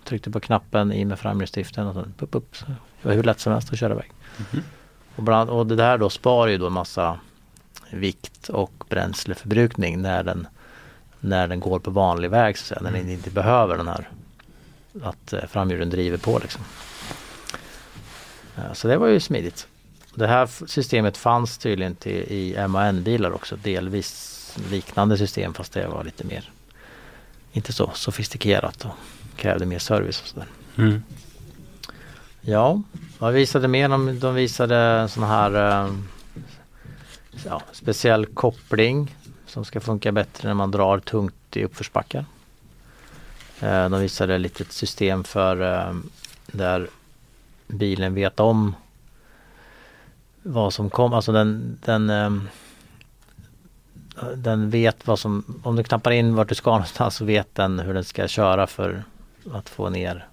tryckte 0.04 0.30
på 0.30 0.40
knappen 0.40 0.92
i 0.92 1.04
med 1.04 1.18
framhjulsdriften 1.18 1.86
och 1.86 1.94
sen 1.94 2.14
upp, 2.18 2.34
upp. 2.34 2.56
Så 2.56 2.64
det 2.66 3.08
var 3.08 3.14
hur 3.14 3.22
lätt 3.22 3.40
som 3.40 3.52
helst 3.52 3.72
att 3.72 3.78
köra 3.78 3.92
iväg. 3.92 4.10
Mhm. 4.52 4.62
Och, 5.18 5.24
bland, 5.24 5.50
och 5.50 5.66
det 5.66 5.76
där 5.76 5.98
då 5.98 6.10
sparar 6.10 6.50
ju 6.50 6.58
då 6.58 6.66
en 6.66 6.72
massa 6.72 7.18
vikt 7.90 8.48
och 8.48 8.84
bränsleförbrukning 8.88 10.02
när 10.02 10.22
den, 10.22 10.46
när 11.20 11.48
den 11.48 11.60
går 11.60 11.78
på 11.78 11.90
vanlig 11.90 12.30
väg 12.30 12.58
så 12.58 12.62
att 12.62 12.66
säga, 12.66 12.80
när 12.82 12.90
den 12.90 13.00
Mm. 13.00 13.12
inte 13.12 13.30
behöver 13.30 13.76
den 13.76 13.88
här 13.88 14.08
att 15.02 15.32
eh, 15.32 15.46
framhjulen 15.48 15.90
driver 15.90 16.18
på 16.18 16.38
liksom. 16.38 16.64
Ja, 18.54 18.74
så 18.74 18.88
det 18.88 18.96
var 18.96 19.06
ju 19.06 19.20
smidigt. 19.20 19.66
Det 20.14 20.26
här 20.26 20.66
systemet 20.66 21.16
fanns 21.16 21.58
tydligen 21.58 21.94
till, 21.94 22.12
i 22.12 22.68
MAN-bilar 22.68 23.30
också, 23.30 23.56
delvis 23.56 24.54
liknande 24.70 25.18
system 25.18 25.54
fast 25.54 25.72
det 25.72 25.88
var 25.88 26.04
lite 26.04 26.24
mer 26.24 26.50
inte 27.52 27.72
så 27.72 27.90
sofistikerat 27.94 28.84
och 28.84 28.94
krävde 29.36 29.66
mer 29.66 29.78
service 29.78 30.20
och 30.20 30.26
sådär. 30.28 30.46
Mm. 30.76 31.02
Ja, 32.48 32.82
vad 33.18 33.32
visade 33.32 33.68
mer? 33.68 33.88
De, 33.88 34.18
de 34.20 34.34
visade 34.34 34.76
en 34.76 35.08
sån 35.08 35.22
här 35.22 35.84
eh, 35.84 35.92
ja, 37.44 37.62
speciell 37.72 38.26
koppling 38.26 39.16
som 39.46 39.64
ska 39.64 39.80
funka 39.80 40.12
bättre 40.12 40.48
när 40.48 40.54
man 40.54 40.70
drar 40.70 40.98
tungt 40.98 41.56
i 41.56 41.64
uppförsbackar. 41.64 42.24
Eh, 43.60 43.88
de 43.88 44.00
visade 44.00 44.34
ett 44.34 44.40
litet 44.40 44.72
system 44.72 45.24
för 45.24 45.74
eh, 45.74 45.94
där 46.46 46.88
bilen 47.66 48.14
vet 48.14 48.40
om 48.40 48.74
vad 50.42 50.72
som 50.74 50.90
kommer, 50.90 51.16
alltså 51.16 51.32
den, 51.32 51.78
den 51.84 52.48
den 54.34 54.70
vet 54.70 55.06
vad 55.06 55.18
som, 55.18 55.60
om 55.62 55.76
du 55.76 55.84
knappar 55.84 56.10
in 56.10 56.34
vart 56.34 56.48
du 56.48 56.54
ska 56.54 56.70
någonstans 56.70 57.16
så 57.16 57.24
vet 57.24 57.54
den 57.54 57.78
hur 57.78 57.94
den 57.94 58.04
ska 58.04 58.28
köra 58.28 58.66
för 58.66 59.04
att 59.52 59.68
få 59.68 59.88
ner 59.88 60.28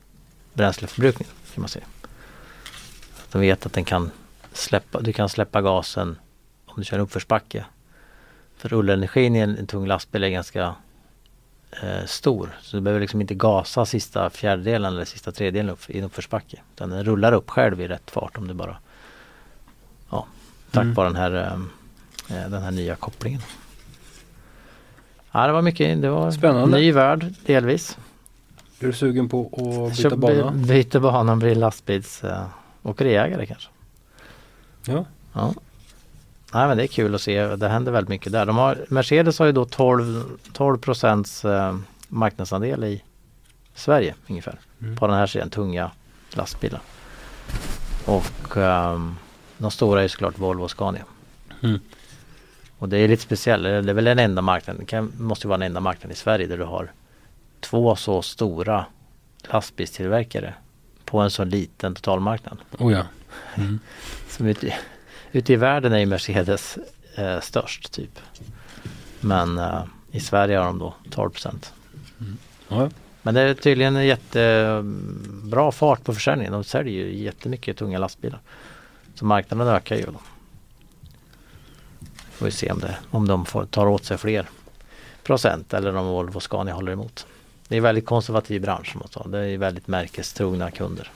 bränsleförbrukningen 0.54 1.34
kan 1.54 1.62
man 1.62 1.70
säga. 1.70 1.86
Den 3.36 3.42
vet 3.42 3.66
att 3.66 3.74
den 3.74 3.84
kan 3.86 4.12
släppa, 4.54 5.00
du 5.02 5.14
kan 5.14 5.30
släppa 5.30 5.62
gasen 5.62 6.18
om 6.66 6.74
du 6.78 6.84
kör 6.84 6.98
en 6.98 7.04
uppförsbacke. 7.04 7.66
För 8.58 8.70
rullenergin 8.70 9.36
i 9.36 9.40
en, 9.40 9.58
en 9.58 9.68
tung 9.68 9.88
lastbil 9.88 10.24
är 10.24 10.30
ganska 10.30 10.76
eh, 11.84 12.06
stor. 12.06 12.50
Så 12.62 12.78
du 12.78 12.82
behöver 12.82 13.02
liksom 13.02 13.22
inte 13.22 13.36
gasa 13.36 13.86
sista 13.86 14.30
fjärdedelen 14.30 14.94
eller 14.94 15.06
sista 15.06 15.32
tredjedelen 15.32 15.70
upp, 15.70 15.90
i 15.90 16.00
en 16.00 16.04
uppförsbacke. 16.06 16.60
Utan 16.76 16.90
den 16.90 17.04
rullar 17.04 17.32
upp 17.34 17.50
själv 17.50 17.82
i 17.82 17.88
rätt 17.88 18.12
fart 18.12 18.38
om 18.38 18.48
du 18.48 18.54
bara 18.54 18.78
Ja, 20.10 20.26
tack 20.72 20.84
Mm. 20.84 20.94
vare 20.94 21.08
den 21.08 21.16
här, 21.16 21.32
eh, 21.34 22.38
eh, 22.44 22.50
den 22.50 22.62
här 22.64 22.72
nya 22.72 22.96
kopplingen. 22.96 23.42
Ja 25.32 25.48
det 25.48 25.54
var 25.54 25.62
mycket, 25.62 26.02
det 26.02 26.10
var 26.10 26.32
Spännande. 26.32 26.78
ny 26.78 26.92
värld 26.92 27.34
delvis. 27.46 27.98
Är 28.80 28.88
du 28.88 28.94
sugen 28.94 29.30
på 29.30 29.42
att 29.88 29.98
byta 29.98 30.16
bana? 30.16 30.52
by- 30.52 30.68
Byter 30.68 31.00
bana, 31.00 31.36
blir 31.36 31.56
lastbils 31.56 32.24
uh, 32.24 32.46
åkeriägare 32.86 33.46
kanske. 33.46 33.70
Ja. 34.86 35.06
Ja. 35.34 35.54
Nej 36.54 36.68
men 36.68 36.78
det 36.78 36.84
är 36.84 36.88
kul 36.88 37.16
att 37.16 37.22
se. 37.22 37.56
Det 37.56 37.68
händer 37.68 37.92
väldigt 37.92 38.10
mycket 38.10 38.32
där. 38.32 38.46
De 38.46 38.58
har, 38.58 38.86
Mercedes 38.90 39.40
har 39.40 39.46
ju 39.46 39.52
då 39.52 39.66
12, 39.66 40.24
12 40.54 40.78
procents 40.78 41.46
eh, 41.46 41.78
marknadsandel 42.08 42.84
i 42.84 43.04
Sverige 43.74 44.16
ungefär. 44.28 44.60
Mm. 44.82 44.96
På 44.96 45.08
den 45.08 45.16
här 45.16 45.28
sidan 45.28 45.50
tunga 45.50 45.92
lastbilar. 46.34 46.82
Och 48.06 48.58
ehm, 48.58 49.16
de 49.58 49.72
stora 49.72 50.04
är 50.04 50.08
såklart 50.08 50.40
Volvo 50.40 50.64
och 50.64 50.72
Scania. 50.72 51.06
Mm. 51.64 51.80
Och 52.78 52.90
det 52.90 52.98
är 52.98 53.08
lite 53.08 53.24
speciellt. 53.24 53.64
Det 53.64 53.70
är 53.70 53.94
väl 53.94 54.06
den 54.06 54.20
enda 54.20 54.42
marknaden. 54.42 54.80
Det 54.80 54.86
kan, 54.86 55.12
måste 55.18 55.48
ju 55.48 55.50
vara 55.50 55.58
den 55.58 55.66
enda 55.66 55.80
marknaden 55.80 56.12
i 56.12 56.16
Sverige 56.16 56.48
där 56.48 56.58
du 56.58 56.64
har 56.64 56.92
två 57.60 57.96
så 57.96 58.22
stora 58.22 58.86
lastbilstillverkare 59.52 60.54
på 61.16 61.22
en 61.22 61.32
så 61.32 61.44
liten 61.44 61.96
totalmarknad. 61.96 62.58
Oh 62.80 62.94
ja. 62.94 63.04
Mm. 63.56 63.80
Som 64.30 64.48
ute, 64.48 64.74
ute 65.32 65.54
i 65.54 65.56
världen 65.56 65.94
är 65.94 65.98
ju 65.98 66.06
Mercedes 66.06 66.78
eh, 67.16 67.40
störst 67.40 67.92
typ. 67.92 68.20
Men 69.20 69.58
eh, 69.58 69.84
i 70.12 70.20
Sverige 70.20 70.58
har 70.58 70.66
de 70.66 70.80
då 70.80 70.94
12 71.10 71.30
procent. 71.30 71.74
Ja. 72.68 72.90
Men 73.22 73.34
det 73.34 73.42
är 73.42 73.54
tydligen 73.54 73.96
en 73.96 74.06
jättebra 74.06 75.72
fart 75.72 76.04
på 76.04 76.14
försäljningen. 76.14 76.54
De 76.54 76.64
säljer 76.64 77.06
ju 77.06 77.24
jättemycket 77.24 77.78
tunga 77.78 78.00
lastbilar. 78.00 78.40
Så 79.14 79.26
marknaden 79.26 79.68
ökar 79.68 79.96
ju. 79.96 80.06
Då. 80.06 80.20
Får 82.32 82.46
vi 82.46 82.52
se 82.52 82.72
om, 82.72 82.80
det, 82.80 82.98
om 83.12 83.28
de 83.28 83.46
får, 83.46 83.66
tar 83.66 83.88
åt 83.88 84.06
sig 84.06 84.18
fler 84.18 84.50
procent 85.24 85.74
eller 85.74 85.96
om 85.96 86.08
Volvo 86.08 86.36
och 86.36 86.44
Scania 86.44 86.74
håller 86.74 86.92
emot. 86.92 87.28
Det 87.68 87.76
är 87.76 87.78
en 87.78 87.84
väldigt 87.84 88.06
konservativ 88.06 88.62
bransch. 88.62 88.92
som 88.92 89.00
man 89.00 89.08
sa. 89.10 89.28
Det 89.28 89.40
är 89.50 89.58
väldigt 89.58 89.88
märkestrogna 89.88 90.72
kunder. 90.72 91.12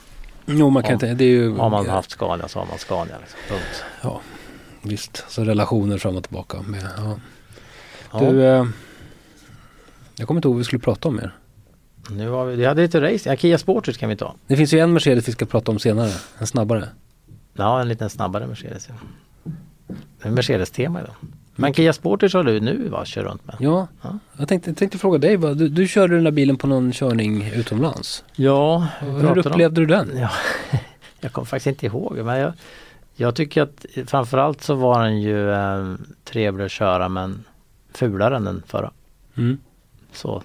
Jo, 0.46 0.70
man 0.70 0.82
kan 0.82 0.90
Ja. 0.90 0.94
inte, 0.94 1.14
det 1.14 1.24
är 1.24 1.28
ju... 1.28 1.56
Har 1.56 1.70
man 1.70 1.88
haft 1.88 2.10
Scania 2.10 2.48
så 2.48 2.58
har 2.58 2.66
man 2.66 2.78
Scania. 2.78 3.14
Liksom. 3.20 3.38
Punkt. 3.48 3.84
Ja, 4.02 4.20
visst. 4.82 5.24
Så 5.28 5.44
relationer 5.44 5.98
fram 5.98 6.16
och 6.16 6.22
tillbaka. 6.24 6.62
Med, 6.62 6.88
ja. 6.96 7.18
Ja, 8.12 8.18
Du, 8.20 8.44
eh, 8.44 8.66
jag 10.16 10.28
kommer 10.28 10.38
inte 10.38 10.48
ihåg 10.48 10.54
vad 10.54 10.58
vi 10.58 10.64
skulle 10.64 10.80
prata 10.80 11.08
om 11.08 11.16
mer. 11.16 11.34
nu 12.10 12.28
har 12.28 12.44
vi, 12.46 12.56
vi 12.56 12.64
hade 12.64 12.82
lite 12.82 13.00
racing. 13.00 13.30
Ja, 13.32 13.36
Kia 13.36 13.58
Sportage 13.58 13.98
kan 13.98 14.08
vi 14.08 14.16
ta. 14.16 14.34
Det 14.46 14.56
finns 14.56 14.72
ju 14.74 14.78
en 14.78 14.92
Mercedes 14.92 15.28
vi 15.28 15.32
ska 15.32 15.46
prata 15.46 15.72
om 15.72 15.78
senare. 15.78 16.12
En 16.38 16.46
snabbare. 16.46 16.88
Ja, 17.54 17.80
en 17.80 17.88
liten 17.88 18.10
snabbare 18.10 18.46
Mercedes. 18.46 18.88
Ja. 18.88 18.94
Det 20.22 20.28
är 20.28 20.32
Mercedes-tema 20.32 21.00
idag. 21.00 21.14
Men 21.60 21.74
Kia 21.74 21.92
Sportage 21.92 22.34
har 22.34 22.44
du 22.44 22.60
nu 22.60 22.88
va, 22.88 23.04
kör 23.04 23.24
runt 23.24 23.46
med? 23.46 23.56
Ja, 23.60 23.86
Ja. 24.02 24.18
jag 24.36 24.48
tänkte, 24.48 24.74
tänkte 24.74 24.98
fråga 24.98 25.18
dig. 25.18 25.36
Vad, 25.36 25.56
du, 25.56 25.68
du 25.68 25.88
körde 25.88 26.14
den 26.14 26.24
där 26.24 26.30
bilen 26.30 26.56
på 26.56 26.66
någon 26.66 26.92
körning 26.92 27.50
utomlands. 27.54 28.24
Ja, 28.36 28.86
Hur 29.00 29.38
upplevde 29.38 29.80
du 29.80 29.86
den? 29.86 30.10
Ja, 30.18 30.30
jag 31.20 31.32
kommer 31.32 31.46
faktiskt 31.46 31.66
inte 31.66 31.86
ihåg 31.86 32.16
men 32.24 32.38
jag, 32.38 32.52
jag 33.14 33.34
tycker 33.34 33.62
att 33.62 33.86
framförallt 34.06 34.62
så 34.62 34.74
var 34.74 35.02
den 35.04 35.20
ju 35.20 35.52
eh, 35.52 35.94
trevlig 36.24 36.64
att 36.64 36.70
köra 36.70 37.08
men 37.08 37.44
fulare 37.92 38.36
än 38.36 38.44
den 38.44 38.62
förra. 38.66 38.90
Mm. 39.36 39.58
Så 40.12 40.42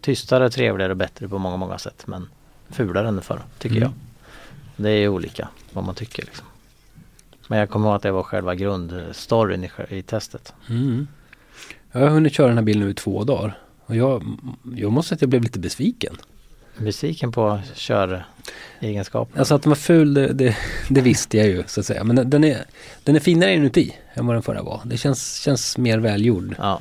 tystare, 0.00 0.50
trevligare, 0.50 0.94
bättre 0.94 1.28
på 1.28 1.38
många, 1.38 1.56
många 1.56 1.78
sätt 1.78 2.02
men 2.06 2.28
fulare 2.70 3.08
än 3.08 3.14
den 3.14 3.22
förra 3.24 3.42
tycker 3.58 3.76
Mm. 3.76 3.88
jag. 3.88 3.92
Det 4.84 4.90
är 4.90 5.08
olika 5.08 5.48
vad 5.72 5.84
man 5.84 5.94
tycker 5.94 6.22
liksom. 6.24 6.46
Men 7.50 7.58
jag 7.58 7.70
kommer 7.70 7.86
ihåg 7.88 7.96
att 7.96 8.02
det 8.02 8.12
var 8.12 8.22
själva 8.22 8.54
grundstoryn 8.54 9.64
i, 9.64 9.70
i 9.88 10.02
testet. 10.02 10.52
Mm. 10.68 11.06
Jag 11.92 12.00
har 12.00 12.08
hunnit 12.08 12.32
köra 12.34 12.46
den 12.48 12.56
här 12.58 12.64
bilen 12.64 12.82
nu 12.84 12.90
i 12.90 12.94
två 12.94 13.24
dagar. 13.24 13.58
Och 13.86 13.96
jag, 13.96 14.22
jag 14.76 14.92
måste 14.92 15.08
säga 15.08 15.16
att 15.16 15.20
jag 15.22 15.30
blev 15.30 15.42
lite 15.42 15.58
besviken. 15.58 16.16
Besviken 16.78 17.32
på 17.32 17.60
köregenskapen. 17.74 19.38
Alltså 19.38 19.54
att 19.54 19.62
den 19.62 19.70
var 19.70 19.76
ful, 19.76 20.14
det, 20.14 20.32
det, 20.32 20.56
det 20.88 21.00
visste 21.00 21.36
jag 21.36 21.46
ju 21.46 21.62
så 21.66 21.80
att 21.80 21.86
säga. 21.86 22.04
Men 22.04 22.16
den- 22.16 22.30
den 22.30 22.44
är, 22.44 22.64
den 23.04 23.16
är 23.16 23.20
finare 23.20 23.54
inuti 23.54 23.96
än 24.14 24.26
vad 24.26 24.36
den 24.36 24.42
förra 24.42 24.62
var. 24.62 24.80
Det 24.84 24.96
känns, 24.96 25.34
känns 25.40 25.78
mer 25.78 25.98
välgjord. 25.98 26.54
Ja, 26.58 26.80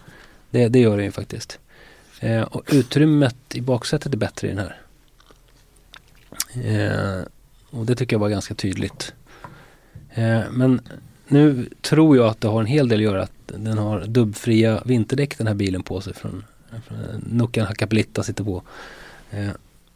Det, 0.49 0.67
det 0.67 0.79
gör 0.79 0.95
den 0.97 1.05
ju 1.05 1.11
faktiskt. 1.11 1.59
Eh, 2.19 2.41
och 2.41 2.63
utrymmet 2.71 3.35
i 3.53 3.61
baksätet 3.61 4.13
är 4.13 4.17
bättre 4.17 4.47
i 4.47 4.51
den 4.53 4.59
här. 4.59 4.77
Eh, 6.63 7.23
och 7.71 7.85
det 7.85 7.95
tycker 7.95 8.13
jag 8.15 8.19
var 8.19 8.29
ganska 8.29 8.53
tydligt. 8.55 9.13
Eh, 10.19 10.51
men 10.51 10.81
nu 11.27 11.69
tror 11.81 12.17
jag 12.17 12.27
att 12.27 12.41
det 12.41 12.47
har 12.47 12.59
en 12.59 12.65
hel 12.65 12.87
del 12.87 12.99
att 12.99 13.03
göra 13.03 13.23
att 13.23 13.31
den 13.47 13.77
har 13.77 14.05
dubbfria 14.05 14.81
vinterdäck 14.85 15.37
den 15.37 15.47
här 15.47 15.53
bilen 15.53 15.83
på 15.83 16.01
sig 16.01 16.13
från, 16.13 16.43
från 16.87 16.99
eh, 16.99 17.19
Nuccan 17.29 17.65
Hakkapeliitta 17.65 18.23
sitter 18.23 18.43
på. 18.43 18.61
Eh, 19.31 19.49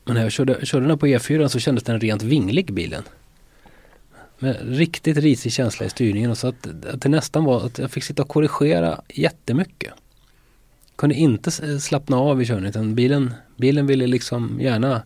men 0.06 0.16
när 0.16 0.24
jag 0.24 0.32
körde, 0.32 0.66
körde 0.66 0.88
den 0.88 0.98
på 0.98 1.08
E4 1.08 1.48
så 1.48 1.60
kändes 1.60 1.84
den 1.84 2.00
rent 2.00 2.24
vinglig 2.24 2.74
bilen. 2.74 3.04
Med 4.40 4.78
riktigt 4.78 5.18
risig 5.18 5.52
känsla 5.54 5.86
i 5.86 5.90
styrningen 5.90 6.32
och 6.32 6.38
så 6.38 6.48
att, 6.48 6.68
att 6.94 7.02
det 7.02 7.10
nästan 7.10 7.44
var 7.44 7.66
att 7.66 7.78
jag 7.78 7.92
fick 7.92 8.04
sitta 8.04 8.22
och 8.24 8.30
korrigera 8.30 9.02
jättemycket. 9.10 9.94
Kunde 10.96 11.16
inte 11.16 11.52
slappna 11.80 12.18
av 12.18 12.42
i 12.42 12.46
körningen 12.46 12.70
utan 12.70 12.96
bilen, 12.96 13.34
bilen 13.56 13.88
ville 13.88 14.08
liksom 14.08 14.58
gärna 14.62 15.02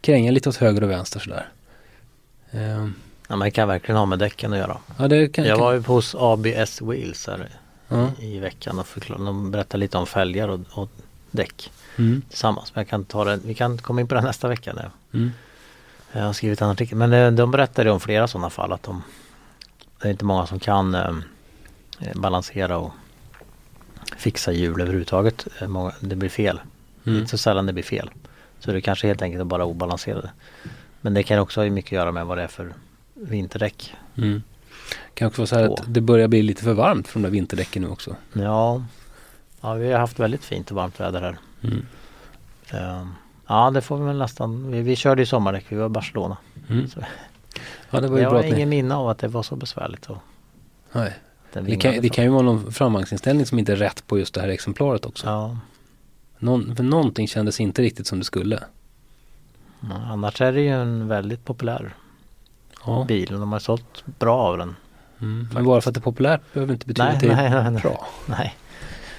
kränga 0.00 0.30
lite 0.30 0.48
åt 0.48 0.56
höger 0.56 0.82
och 0.82 0.90
vänster 0.90 1.20
sådär. 1.20 1.48
Ehm. 2.50 2.94
Men 3.38 3.46
det 3.46 3.50
kan 3.50 3.68
verkligen 3.68 3.98
ha 3.98 4.06
med 4.06 4.18
däcken 4.18 4.52
att 4.52 4.58
göra. 4.58 4.76
ja, 4.98 5.08
det 5.08 5.28
kan, 5.28 5.44
Jag 5.44 5.56
kan, 5.56 5.64
var 5.64 5.72
ju 5.72 5.80
hos 5.80 6.14
ABS 6.18 6.82
Wheels 6.82 7.26
här 7.26 7.48
ja, 7.88 8.10
i 8.18 8.38
veckan 8.38 8.78
och 8.78 8.86
förklarade, 8.86 9.24
de 9.24 9.50
berättade 9.50 9.78
lite 9.78 9.98
om 9.98 10.06
fälgar 10.06 10.48
och, 10.48 10.60
och 10.70 10.90
däck 11.30 11.70
mm, 11.98 12.22
tillsammans. 12.28 12.74
Men 12.74 12.80
jag 12.80 12.88
kan 12.88 13.04
ta 13.04 13.24
det, 13.24 13.36
vi 13.44 13.54
kan 13.54 13.78
komma 13.78 14.00
in 14.00 14.08
på 14.08 14.14
det 14.14 14.20
nästa 14.20 14.48
vecka 14.48 14.72
nu. 14.72 15.18
mm, 15.18 15.30
Jag 16.12 16.22
har 16.22 16.32
skrivit 16.32 16.60
en 16.60 16.68
artikel 16.68 16.98
men 16.98 17.12
eh, 17.12 17.30
de 17.30 17.50
berättade 17.50 17.90
om 17.90 18.00
flera 18.00 18.28
sådana 18.28 18.50
fall 18.50 18.72
att 18.72 18.82
de 18.82 19.02
Det 20.02 20.08
är 20.08 20.12
inte 20.12 20.24
många 20.24 20.46
som 20.46 20.60
kan 20.60 20.94
eh, 20.94 21.14
eh, 22.00 22.14
balansera 22.14 22.78
och 22.78 22.92
fixa 24.16 24.52
hjul 24.52 24.80
överhuvudtaget. 24.80 25.46
Eh, 25.60 25.68
Många, 25.68 25.92
det 26.00 26.16
blir 26.16 26.28
fel. 26.28 26.60
Det 27.04 27.10
är 27.10 27.12
mm. 27.12 27.20
inte 27.20 27.30
så 27.30 27.38
sällan 27.38 27.66
det 27.66 27.72
blir 27.72 27.84
fel. 27.84 28.10
Så 28.60 28.72
det 28.72 28.80
kanske 28.80 29.06
helt 29.06 29.22
enkelt 29.22 29.40
är 29.40 29.44
bara 29.44 29.64
obalanserade. 29.64 30.30
Men 31.00 31.14
det 31.14 31.22
kan 31.22 31.38
också 31.38 31.60
ha 31.60 31.70
mycket 31.70 31.88
att 31.88 31.92
göra 31.92 32.12
med 32.12 32.26
vad 32.26 32.38
det 32.38 32.42
är 32.42 32.48
för 32.48 32.72
vinterdäck. 33.14 33.94
Mm. 34.16 34.42
Kan 35.14 35.28
också 35.28 35.40
vara 35.40 35.46
så 35.46 35.56
här 35.56 35.64
att 35.64 35.82
det 35.86 36.00
börjar 36.00 36.28
bli 36.28 36.42
lite 36.42 36.62
för 36.62 36.72
varmt 36.72 37.08
för 37.08 37.20
de 37.20 37.22
där 37.22 37.30
vinterdäcken 37.30 37.82
nu 37.82 37.88
också. 37.88 38.16
Ja, 38.32 38.84
ja 39.60 39.74
vi 39.74 39.92
har 39.92 40.00
haft 40.00 40.18
väldigt 40.18 40.44
fint 40.44 40.70
och 40.70 40.76
varmt 40.76 41.00
väder 41.00 41.20
här. 41.20 41.36
Mm. 41.62 41.86
Eh, 42.70 43.06
Ja 43.46 43.70
det 43.70 43.80
får 43.80 43.98
vi 43.98 44.04
väl 44.04 44.18
nästan. 44.18 44.70
Vi, 44.70 44.80
vi 44.82 44.96
körde 44.96 45.22
i 45.22 45.26
sommardäck, 45.26 45.64
vi 45.68 45.76
var 45.76 45.86
i 45.86 45.88
Barcelona. 45.88 46.36
Mm. 46.68 46.86
Ja 47.90 48.00
det 48.00 48.08
var 48.08 48.16
ju 48.16 48.22
jag 48.22 48.32
bra 48.32 48.42
har 48.42 48.46
ingen 48.46 48.68
minne 48.68 48.94
av 48.94 49.08
att 49.08 49.18
det 49.18 49.28
var 49.28 49.42
så 49.42 49.56
besvärligt. 49.56 50.10
Och 50.10 50.18
Nej. 50.92 51.12
Det, 51.52 51.76
kan, 51.76 52.00
det 52.00 52.08
kan 52.08 52.24
ju 52.24 52.30
vara 52.30 52.42
någon 52.42 52.72
framvagnsinställning 52.72 53.46
som 53.46 53.58
inte 53.58 53.72
är 53.72 53.76
rätt 53.76 54.06
på 54.06 54.18
just 54.18 54.34
det 54.34 54.40
här 54.40 54.48
exemplaret 54.48 55.06
också. 55.06 55.26
Ja, 55.26 55.58
Någon, 56.38 56.76
för 56.76 56.82
någonting 56.82 57.28
kändes 57.28 57.60
inte 57.60 57.82
riktigt 57.82 58.06
som 58.06 58.18
det 58.18 58.24
skulle. 58.24 58.64
ja, 59.80 59.94
annars 60.10 60.40
är 60.40 60.52
det 60.52 60.60
ju 60.60 60.68
en 60.68 61.08
väldigt 61.08 61.44
populär 61.44 61.94
Ja. 62.86 63.04
bil 63.08 63.34
och 63.34 63.40
de 63.40 63.52
har 63.52 63.58
sålt 63.58 64.04
bra 64.18 64.38
av 64.38 64.58
den. 64.58 64.76
Mm. 65.20 65.48
Men 65.52 65.64
bara 65.64 65.80
för 65.80 65.90
att 65.90 65.94
det 65.94 65.98
är 65.98 66.02
populärt 66.02 66.52
behöver 66.52 66.72
inte 66.72 66.86
betyda 66.86 67.04
Nej, 67.04 67.14
att 67.14 67.20
det 67.20 67.28
är 67.28 67.36
nej, 67.36 67.50
nej, 67.50 67.70
nej. 67.70 67.82
bra. 67.82 68.08
Nej. 68.26 68.56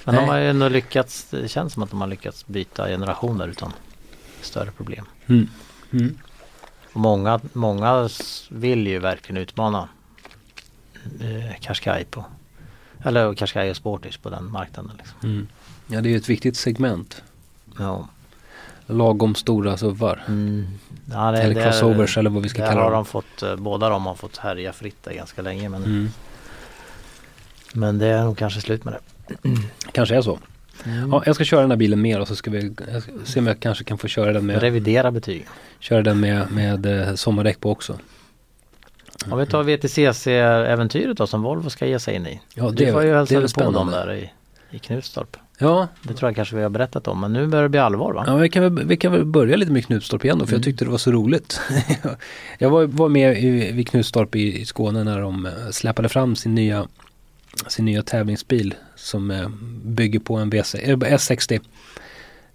Men 0.04 0.14
Nej. 0.14 0.24
de 0.24 0.30
har 0.30 0.38
ju 0.38 0.50
ändå 0.50 0.68
lyckats, 0.68 1.26
det 1.30 1.48
känns 1.48 1.72
som 1.72 1.82
att 1.82 1.90
de 1.90 2.00
har 2.00 2.08
lyckats 2.08 2.46
byta 2.46 2.88
generationer 2.88 3.48
utan 3.48 3.72
större 4.40 4.70
problem. 4.70 5.04
Mm. 5.26 5.48
Mm. 5.92 6.18
Och 6.92 7.00
många, 7.00 7.40
många 7.52 8.08
vill 8.50 8.86
ju 8.86 8.98
verkligen 8.98 9.42
utmana 9.42 9.88
eh, 11.20 11.60
Qashqai 11.60 12.04
på 12.04 12.24
eller 13.04 13.34
Qashqai 13.34 13.70
och 13.70 13.76
Sportage 13.76 14.22
på 14.22 14.30
den 14.30 14.50
marknaden. 14.50 14.92
Liksom. 14.98 15.18
Mm. 15.22 15.46
Ja 15.86 16.00
det 16.00 16.08
är 16.08 16.10
ju 16.10 16.16
ett 16.16 16.28
viktigt 16.28 16.56
segment. 16.56 17.22
Ja. 17.78 18.08
Lagom 18.86 19.34
stora 19.34 19.76
SUVar. 19.76 20.24
Mm. 20.28 20.66
Ja, 21.12 21.30
det, 21.32 21.38
Eller 21.42 21.54
det- 21.54 21.62
crossovers 21.62 22.18
eller 22.18 22.30
vad 22.30 22.42
vi 22.42 22.48
ska 22.48 22.58
kalla 22.66 22.80
har 22.82 22.90
dem. 22.90 22.92
de 22.92 23.04
fått, 23.04 23.42
eh, 23.42 23.56
båda 23.56 23.88
de 23.88 24.06
har 24.06 24.14
fått 24.14 24.36
härja 24.36 24.72
fritt 24.72 25.02
där 25.02 25.12
ganska 25.12 25.42
länge 25.42 25.68
men, 25.68 25.84
Mm. 25.84 26.08
men 27.72 27.98
det 27.98 28.06
är 28.06 28.24
nog 28.24 28.38
kanske 28.38 28.60
slut 28.60 28.84
med 28.84 28.94
det. 28.94 29.00
Kanske 29.92 30.16
är 30.16 30.22
så. 30.22 30.38
Mm. 30.84 31.10
Ja, 31.12 31.22
jag 31.26 31.34
ska 31.34 31.44
köra 31.44 31.60
den 31.60 31.70
här 31.70 31.76
bilen 31.78 32.00
mer 32.02 32.20
och 32.20 32.28
så 32.28 32.36
ska 32.36 32.50
vi 32.50 32.74
ska 32.74 33.12
se 33.24 33.40
om 33.40 33.46
jag 33.46 33.60
kanske 33.60 33.84
kan 33.84 33.98
få 33.98 34.08
köra 34.08 34.32
den 34.32 34.46
med, 34.46 34.60
Revidera 34.60 35.10
betyg. 35.10 35.46
köra 35.80 36.02
den 36.02 36.20
med, 36.20 36.50
med 36.52 36.86
eh, 36.86 37.14
sommardäck 37.14 37.60
på 37.60 37.70
också. 37.70 37.98
Om 39.30 39.38
vi 39.38 39.46
tar 39.46 39.62
VTCC-äventyret 39.62 41.16
då 41.16 41.26
som 41.26 41.42
Volvo 41.42 41.70
ska 41.70 41.86
ge 41.86 41.98
sig 41.98 42.14
in 42.14 42.26
i. 42.26 42.40
Ja, 42.54 42.70
Du 42.70 42.90
var 42.90 43.02
ju 43.02 43.08
det 43.08 43.32
är 43.34 43.40
väl 43.40 43.48
på 43.48 43.70
dem 43.70 43.90
där 43.90 44.12
i, 44.14 44.30
i 44.70 44.78
Knutstorp. 44.78 45.36
Ja, 45.58 45.88
Det 46.02 46.14
tror 46.14 46.28
jag 46.28 46.36
kanske 46.36 46.56
vi 46.56 46.62
har 46.62 46.70
berättat 46.70 47.08
om 47.08 47.20
men 47.20 47.32
nu 47.32 47.46
börjar 47.46 47.62
det 47.62 47.68
bli 47.68 47.80
allvar 47.80 48.12
va? 48.12 48.24
Ja, 48.26 48.36
vi, 48.36 48.48
kan 48.48 48.62
väl, 48.62 48.86
vi 48.86 48.96
kan 48.96 49.12
väl 49.12 49.24
börja 49.24 49.56
lite 49.56 49.72
med 49.72 49.86
Knutstorp 49.86 50.24
igen 50.24 50.38
då, 50.38 50.46
för 50.46 50.52
jag 50.52 50.58
Mm. 50.58 50.62
tyckte 50.64 50.84
det 50.84 50.90
var 50.90 50.98
så 50.98 51.12
roligt. 51.12 51.60
jag 52.58 52.70
var, 52.70 52.84
var 52.84 53.08
med 53.08 53.42
i, 53.44 53.72
vid 53.72 53.88
Knutstorp 53.88 54.36
i, 54.36 54.60
i 54.60 54.64
Skåne 54.64 55.04
när 55.04 55.20
de 55.20 55.46
eh, 55.46 55.52
släpade 55.70 56.08
fram 56.08 56.36
sin 56.36 56.54
nya, 56.54 56.86
sin 57.68 57.84
nya 57.84 58.02
tävlingsbil 58.02 58.74
som 58.96 59.30
eh, 59.30 59.48
bygger 59.84 60.18
på 60.20 60.36
en 60.36 60.52
V6, 60.52 60.78
eh, 60.82 60.96
S60. 60.96 61.60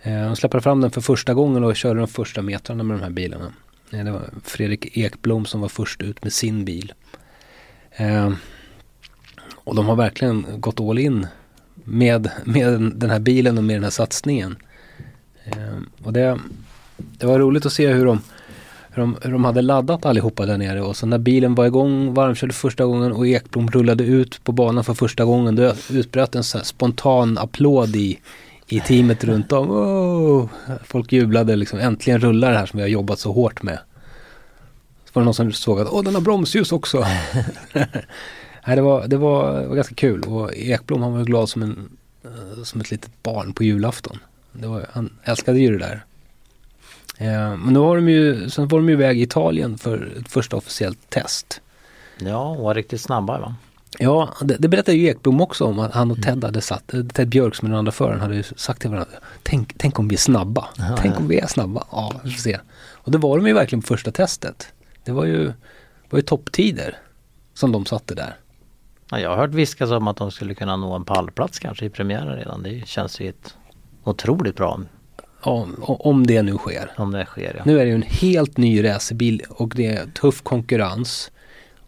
Eh, 0.02 0.26
de 0.28 0.36
släppte 0.36 0.62
fram 0.62 0.82
den 0.82 0.92
för 0.92 1.02
första 1.02 1.34
gången 1.34 1.64
och 1.64 1.76
körde 1.76 2.00
de 2.00 2.08
första 2.08 2.42
metrarna 2.42 2.84
med 2.84 2.98
de 2.98 3.04
här 3.04 3.10
bilarna. 3.10 3.54
Det 3.90 4.12
var 4.12 4.30
Fredrik 4.44 4.98
Ekblom 4.98 5.46
som 5.46 5.62
var 5.62 5.70
först 5.70 6.02
ut 6.02 6.24
med 6.24 6.34
sin 6.34 6.66
bil. 6.66 6.94
Och 9.54 9.76
de 9.76 9.86
har 9.86 9.96
verkligen 9.96 10.46
gått 10.58 10.80
all 10.80 11.00
in 11.00 11.28
med, 11.90 12.30
med 12.44 12.92
den 12.96 13.10
här 13.10 13.20
bilen 13.20 13.58
och 13.58 13.64
med 13.64 13.76
den 13.76 13.84
här 13.84 13.92
satsningen. 13.92 14.58
Eh, 15.46 16.04
och 16.04 16.14
det, 16.14 16.40
det 16.98 17.26
var 17.26 17.40
roligt 17.40 17.66
att 17.66 17.74
se 17.74 17.88
hur 17.88 18.06
de, 18.06 18.22
hur, 18.90 19.02
de, 19.02 19.18
hur 19.22 19.32
de 19.32 19.46
hade 19.46 19.62
laddat 19.62 20.06
allihopa 20.06 20.46
där 20.46 20.58
nere 20.58 20.82
och 20.82 20.98
så 20.98 21.06
när 21.06 21.18
bilen 21.18 21.56
var 21.56 21.66
igång, 21.66 22.14
varmkörde 22.14 22.54
första 22.54 22.86
gången 22.86 23.12
och 23.12 23.28
Ekblom 23.28 23.68
rullade 23.68 24.04
ut 24.04 24.44
på 24.44 24.52
banan 24.52 24.84
för 24.84 24.94
första 24.94 25.26
gången 25.26 25.56
då 25.56 25.74
utbröt 25.90 26.36
en 26.36 26.44
spontan 26.44 27.38
applåd 27.38 27.96
i, 27.96 28.20
i 28.68 28.80
teamet 28.80 29.24
runt 29.24 29.52
om. 29.52 29.72
Oh! 29.72 30.50
Folk 30.84 31.12
jublade 31.12 31.56
liksom, 31.56 31.80
äntligen 31.80 32.20
rullar 32.20 32.52
det 32.52 32.58
här 32.58 32.66
som 32.66 32.78
vi 32.78 32.84
har 32.84 32.90
jobbat 32.90 33.20
så 33.20 33.32
hårt 33.32 33.64
med. 33.64 33.80
Så 35.06 35.12
var 35.14 35.22
det 35.22 35.26
någon 35.26 35.34
som 35.34 35.52
såg 35.52 35.80
att, 35.80 35.88
åh 35.92 36.04
den 36.04 36.16
har 36.16 36.22
bromsljus 36.22 36.72
också. 36.72 37.06
Nej, 38.70 38.76
det, 38.76 38.82
var, 38.82 39.08
det, 39.08 39.18
var, 39.18 39.66
var 39.66 39.76
ganska 39.76 39.96
kul 39.96 40.24
och 40.24 40.54
Ekblom 40.54 41.02
han 41.02 41.14
var 41.14 41.24
glad 41.24 41.50
som, 41.50 41.62
en, 41.62 41.98
eh, 42.24 42.64
som 42.64 42.82
ett 42.82 42.92
litet 42.92 43.24
barn 43.24 43.54
på 43.54 43.64
julafton. 43.64 44.18
Var, 44.52 44.86
han 44.92 45.14
älskade 45.24 45.60
ju 45.60 45.78
det 45.78 45.78
där. 45.78 46.06
Eh, 47.18 47.58
men 47.58 47.74
då 47.74 47.86
var 47.86 47.96
de 47.96 48.10
ju, 48.10 48.50
sen 48.50 48.68
var 48.68 48.80
de 48.80 48.90
ju 48.90 48.94
iväg 48.94 49.20
i 49.20 49.22
Italien 49.22 49.78
för 49.78 50.12
ett 50.20 50.32
första 50.32 50.56
officiellt 50.56 51.10
test. 51.10 51.62
Ja, 52.20 52.50
och 52.50 52.64
var 52.64 52.76
riktigt 52.76 53.02
snabba 53.02 53.40
va? 53.40 53.56
Ja, 54.00 54.34
det, 54.42 54.56
det 54.60 54.68
berättade 54.68 54.98
ju 54.98 55.08
Ekblom 55.08 55.42
också 55.42 55.66
om 55.66 55.80
att 55.80 55.94
han 55.94 56.12
och 56.12 56.22
Ted 56.22 56.44
hade 56.44 56.62
satt, 56.62 56.94
Ted 57.14 57.30
Björk 57.30 57.56
som 57.56 57.66
är 57.66 57.70
den 57.70 57.80
andra 57.80 57.92
föraren 57.92 58.20
hade 58.20 58.36
ju 58.36 58.44
sagt 58.44 58.82
till 58.82 58.90
varandra 58.90 59.12
Tänk, 59.44 59.74
tänk 59.78 60.00
om 60.00 60.08
vi 60.08 60.16
är 60.16 60.20
snabba. 60.20 60.68
Ja, 60.78 60.98
tänk 61.02 61.16
ja. 61.16 61.20
om 61.20 61.28
vi 61.28 61.40
är 61.40 61.48
snabba. 61.48 61.84
Ja, 61.92 62.22
vi 62.24 62.32
får 62.32 62.42
se. 62.42 62.60
Och 62.92 63.12
det 63.12 63.18
var 63.18 63.38
de 63.38 63.48
ju 63.48 63.54
verkligen 63.54 63.82
på 63.82 63.88
första 63.88 64.12
testet. 64.12 64.74
Det 65.04 65.12
var 65.12 65.26
ju, 65.26 65.54
var 66.10 66.20
ju 66.20 66.22
topptider 66.22 66.98
som 67.54 67.72
de 67.72 67.86
satte 67.86 68.16
där. 68.16 68.36
Ja, 69.12 69.20
jag 69.20 69.30
har 69.30 69.38
hört 69.38 69.50
viskas 69.54 69.92
om 69.92 70.08
att 70.08 70.18
de 70.18 70.32
skulle 70.32 70.54
kunna 70.54 70.76
nå 70.76 70.94
en 70.94 71.06
pallplats 71.06 71.60
kanske 71.60 71.86
i 71.86 71.90
premiären 71.90 72.36
redan. 72.36 72.64
Det 72.64 72.88
känns 72.88 73.20
ju 73.20 73.30
ett 73.30 73.56
otroligt 74.04 74.56
bra 74.56 74.80
Ja, 75.44 75.68
o- 75.82 75.98
om 76.00 76.28
det 76.28 76.42
nu 76.42 76.54
sker. 76.58 76.92
om 76.98 77.12
det 77.12 77.26
sker. 77.26 77.54
Ja. 77.58 77.64
Nu 77.66 77.80
är 77.80 77.84
det 77.84 77.90
ju 77.90 77.96
en 77.96 78.02
helt 78.02 78.58
ny 78.58 78.84
racerbil 78.84 79.42
och 79.50 79.74
det 79.76 79.86
är 79.88 80.06
tuff 80.06 80.42
konkurrens. 80.42 81.32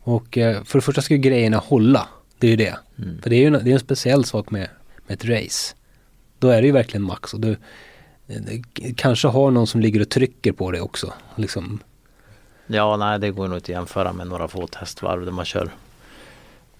Och 0.03 0.37
eh, 0.37 0.63
för 0.63 0.77
det 0.77 0.81
första 0.81 1.01
ska 1.01 1.13
ju 1.13 1.19
grejerna 1.19 1.57
hålla. 1.57 2.07
Det 2.39 2.47
är 2.47 2.51
ju 2.51 2.57
det. 2.57 2.75
Mm. 2.97 3.21
För 3.21 3.29
det 3.29 3.35
är 3.35 3.39
ju 3.39 3.45
en, 3.47 3.53
det 3.63 3.69
är 3.69 3.73
en 3.73 3.79
speciell 3.79 4.25
sak 4.25 4.51
med, 4.51 4.67
med 5.07 5.15
ett 5.15 5.25
race. 5.25 5.75
Då 6.39 6.47
är 6.49 6.61
det 6.61 6.67
ju 6.67 6.73
verkligen 6.73 7.03
max 7.03 7.33
och 7.33 7.39
du 7.39 7.51
eh, 8.27 8.37
kanske 8.95 9.27
har 9.27 9.51
någon 9.51 9.67
som 9.67 9.81
ligger 9.81 10.01
och 10.01 10.09
trycker 10.09 10.51
på 10.51 10.71
det 10.71 10.81
också. 10.81 11.13
Liksom. 11.35 11.79
Ja, 12.67 12.97
nej 12.97 13.19
det 13.19 13.31
går 13.31 13.47
nog 13.47 13.57
inte 13.57 13.65
att 13.65 13.69
jämföra 13.69 14.13
med 14.13 14.27
några 14.27 14.47
få 14.47 14.67
testvarv 14.67 15.25
där 15.25 15.31
man 15.31 15.45
kör. 15.45 15.69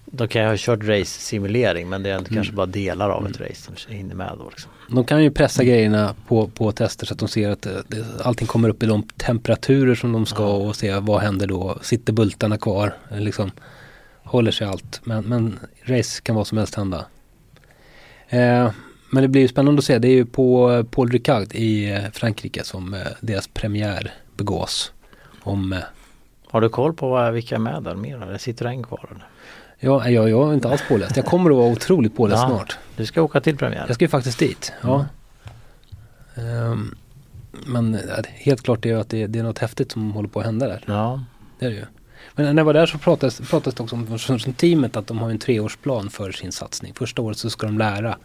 Då 0.04 0.28
kan 0.28 0.42
jag 0.42 0.48
ha 0.48 0.56
kört 0.58 0.84
race-simulering 0.84 1.88
men 1.88 2.02
det 2.02 2.10
är 2.10 2.24
kanske 2.24 2.52
bara 2.52 2.66
delar 2.66 3.10
av 3.10 3.26
ett 3.26 3.40
race 3.40 3.54
som 3.54 3.94
hinner 3.94 4.14
med 4.14 4.32
då. 4.38 4.50
Liksom. 4.50 4.70
De 4.88 5.04
kan 5.04 5.22
ju 5.22 5.30
pressa 5.30 5.64
grejerna 5.64 6.14
på, 6.28 6.48
på 6.48 6.72
tester 6.72 7.06
så 7.06 7.14
att 7.14 7.18
de 7.18 7.28
ser 7.28 7.50
att 7.50 7.62
det, 7.62 7.82
det, 7.88 8.04
allting 8.24 8.46
kommer 8.46 8.68
upp 8.68 8.82
i 8.82 8.86
de 8.86 9.02
temperaturer 9.02 9.94
som 9.94 10.12
de 10.12 10.26
ska 10.26 10.46
och 10.46 10.76
se 10.76 10.94
vad 10.98 11.20
händer 11.20 11.46
då. 11.46 11.78
Sitter 11.82 12.12
bultarna 12.12 12.58
kvar? 12.58 12.96
Liksom, 13.10 13.50
håller 14.22 14.50
sig 14.50 14.66
allt. 14.66 15.00
Men, 15.04 15.24
men 15.24 15.58
race 15.84 16.22
kan 16.22 16.36
vad 16.36 16.46
som 16.46 16.58
helst 16.58 16.74
hända. 16.74 17.04
Eh, 18.28 18.70
men 19.10 19.22
det 19.22 19.28
blir 19.28 19.42
ju 19.42 19.48
spännande 19.48 19.78
att 19.78 19.84
se. 19.84 19.98
Det 19.98 20.08
är 20.08 20.14
ju 20.14 20.26
på 20.26 20.84
Paul 20.90 21.10
Ricard 21.10 21.54
i 21.54 21.90
eh, 21.90 22.10
Frankrike 22.12 22.64
som 22.64 22.94
eh, 22.94 23.00
deras 23.20 23.48
premiär 23.48 24.12
begås. 24.36 24.92
Om, 25.42 25.72
eh, 25.72 25.78
Har 26.46 26.60
du 26.60 26.68
koll 26.68 26.94
på 26.94 27.30
vilka 27.30 27.54
är 27.54 27.58
med 27.58 27.82
där 27.82 27.94
mer? 27.94 28.22
Eller 28.22 28.38
sitter 28.38 28.66
en 28.66 28.82
kvar? 28.82 29.08
Eller? 29.10 29.26
Ja, 29.82 30.08
jag, 30.08 30.30
jag 30.30 30.48
är 30.50 30.54
inte 30.54 30.68
alls 30.68 30.82
påläst. 30.88 31.16
Jag 31.16 31.26
kommer 31.26 31.50
att 31.50 31.56
vara 31.56 31.72
otroligt 31.72 32.16
påläst 32.16 32.42
Ja. 32.42 32.48
snart. 32.48 32.76
Du 32.96 33.06
ska 33.06 33.22
åka 33.22 33.40
till 33.40 33.56
premiär? 33.56 33.84
Jag 33.86 33.94
ska 33.94 34.04
ju 34.04 34.08
faktiskt 34.08 34.38
dit. 34.38 34.72
Ja. 34.82 35.06
Ehm, 36.34 36.94
men 37.66 37.98
ja, 38.08 38.22
det- 38.22 38.28
helt 38.32 38.62
klart 38.62 38.84
är 38.84 38.88
ju 38.88 39.00
att 39.00 39.08
det, 39.08 39.26
det 39.26 39.38
är 39.38 39.42
något 39.42 39.58
häftigt 39.58 39.92
som 39.92 40.12
håller 40.12 40.28
på 40.28 40.40
att 40.40 40.46
hända 40.46 40.66
där. 40.68 40.84
Ja. 40.86 41.24
Det 41.58 41.66
är 41.66 41.70
det 41.70 41.76
ju. 41.76 41.84
Men 42.34 42.54
när 42.56 42.60
jag 42.60 42.64
var 42.64 42.74
där 42.74 42.86
så 42.86 42.98
pratades, 42.98 43.40
pratades 43.50 43.74
det 43.74 43.82
också 43.82 43.96
om 44.32 44.38
som 44.38 44.52
teamet 44.52 44.96
att 44.96 45.06
de 45.06 45.18
har 45.18 45.30
en 45.30 45.38
treårsplan 45.38 46.10
för 46.10 46.32
sin 46.32 46.52
satsning. 46.52 46.94
Första 46.94 47.22
året 47.22 47.38
så 47.38 47.50
ska 47.50 47.66
de 47.66 47.78
lära 47.78 48.18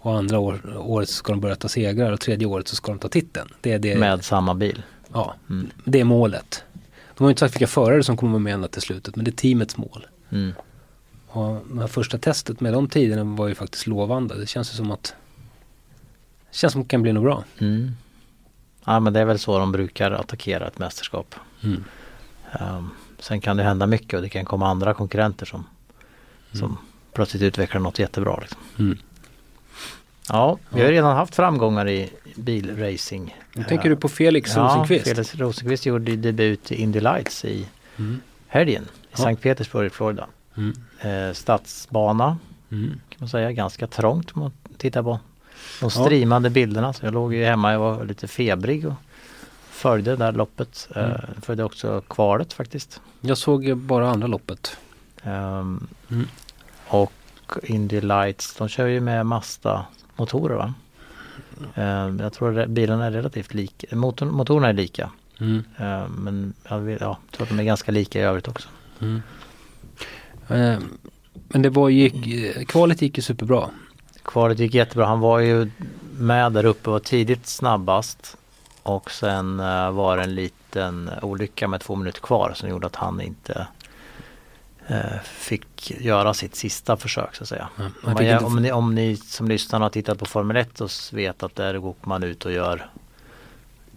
och 0.00 0.16
andra 0.18 0.38
år, 0.38 0.60
året 0.78 1.08
så 1.08 1.14
ska 1.14 1.32
de 1.32 1.40
börja 1.40 1.54
ta 1.56 1.68
segrar 1.68 2.12
och 2.12 2.20
tredje 2.20 2.46
året 2.46 2.68
så 2.68 2.76
ska 2.76 2.92
de 2.92 2.98
ta 2.98 3.08
titeln. 3.08 3.48
Det 3.60 3.72
är, 3.72 3.78
det, 3.78 3.98
Med 3.98 4.24
samma 4.24 4.54
bil? 4.54 4.82
ja, 5.12 5.34
Mm. 5.50 5.70
det 5.84 6.00
är 6.00 6.04
målet. 6.04 6.64
De 7.14 7.24
har 7.24 7.28
ju 7.28 7.32
inte 7.32 7.40
sagt 7.40 7.54
vilka 7.54 7.66
förare 7.66 8.02
som 8.02 8.16
kommer 8.16 8.32
vara 8.32 8.40
med 8.42 8.54
ända 8.54 8.68
till 8.68 8.82
slutet 8.82 9.16
men 9.16 9.24
det 9.24 9.30
är 9.30 9.32
teamets 9.32 9.76
mål. 9.76 10.06
Mm. 10.30 10.52
Och 11.38 11.66
det 11.74 11.80
här 11.80 11.86
första 11.86 12.18
testet 12.18 12.60
med 12.60 12.72
de 12.72 12.88
tiderna 12.88 13.24
var 13.24 13.48
ju 13.48 13.54
faktiskt 13.54 13.86
lovande. 13.86 14.38
Det 14.38 14.46
känns 14.46 14.72
ju 14.72 14.76
som 14.76 14.90
att 14.90 15.14
det 16.50 16.56
känns 16.56 16.72
som 16.72 16.80
att 16.82 16.88
det 16.88 16.90
kan 16.90 17.02
bli 17.02 17.12
något 17.12 17.22
bra. 17.24 17.44
Mm. 17.58 17.90
Ja 18.84 19.00
men 19.00 19.12
det 19.12 19.20
är 19.20 19.24
väl 19.24 19.38
så 19.38 19.58
de 19.58 19.72
brukar 19.72 20.10
attackera 20.10 20.66
ett 20.66 20.78
mästerskap. 20.78 21.34
Mm. 21.62 21.84
Ehm, 22.52 22.90
sen 23.18 23.40
kan 23.40 23.56
det 23.56 23.62
hända 23.62 23.86
mycket 23.86 24.14
och 24.14 24.22
det 24.22 24.28
kan 24.28 24.44
komma 24.44 24.68
andra 24.68 24.94
konkurrenter 24.94 25.46
som, 25.46 25.66
som 26.52 26.78
plötsligt 27.12 27.42
utvecklar 27.42 27.80
något 27.80 27.98
jättebra. 27.98 28.38
Liksom. 28.40 28.60
Mm. 28.78 28.98
Ja, 30.28 30.58
vi 30.70 30.80
har 30.82 30.88
redan 30.88 31.16
haft 31.16 31.34
framgångar 31.34 31.88
i 31.88 32.10
bilracing. 32.36 33.36
Nu 33.54 33.64
tänker 33.64 33.90
du 33.90 33.96
på 33.96 34.08
Felix 34.08 34.56
ja, 34.56 34.62
Rosenqvist? 34.62 35.04
Felix 35.04 35.34
Rosenqvist 35.34 35.86
gjorde 35.86 36.16
debut 36.16 36.72
i 36.72 36.74
Indy 36.82 37.00
Lights 37.00 37.44
i 37.44 37.66
Mm. 37.96 38.20
helgen 38.46 38.82
i 38.82 39.06
Ja. 39.10 39.16
Sankt 39.16 39.42
Petersburg 39.42 39.86
i 39.86 39.90
Florida. 39.90 40.26
Mm. 40.56 40.72
Eh, 41.00 41.32
stadsbana 41.32 42.38
Mm. 42.70 42.88
kan 43.08 43.16
man 43.18 43.28
säga, 43.28 43.52
ganska 43.52 43.86
trångt 43.86 44.30
om 44.34 44.40
man 44.42 44.52
tittar 44.76 45.02
på 45.02 45.18
de 45.80 45.90
streamade 45.90 46.50
bilderna. 46.50 46.92
Så 46.92 47.06
jag 47.06 47.14
låg 47.14 47.34
ju 47.34 47.44
hemma 47.44 47.78
och 47.78 47.80
var 47.96 48.04
lite 48.04 48.28
febrig 48.28 48.86
och 48.86 48.94
följde 49.70 50.10
det 50.10 50.16
där 50.16 50.32
loppet. 50.32 50.88
Mm. 50.94 51.10
Eh, 51.10 51.16
följde 51.42 51.64
också 51.64 52.00
kvalet 52.08 52.52
faktiskt. 52.52 53.00
Jag 53.20 53.38
såg 53.38 53.76
bara 53.76 54.10
andra 54.10 54.26
loppet. 54.26 54.76
Ehm, 55.22 55.86
Mm. 56.10 56.26
Och 56.88 57.12
Indy 57.62 58.00
Lights, 58.00 58.54
de 58.54 58.68
kör 58.68 58.86
ju 58.86 59.00
med 59.00 59.26
Mazda 59.26 59.86
motorer 60.16 60.54
va? 60.56 60.74
Ehm, 61.74 62.20
jag 62.20 62.32
tror 62.32 62.58
att 62.58 62.68
bilarna 62.68 63.06
är 63.06 63.10
relativt 63.10 63.54
lika, 63.54 63.96
motor, 63.96 64.26
motorerna 64.26 64.68
är 64.68 64.72
lika. 64.72 65.10
Mm. 65.40 65.64
Ehm, 65.76 66.12
men 66.12 66.54
jag, 66.68 66.78
vet, 66.78 67.00
ja, 67.00 67.18
jag 67.30 67.36
tror 67.36 67.42
att 67.44 67.48
de 67.48 67.58
är 67.60 67.64
ganska 67.64 67.92
lika 67.92 68.18
i 68.18 68.22
övrigt 68.22 68.48
också. 68.48 68.68
Mm. 69.00 69.22
Eh, 70.48 70.78
Men 71.48 71.62
det 71.62 71.70
var, 71.70 71.88
gick, 71.88 72.14
kvalet 72.68 73.02
gick 73.02 73.16
ju 73.16 73.22
superbra. 73.22 73.70
Kvalet 74.24 74.58
gick 74.58 74.74
jättebra. 74.74 75.06
Han 75.06 75.20
var 75.20 75.38
ju 75.38 75.70
med 76.18 76.52
där 76.52 76.64
uppe 76.64 76.90
och 76.90 76.92
var 76.92 77.00
tidigt 77.00 77.46
snabbast. 77.46 78.36
Och 78.82 79.10
sen 79.10 79.60
eh, 79.60 79.90
var 79.90 80.16
det 80.16 80.22
en 80.22 80.34
liten 80.34 81.10
olycka 81.22 81.68
med 81.68 81.80
två 81.80 81.94
minuter 81.96 82.20
kvar 82.20 82.52
som 82.54 82.68
gjorde 82.68 82.86
att 82.86 82.96
han 82.96 83.20
inte 83.20 83.66
eh, 84.86 85.20
fick 85.24 85.90
göra 86.00 86.34
sitt 86.34 86.56
sista 86.56 86.96
försök 86.96 87.34
så 87.34 87.42
att 87.42 87.48
säga. 87.48 87.68
Ja, 87.76 87.84
Om, 87.84 87.92
man, 88.14 88.22
inte- 88.22 88.44
om, 88.44 88.56
ni, 88.56 88.72
om 88.72 88.94
ni 88.94 89.16
som 89.16 89.48
lyssnar 89.48 89.80
har 89.80 89.90
tittat 89.90 90.18
på 90.18 90.26
Formel 90.26 90.56
1 90.56 90.80
och 90.80 90.90
vet 91.12 91.42
att 91.42 91.56
där 91.56 91.78
går 91.78 91.94
man 92.02 92.22
ut 92.22 92.44
och 92.44 92.52
gör 92.52 92.90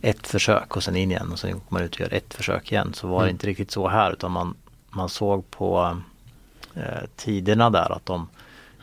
ett 0.02 0.28
försök 0.28 0.76
och 0.76 0.84
sen 0.84 0.95
in 0.95 1.12
igen 1.12 1.32
och 1.32 1.39
sen 1.39 1.52
går 1.52 1.62
man 1.70 1.82
ut 1.82 1.93
och 1.93 1.99
gör 1.99 2.14
ett 2.14 2.34
försök 2.34 2.72
igen. 2.72 2.93
Så 2.93 3.08
var 3.08 3.20
det 3.20 3.24
Mm. 3.26 3.36
inte 3.36 3.47
riktigt 3.47 3.72
så 3.72 3.88
här 3.88 4.12
utan 4.12 4.32
man, 4.32 4.56
man 4.89 5.10
såg 5.10 5.52
på 5.52 5.97
eh, 6.76 6.84
tiderna 7.15 7.69
där 7.69 7.91
att 7.91 8.05
de 8.05 8.28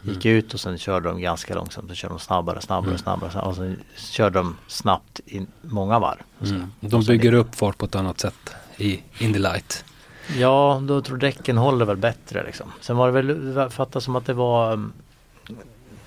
gick 0.02 0.24
ut 0.26 0.54
och 0.54 0.60
sen 0.60 0.78
körde 0.78 1.08
de 1.08 1.20
ganska 1.20 1.54
långsamt. 1.54 1.88
Så 1.88 1.94
körde 1.94 2.14
de 2.14 2.18
snabbare, 2.20 2.60
snabbare, 2.60 2.88
Mm. 2.90 2.98
snabbare, 2.98 3.30
snabbare 3.30 3.50
och 3.50 3.56
sen 3.56 3.80
körde 3.96 4.38
de 4.38 4.56
snabbt 4.66 5.20
i 5.26 5.46
många 5.62 5.98
varv. 5.98 6.22
Mm. 6.50 6.72
De 6.80 7.04
bygger 7.04 7.32
upp 7.32 7.54
fart 7.54 7.78
på 7.78 7.86
ett 7.86 7.94
annat 7.94 8.20
sätt 8.20 8.54
i 8.76 9.02
Indy 9.18 9.38
Light. 9.38 9.84
Ja, 10.38 10.82
då 10.84 11.00
tror 11.02 11.16
däcken 11.16 11.58
håller 11.58 11.84
väl 11.84 11.96
bättre 11.96 12.44
liksom. 12.46 12.72
Sen 12.80 12.96
var 12.96 13.12
det 13.12 13.22
väl 13.22 13.70
fattat 13.70 14.02
som 14.02 14.16
att 14.16 14.26
det 14.26 14.34
var 14.34 14.72
mm, 14.72 14.92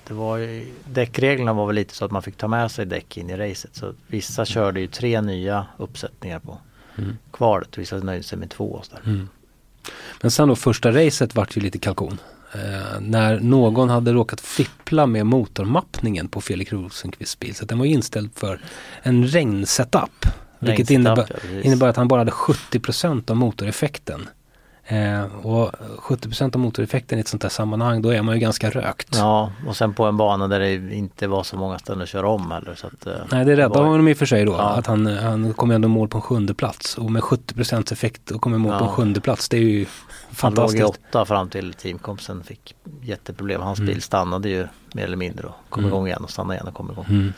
det 0.06 0.14
var 0.14 0.62
däckreglerna 0.92 1.52
var 1.52 1.66
väl 1.66 1.74
lite 1.76 1.94
så 1.94 2.04
att 2.04 2.10
man 2.10 2.22
fick 2.22 2.36
ta 2.36 2.48
med 2.48 2.70
sig 2.70 2.86
däck 2.86 3.16
in 3.16 3.30
i 3.30 3.36
racet. 3.36 3.74
Så 3.76 3.92
vissa 4.06 4.44
körde 4.44 4.80
ju 4.80 4.86
tre 4.86 5.20
nya 5.20 5.66
uppsättningar 5.76 6.38
på 6.38 6.58
Mm. 6.98 7.16
kvalet. 7.30 7.78
Vissa 7.78 7.96
nöjde 7.96 8.22
sig 8.22 8.38
med 8.38 8.50
två 8.50 8.72
och 8.72 8.84
sådär. 8.84 9.02
Mm. 9.06 9.28
Men 10.20 10.30
sen 10.30 10.48
då 10.48 10.56
första 10.56 10.92
racet 10.92 11.34
vart 11.34 11.56
ju 11.56 11.60
lite 11.60 11.78
kalkon. 11.78 12.18
Eh, 12.54 13.00
när 13.00 13.40
någon 13.40 13.88
hade 13.88 14.12
råkat 14.12 14.40
fippla 14.40 15.06
med 15.06 15.26
motormappningen 15.26 16.28
på 16.28 16.40
Felix 16.40 16.72
Rosenqvists 16.72 17.38
bil. 17.38 17.54
Så 17.54 17.64
den 17.64 17.78
var 17.78 17.86
inställd 17.86 18.30
för 18.34 18.60
en 19.02 19.26
regnsetup. 19.26 20.26
Vilket 20.58 20.90
innebär, 20.90 21.26
ja, 21.28 21.60
innebär 21.60 21.88
att 21.88 21.96
han 21.96 22.08
bara 22.08 22.20
hade 22.20 22.30
70% 22.30 23.30
av 23.30 23.36
motoreffekten. 23.36 24.28
Eh, 24.84 25.24
och 25.46 25.72
70% 25.98 26.54
av 26.56 26.60
motoreffekten 26.60 27.18
i 27.18 27.20
ett 27.20 27.28
sånt 27.28 27.42
här 27.42 27.50
sammanhang, 27.50 28.02
då 28.02 28.10
är 28.10 28.22
man 28.22 28.34
ju 28.34 28.40
ganska 28.40 28.70
rökt. 28.70 29.08
Ja, 29.16 29.52
och 29.66 29.76
sen 29.76 29.94
på 29.94 30.04
en 30.04 30.16
bana 30.16 30.48
där 30.48 30.60
det 30.60 30.94
inte 30.94 31.26
var 31.26 31.42
så 31.42 31.56
många 31.56 31.78
ställen 31.78 32.02
att 32.02 32.08
köra 32.08 32.28
om 32.28 32.50
heller. 32.50 32.74
Så 32.74 32.86
att, 32.86 33.06
eh, 33.06 33.12
Nej, 33.30 33.44
det 33.44 33.52
räddade 33.56 33.78
var- 33.80 33.86
honom 33.86 34.08
i 34.08 34.12
och 34.12 34.16
för 34.16 34.26
sig 34.26 34.44
då. 34.44 34.52
Ja. 34.52 34.58
Att 34.70 34.86
han, 34.86 35.06
han 35.06 35.52
kom 35.54 35.70
ändå 35.70 35.88
mål 35.88 36.08
på 36.08 36.18
en 36.18 36.22
sjunde 36.22 36.54
plats. 36.54 36.98
Och 36.98 37.10
med 37.10 37.22
70% 37.22 37.92
effekt 37.92 38.30
och 38.30 38.40
kommer 38.40 38.58
mål 38.58 38.72
på 38.72 38.84
en 38.84 38.90
Ja. 38.90 38.94
sjunde 38.96 39.20
plats. 39.20 39.48
Det 39.48 39.56
är 39.56 39.60
ju 39.60 39.76
Han 39.78 39.84
låg 39.84 40.24
i 40.24 40.34
fantastiskt. 40.36 40.84
åtta 40.84 41.24
fram 41.24 41.48
till 41.48 41.72
teamkompisen 41.72 42.44
fick 42.44 42.74
jätteproblem. 43.02 43.60
Hans 43.60 43.78
Mm. 43.78 43.86
bil 43.94 44.02
stannade 44.02 44.48
ju 44.48 44.66
mer 44.94 45.04
eller 45.04 45.16
mindre 45.16 45.46
och 45.46 45.54
kom 45.68 45.80
Mm. 45.84 45.92
igång 45.94 46.06
igen 46.06 46.24
och 46.24 46.30
stannade 46.30 46.54
igen 46.54 46.68
och 46.68 46.74
kom 46.74 46.90
igång. 46.90 47.06
Mm. 47.08 47.32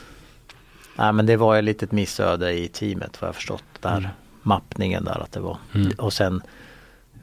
Nej 0.96 1.12
men 1.12 1.26
det 1.26 1.36
var 1.36 1.62
ju 1.62 1.70
ett 1.70 1.92
missöde 1.92 2.52
i 2.52 2.68
teamet 2.68 3.20
vad 3.20 3.28
jag 3.28 3.34
förstått. 3.34 3.64
Där 3.80 3.96
Mm. 3.98 4.10
mappningen 4.42 5.04
där 5.04 5.22
att 5.22 5.32
det 5.32 5.40
var. 5.40 5.56
Mm. 5.74 5.92
Och 5.98 6.12
sen 6.12 6.42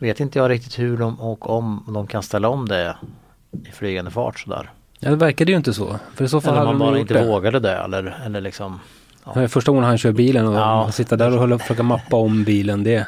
vet 0.02 0.20
inte 0.20 0.40
jag 0.40 0.50
riktigt 0.50 0.80
hur 0.80 0.98
de 0.98 1.20
och 1.22 1.50
om 1.50 1.84
de 1.94 2.08
kan 2.08 2.24
ställa 2.24 2.50
om 2.50 2.68
det 2.68 2.96
i 3.68 3.72
flygande 3.72 4.12
fart 4.12 4.40
sådär. 4.40 4.70
Ja, 5.00 5.10
det 5.10 5.16
verkade 5.16 5.52
ju 5.52 5.58
inte 5.58 5.74
så. 5.74 5.96
För 6.16 6.26
i 6.26 6.28
så 6.28 6.42
fall 6.42 6.54
Eller 6.54 6.66
man 6.66 6.80
bara 6.80 7.00
inte 7.00 7.14
det. 7.14 7.26
vågade 7.28 7.60
det 7.60 7.72
eller, 7.76 8.22
eller 8.26 8.42
liksom. 8.42 8.80
Ja, 9.26 9.32
Det 9.34 9.42
är 9.42 9.48
Första 9.48 9.72
gången 9.72 9.84
han 9.84 9.98
kör 9.98 10.12
bilen 10.12 10.48
och 10.48 10.56
Ja. 10.56 10.92
sitta 10.92 11.16
där 11.16 11.34
och 11.34 11.40
hålla, 11.40 11.60
försöka 11.60 11.84
mappa 11.84 12.16
om 12.18 12.44
bilen. 12.44 12.84
Det, 12.84 12.92
det 12.92 13.06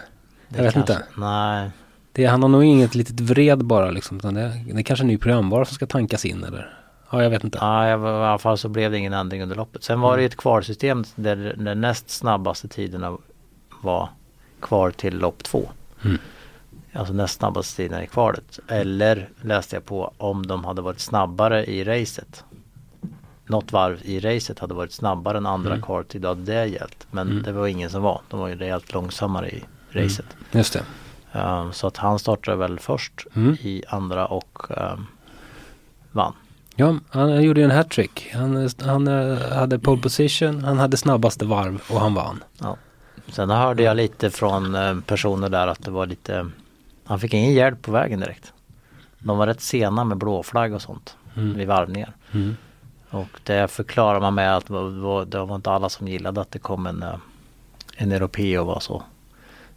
jag 0.50 0.64
vet 0.64 0.74
kanske- 0.74 0.94
inte. 0.94 1.06
Nej, 1.18 1.70
det, 2.12 2.26
han 2.26 2.41
har 2.41 2.50
nog 2.50 2.64
inget 2.64 2.96
litet 2.96 3.20
vred 3.20 3.66
bara 3.66 3.91
liksom. 3.91 4.18
Utan 4.18 4.34
det, 4.34 4.52
det 4.74 4.80
är 4.80 4.84
kanske 4.84 5.04
en 5.04 5.08
ny 5.08 5.18
programvara 5.18 5.66
som 5.66 5.76
ska 5.76 5.86
tankas 5.86 6.26
in 6.26 6.44
eller? 6.44 6.74
Ja, 7.12 7.24
jag 7.24 7.30
vet 7.30 7.44
inte. 7.44 7.58
Ja, 7.62 7.88
i 7.89 7.91
alla 7.91 8.38
fall 8.38 8.58
så 8.58 8.70
blev 8.70 8.91
det 8.91 8.98
ingen 8.98 9.14
ändring 9.14 9.44
under 9.44 9.56
loppet. 9.56 9.84
Sen 9.84 10.00
var 10.02 10.10
det 10.10 10.14
Mm. 10.14 10.22
ju 10.22 10.28
ett 10.28 10.38
kvalsystem 10.38 11.04
där 11.16 11.56
den 11.58 11.82
näst 11.82 12.10
snabbaste 12.10 12.68
tiderna 12.68 13.18
var 13.82 14.10
kvar 14.62 14.91
till 14.91 15.18
lopp 15.18 15.44
två. 15.44 15.70
Mm. 16.06 16.18
Alltså 16.96 17.14
näst 17.14 17.39
snabbaste 17.39 17.76
tiderna 17.76 18.04
i 18.04 18.08
kvalet. 18.08 18.60
Eller 18.68 19.30
läste 19.41 19.76
jag 19.76 19.86
på 19.86 20.14
om 20.18 20.46
de 20.48 20.64
hade 20.66 20.82
varit 20.82 21.00
snabbare 21.00 21.66
i 21.66 21.84
racet. 21.84 22.44
Något 23.46 23.72
varv 23.72 24.00
i 24.04 24.20
racet 24.20 24.60
hade 24.60 24.74
varit 24.74 24.91
snabbare 24.91 25.38
än 25.38 25.46
andra 25.46 25.70
Mm. 25.72 25.82
kvaltid. 25.82 26.22
Då 26.22 26.28
hade 26.28 26.41
det 26.41 26.66
gällt. 26.66 27.08
Men 27.12 27.32
Mm. 27.32 27.44
det 27.44 27.52
var 27.52 27.68
ingen 27.68 27.89
som 27.89 28.02
var. 28.02 28.22
De 28.30 28.39
var 28.39 28.48
ju 28.48 28.56
rejält 28.56 28.94
långsammare 28.94 29.50
i 29.50 29.64
Mm. 29.94 30.04
racet. 30.04 30.26
Just 30.52 30.74
det. 30.74 30.84
Um, 31.39 31.74
så 31.74 31.88
att 31.88 31.98
han 31.98 32.20
startade 32.20 32.58
väl 32.58 32.80
först 32.80 33.28
Mm. 33.36 33.54
i 33.62 33.84
andra 33.88 34.26
och 34.26 34.60
um, 34.70 35.08
vann. 36.12 36.34
Ja, 36.76 36.96
han 37.10 37.44
gjorde 37.44 37.60
ju 37.62 37.66
en 37.66 37.72
hattrick. 37.72 38.32
Han, 38.34 38.70
han 38.86 39.08
eh, 39.08 39.38
hade 39.52 39.80
pole 39.80 40.02
position, 40.02 40.64
han 40.64 40.78
hade 40.80 40.98
snabbaste 40.98 41.46
varv 41.46 41.82
och 41.89 42.00
han 42.00 42.14
vann. 42.14 42.44
Sen 43.28 43.50
hörde 43.50 43.84
jag 43.84 43.98
lite 43.98 44.30
från 44.30 44.76
eh, 44.76 45.00
personer 45.00 45.50
där 45.50 45.68
att 45.68 45.84
det 45.84 45.91
var 45.91 46.06
lite 46.06 46.48
Han 47.06 47.20
fick 47.20 47.34
ingen 47.34 47.54
hjälp 47.54 47.82
på 47.82 47.91
vägen 47.91 48.20
direkt. 48.20 48.54
De 49.20 49.38
var 49.38 49.47
rätt 49.47 49.62
sena 49.62 50.04
med 50.04 50.18
blåflagg 50.18 50.74
och 50.74 50.82
sånt 50.82 51.18
Mm. 51.36 51.58
vid 51.58 51.68
varvningar. 51.68 52.14
Mm. 52.32 52.58
Och 53.10 53.39
det 53.43 53.72
förklarar 53.72 54.20
man 54.20 54.36
med 54.36 54.58
att 54.58 54.66
det 54.66 54.74
var, 54.74 55.26
det 55.26 55.45
var 55.45 55.56
inte 55.56 55.72
alla 55.72 55.89
som 55.89 56.08
gillade 56.08 56.41
att 56.41 56.51
det 56.51 56.60
kom 56.60 56.86
en, 56.88 57.04
eh, 57.04 57.16
en 57.95 58.12
europé 58.12 58.60
och 58.60 58.66
var 58.68 58.80
så 58.80 59.04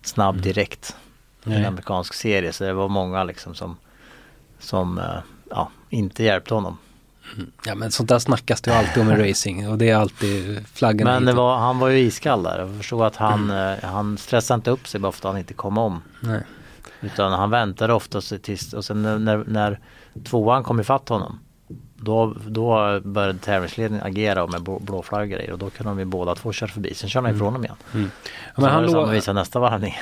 snabb 0.03 0.43
direkt. 0.43 0.97
En 1.45 1.53
Nej. 1.53 1.65
amerikansk 1.65 2.15
serie 2.15 2.53
så 2.53 2.65
det 2.65 2.73
var 2.73 2.89
många 2.89 3.25
liksom 3.25 3.55
som 3.55 3.77
Som 4.59 4.99
eh, 4.99 5.05
ja, 5.51 5.71
inte 5.91 6.25
hjälpte 6.25 6.55
honom. 6.55 6.79
Ja 7.67 7.75
men 7.75 7.91
sånt 7.91 8.09
där 8.09 8.19
snackas 8.19 8.61
det 8.61 8.71
ju 8.71 8.77
alltid 8.77 9.03
om 9.03 9.11
i 9.11 9.15
racing 9.31 9.69
och 9.69 9.79
det 9.79 9.91
är 9.91 9.97
alltid 9.97 10.67
flaggan 10.69 11.05
Men 11.05 11.25
det 11.25 11.33
var, 11.33 11.59
han 11.59 11.79
var 11.79 11.89
ju 11.89 11.99
iskall 11.99 12.43
där. 12.43 12.59
Jag 12.59 12.77
förstod 12.77 13.03
att 13.03 13.17
han, 13.17 13.51
eh, 13.51 13.75
han 13.83 14.19
stressade 14.19 14.57
inte 14.57 14.71
upp 14.71 14.89
sig 14.89 15.01
bara 15.01 15.13
för 15.13 15.19
att 15.29 15.33
han 15.33 15.39
inte 15.39 15.55
kom 15.55 15.79
om. 15.79 16.03
Nej. 16.21 16.43
Utan 17.07 17.33
han 17.33 17.51
väntade 17.51 17.93
oftast 17.93 18.43
tills, 18.43 18.73
och 18.73 18.85
sen 18.85 19.03
när, 19.03 19.45
när, 19.47 19.81
tvåan 20.25 20.63
kom 20.63 20.81
ifatt 20.81 21.09
honom 21.09 21.39
då, 21.97 22.35
då 22.47 23.01
började 23.05 23.39
tävlingsledningen 23.39 24.07
agera 24.07 24.47
med 24.47 24.63
blå, 24.63 24.79
blåflagg 24.79 25.49
och 25.53 25.59
då 25.59 25.71
kunde 25.71 25.91
de 25.91 25.99
ju 25.99 26.05
båda 26.05 26.35
två 26.35 26.53
köra 26.53 26.71
förbi. 26.71 26.95
Sen 26.95 27.09
körde 27.09 27.27
han 27.27 27.37
ifrån 27.37 27.53
dem 27.53 27.65
igen. 27.65 27.77
Mm. 27.95 28.11
Ja, 28.45 28.63
Men 28.63 28.71
han 28.71 28.87
låg, 28.87 29.11
visa 29.11 29.33
nästa 29.33 29.59
varvning. 29.59 29.99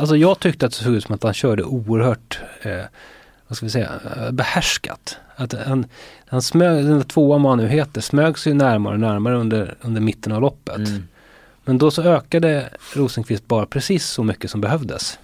alltså 0.00 0.16
jag 0.16 0.38
tyckte 0.38 0.66
att 0.66 0.72
det 0.72 0.78
såg 0.78 0.94
ut 0.94 1.04
som 1.04 1.14
att 1.14 1.22
han 1.22 1.34
körde 1.34 1.64
oerhört, 1.64 2.40
eh, 2.62 2.80
vad 3.48 3.56
ska 3.56 3.66
vi 3.66 3.70
säga, 3.70 3.90
eh, 4.16 4.30
behärskat. 4.30 5.18
Att 5.36 5.52
han, 5.66 5.86
han 6.26 6.42
smög, 6.42 6.84
den 6.84 6.96
där 6.96 7.04
tvåan 7.04 7.42
vad 7.42 7.52
han 7.52 7.58
nu 7.58 7.68
heter, 7.68 8.00
smög 8.00 8.38
sig 8.38 8.54
närmare 8.54 8.94
och 8.94 9.00
närmare 9.00 9.36
under, 9.36 9.74
under 9.80 10.00
mitten 10.00 10.32
av 10.32 10.40
loppet. 10.40 10.76
Mm. 10.76 11.08
Men 11.64 11.78
då 11.78 11.90
så 11.90 12.02
ökade 12.02 12.68
Rosenqvist 12.94 13.48
bara 13.48 13.66
precis 13.66 14.06
så 14.06 14.24
mycket 14.24 14.50
som 14.50 14.60
behövdes. 14.60 15.18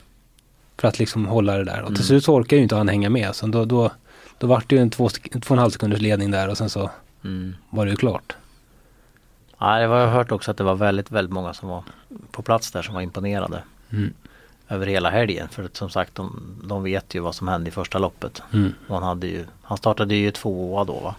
För 0.79 0.89
att 0.89 0.99
liksom 0.99 1.27
hålla 1.27 1.57
det 1.59 1.65
där. 1.65 1.81
Och 1.81 1.87
Mm. 1.89 1.95
till 1.95 2.05
slut 2.05 2.25
så 2.25 2.35
orkar 2.35 2.57
ju 2.57 2.63
inte 2.63 2.77
han 2.77 2.89
hänga 2.89 3.11
med. 3.11 3.35
Så 3.35 3.47
då, 3.47 3.65
då, 3.65 3.91
då 4.39 4.47
vart 4.47 4.69
det 4.71 4.77
ju 4.77 4.83
en 4.83 4.91
två, 4.91 5.09
två 5.09 5.39
och 5.47 5.51
en 5.51 5.59
halv 5.59 5.71
sekunders 5.71 6.01
ledning 6.01 6.31
där 6.31 6.49
och 6.49 6.59
sen 6.59 6.71
så 6.71 6.91
Mm. 7.25 7.55
var 7.71 7.85
det 7.85 7.91
ju 7.91 7.97
klart. 7.97 8.37
Ja, 9.59 9.79
det 9.79 9.87
var, 9.87 9.99
jag 10.01 10.07
har 10.07 10.15
hört 10.15 10.33
också 10.33 10.51
att 10.51 10.57
det 10.57 10.65
var 10.65 10.75
väldigt, 10.75 11.11
väldigt 11.11 11.33
många 11.33 11.55
som 11.55 11.69
var 11.69 11.85
på 12.31 12.43
plats 12.43 12.71
där 12.71 12.83
som 12.83 12.95
var 12.95 13.01
imponerade. 13.03 13.63
Mm. 13.91 14.13
Över 14.69 14.87
hela 14.87 15.11
helgen. 15.11 15.49
För 15.49 15.63
att 15.65 15.77
som 15.77 15.91
sagt 15.91 16.15
de, 16.15 16.57
de 16.65 16.83
vet 16.83 17.15
ju 17.15 17.21
vad 17.21 17.35
som 17.35 17.49
hände 17.49 17.69
i 17.69 17.73
första 17.73 17.99
loppet. 17.99 18.43
Mm. 18.53 18.73
Han, 18.89 19.03
hade 19.03 19.27
ju, 19.27 19.45
han 19.63 19.79
startade 19.79 20.15
ju 20.15 20.31
tvåa 20.31 20.85
då 20.85 21.01
va. 21.01 21.15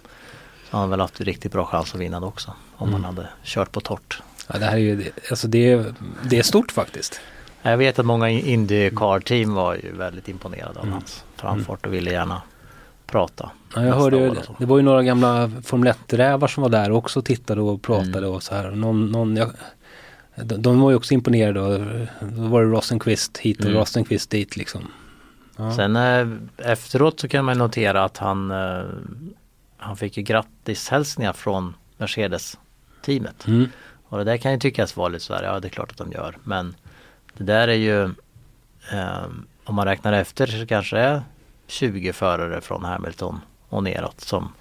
Så 0.69 0.77
han 0.77 0.81
har 0.81 0.87
väl 0.87 0.99
haft 0.99 1.21
riktigt 1.21 1.51
bra 1.51 1.65
chans 1.65 1.93
att 1.93 1.99
vinna 1.99 2.19
det 2.19 2.25
också. 2.25 2.53
Om 2.75 2.89
Mm. 2.89 3.03
han 3.03 3.15
hade 3.15 3.29
kört 3.43 3.71
på 3.71 3.79
torrt. 3.81 4.21
Ja, 4.47 4.59
det 4.59 4.65
här 4.65 4.73
är 4.73 4.77
ju, 4.77 5.11
alltså 5.29 5.47
det 5.47 5.71
är, 5.71 5.93
det 6.29 6.37
är 6.39 6.43
stort 6.43 6.71
faktiskt. 6.71 7.21
Jag 7.69 7.77
vet 7.77 7.99
att 7.99 8.05
många 8.05 8.29
Indycar-team 8.29 9.53
var 9.53 9.75
ju 9.75 9.91
väldigt 9.91 10.27
imponerade 10.27 10.79
av 10.79 10.85
Mm. 10.85 10.93
hans 10.93 11.23
framfart 11.35 11.85
och 11.85 11.93
ville 11.93 12.11
gärna 12.11 12.41
prata. 13.07 13.51
Ja, 13.75 13.85
jag 13.85 13.95
hörde 13.95 14.17
ju, 14.17 14.35
det 14.59 14.65
var 14.65 14.77
ju 14.77 14.83
några 14.83 15.03
gamla 15.03 15.51
Formel 15.63 15.93
1-rävar 15.93 16.47
som 16.47 16.63
var 16.63 16.69
där 16.69 16.91
också 16.91 17.19
och 17.19 17.25
tittade 17.25 17.61
och 17.61 17.81
pratade 17.81 18.17
Mm. 18.17 18.31
och 18.31 18.43
så 18.43 18.55
här. 18.55 18.71
Någon, 18.71 19.11
någon, 19.11 19.35
jag, 19.37 19.51
de, 20.35 20.61
de 20.61 20.81
var 20.81 20.89
ju 20.89 20.95
också 20.95 21.13
imponerade 21.13 21.61
och 21.61 21.79
då 22.31 22.41
var 22.41 22.61
det 22.63 22.69
Rosenqvist 22.71 23.37
hit 23.37 23.59
och 23.59 23.65
Mm. 23.65 23.77
Rosenqvist 23.77 24.29
dit 24.29 24.57
liksom. 24.57 24.81
Ja. 25.57 25.75
Sen 25.75 25.95
eh, 25.95 26.27
efteråt 26.71 27.19
så 27.19 27.27
kan 27.27 27.45
man 27.45 27.57
notera 27.57 28.03
att 28.03 28.17
han, 28.17 28.51
eh, 28.51 28.81
han 29.77 29.97
fick 29.97 30.17
ju 30.17 30.23
grattishälsningar 30.23 31.33
från 31.33 31.73
Mercedes-teamet. 31.97 33.47
Mm. 33.47 33.65
Och 34.09 34.17
det 34.17 34.23
där 34.23 34.37
kan 34.37 34.51
ju 34.51 34.59
tyckas 34.59 34.95
vara 34.95 35.07
lite 35.07 35.25
sådär, 35.25 35.43
ja 35.43 35.59
det 35.59 35.67
är 35.67 35.69
klart 35.69 35.91
att 35.91 35.97
de 35.97 36.11
gör. 36.11 36.37
Men 36.43 36.75
det 37.37 37.43
där 37.43 37.67
är 37.67 37.73
ju, 37.73 38.03
eh, 38.91 39.25
om 39.63 39.75
man 39.75 39.85
räknar 39.85 40.13
efter 40.13 40.47
så 40.47 40.65
kanske 40.65 40.95
det 40.95 41.01
är 41.01 41.21
20 41.67 42.13
förare 42.13 42.61
från 42.61 42.85
Hamilton 42.85 43.39
och 43.69 43.83
neråt 43.83 44.21
som, 44.21 44.53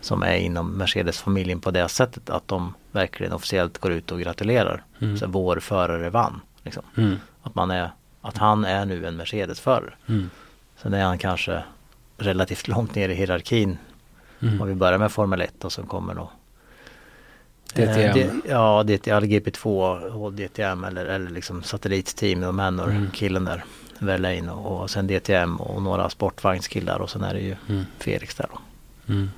som 0.00 0.22
är 0.22 0.36
inom 0.36 0.78
Mercedes-familjen 0.78 1.60
på 1.60 1.70
det 1.70 1.88
sättet 1.88 2.30
att 2.30 2.48
de 2.48 2.74
verkligen 2.92 3.32
officiellt 3.32 3.78
går 3.78 3.92
ut 3.92 4.12
och 4.12 4.20
gratulerar. 4.20 4.84
Mm. 5.00 5.18
Så 5.18 5.26
vår 5.26 5.60
förare 5.60 6.10
vann. 6.10 6.40
Liksom. 6.62 6.82
Mm. 6.96 7.16
Att, 7.42 7.54
man 7.54 7.70
är, 7.70 7.90
att 8.20 8.36
han 8.36 8.64
är 8.64 8.84
nu 8.84 9.06
en 9.06 9.16
Mercedes-förare. 9.16 9.94
Mm. 10.06 10.30
Sen 10.76 10.94
är 10.94 11.04
han 11.04 11.18
kanske 11.18 11.62
relativt 12.18 12.68
långt 12.68 12.94
ner 12.94 13.08
i 13.08 13.14
hierarkin. 13.14 13.78
Mm. 14.40 14.60
Om 14.60 14.68
vi 14.68 14.74
börjar 14.74 14.98
med 14.98 15.12
Formel 15.12 15.40
1 15.40 15.64
och 15.64 15.72
sen 15.72 15.86
kommer 15.86 16.14
då 16.14 16.30
DTM. 17.74 17.88
Eh, 18.00 18.14
D- 18.14 18.30
ja, 18.48 18.82
DTM, 18.82 19.24
GP2 19.24 19.98
och 20.12 20.32
DTM 20.32 20.84
eller, 20.84 21.06
eller 21.06 21.30
liksom 21.30 21.62
satellitteam 21.62 22.42
och 22.42 22.54
Manor 22.54 22.90
Mm. 22.90 23.10
killen 23.10 23.44
där. 23.44 23.64
Verlaine 23.98 24.48
och, 24.52 24.80
och 24.82 24.90
sen 24.90 25.06
DTM 25.06 25.56
och 25.56 25.82
några 25.82 26.10
sportvagnskillar 26.10 26.98
och 26.98 27.10
sen 27.10 27.24
är 27.24 27.34
det 27.34 27.40
ju 27.40 27.56
Mm. 27.68 27.84
Felix 27.98 28.34
där 28.34 28.46
då. 28.52 28.58
Mm. 29.12 29.30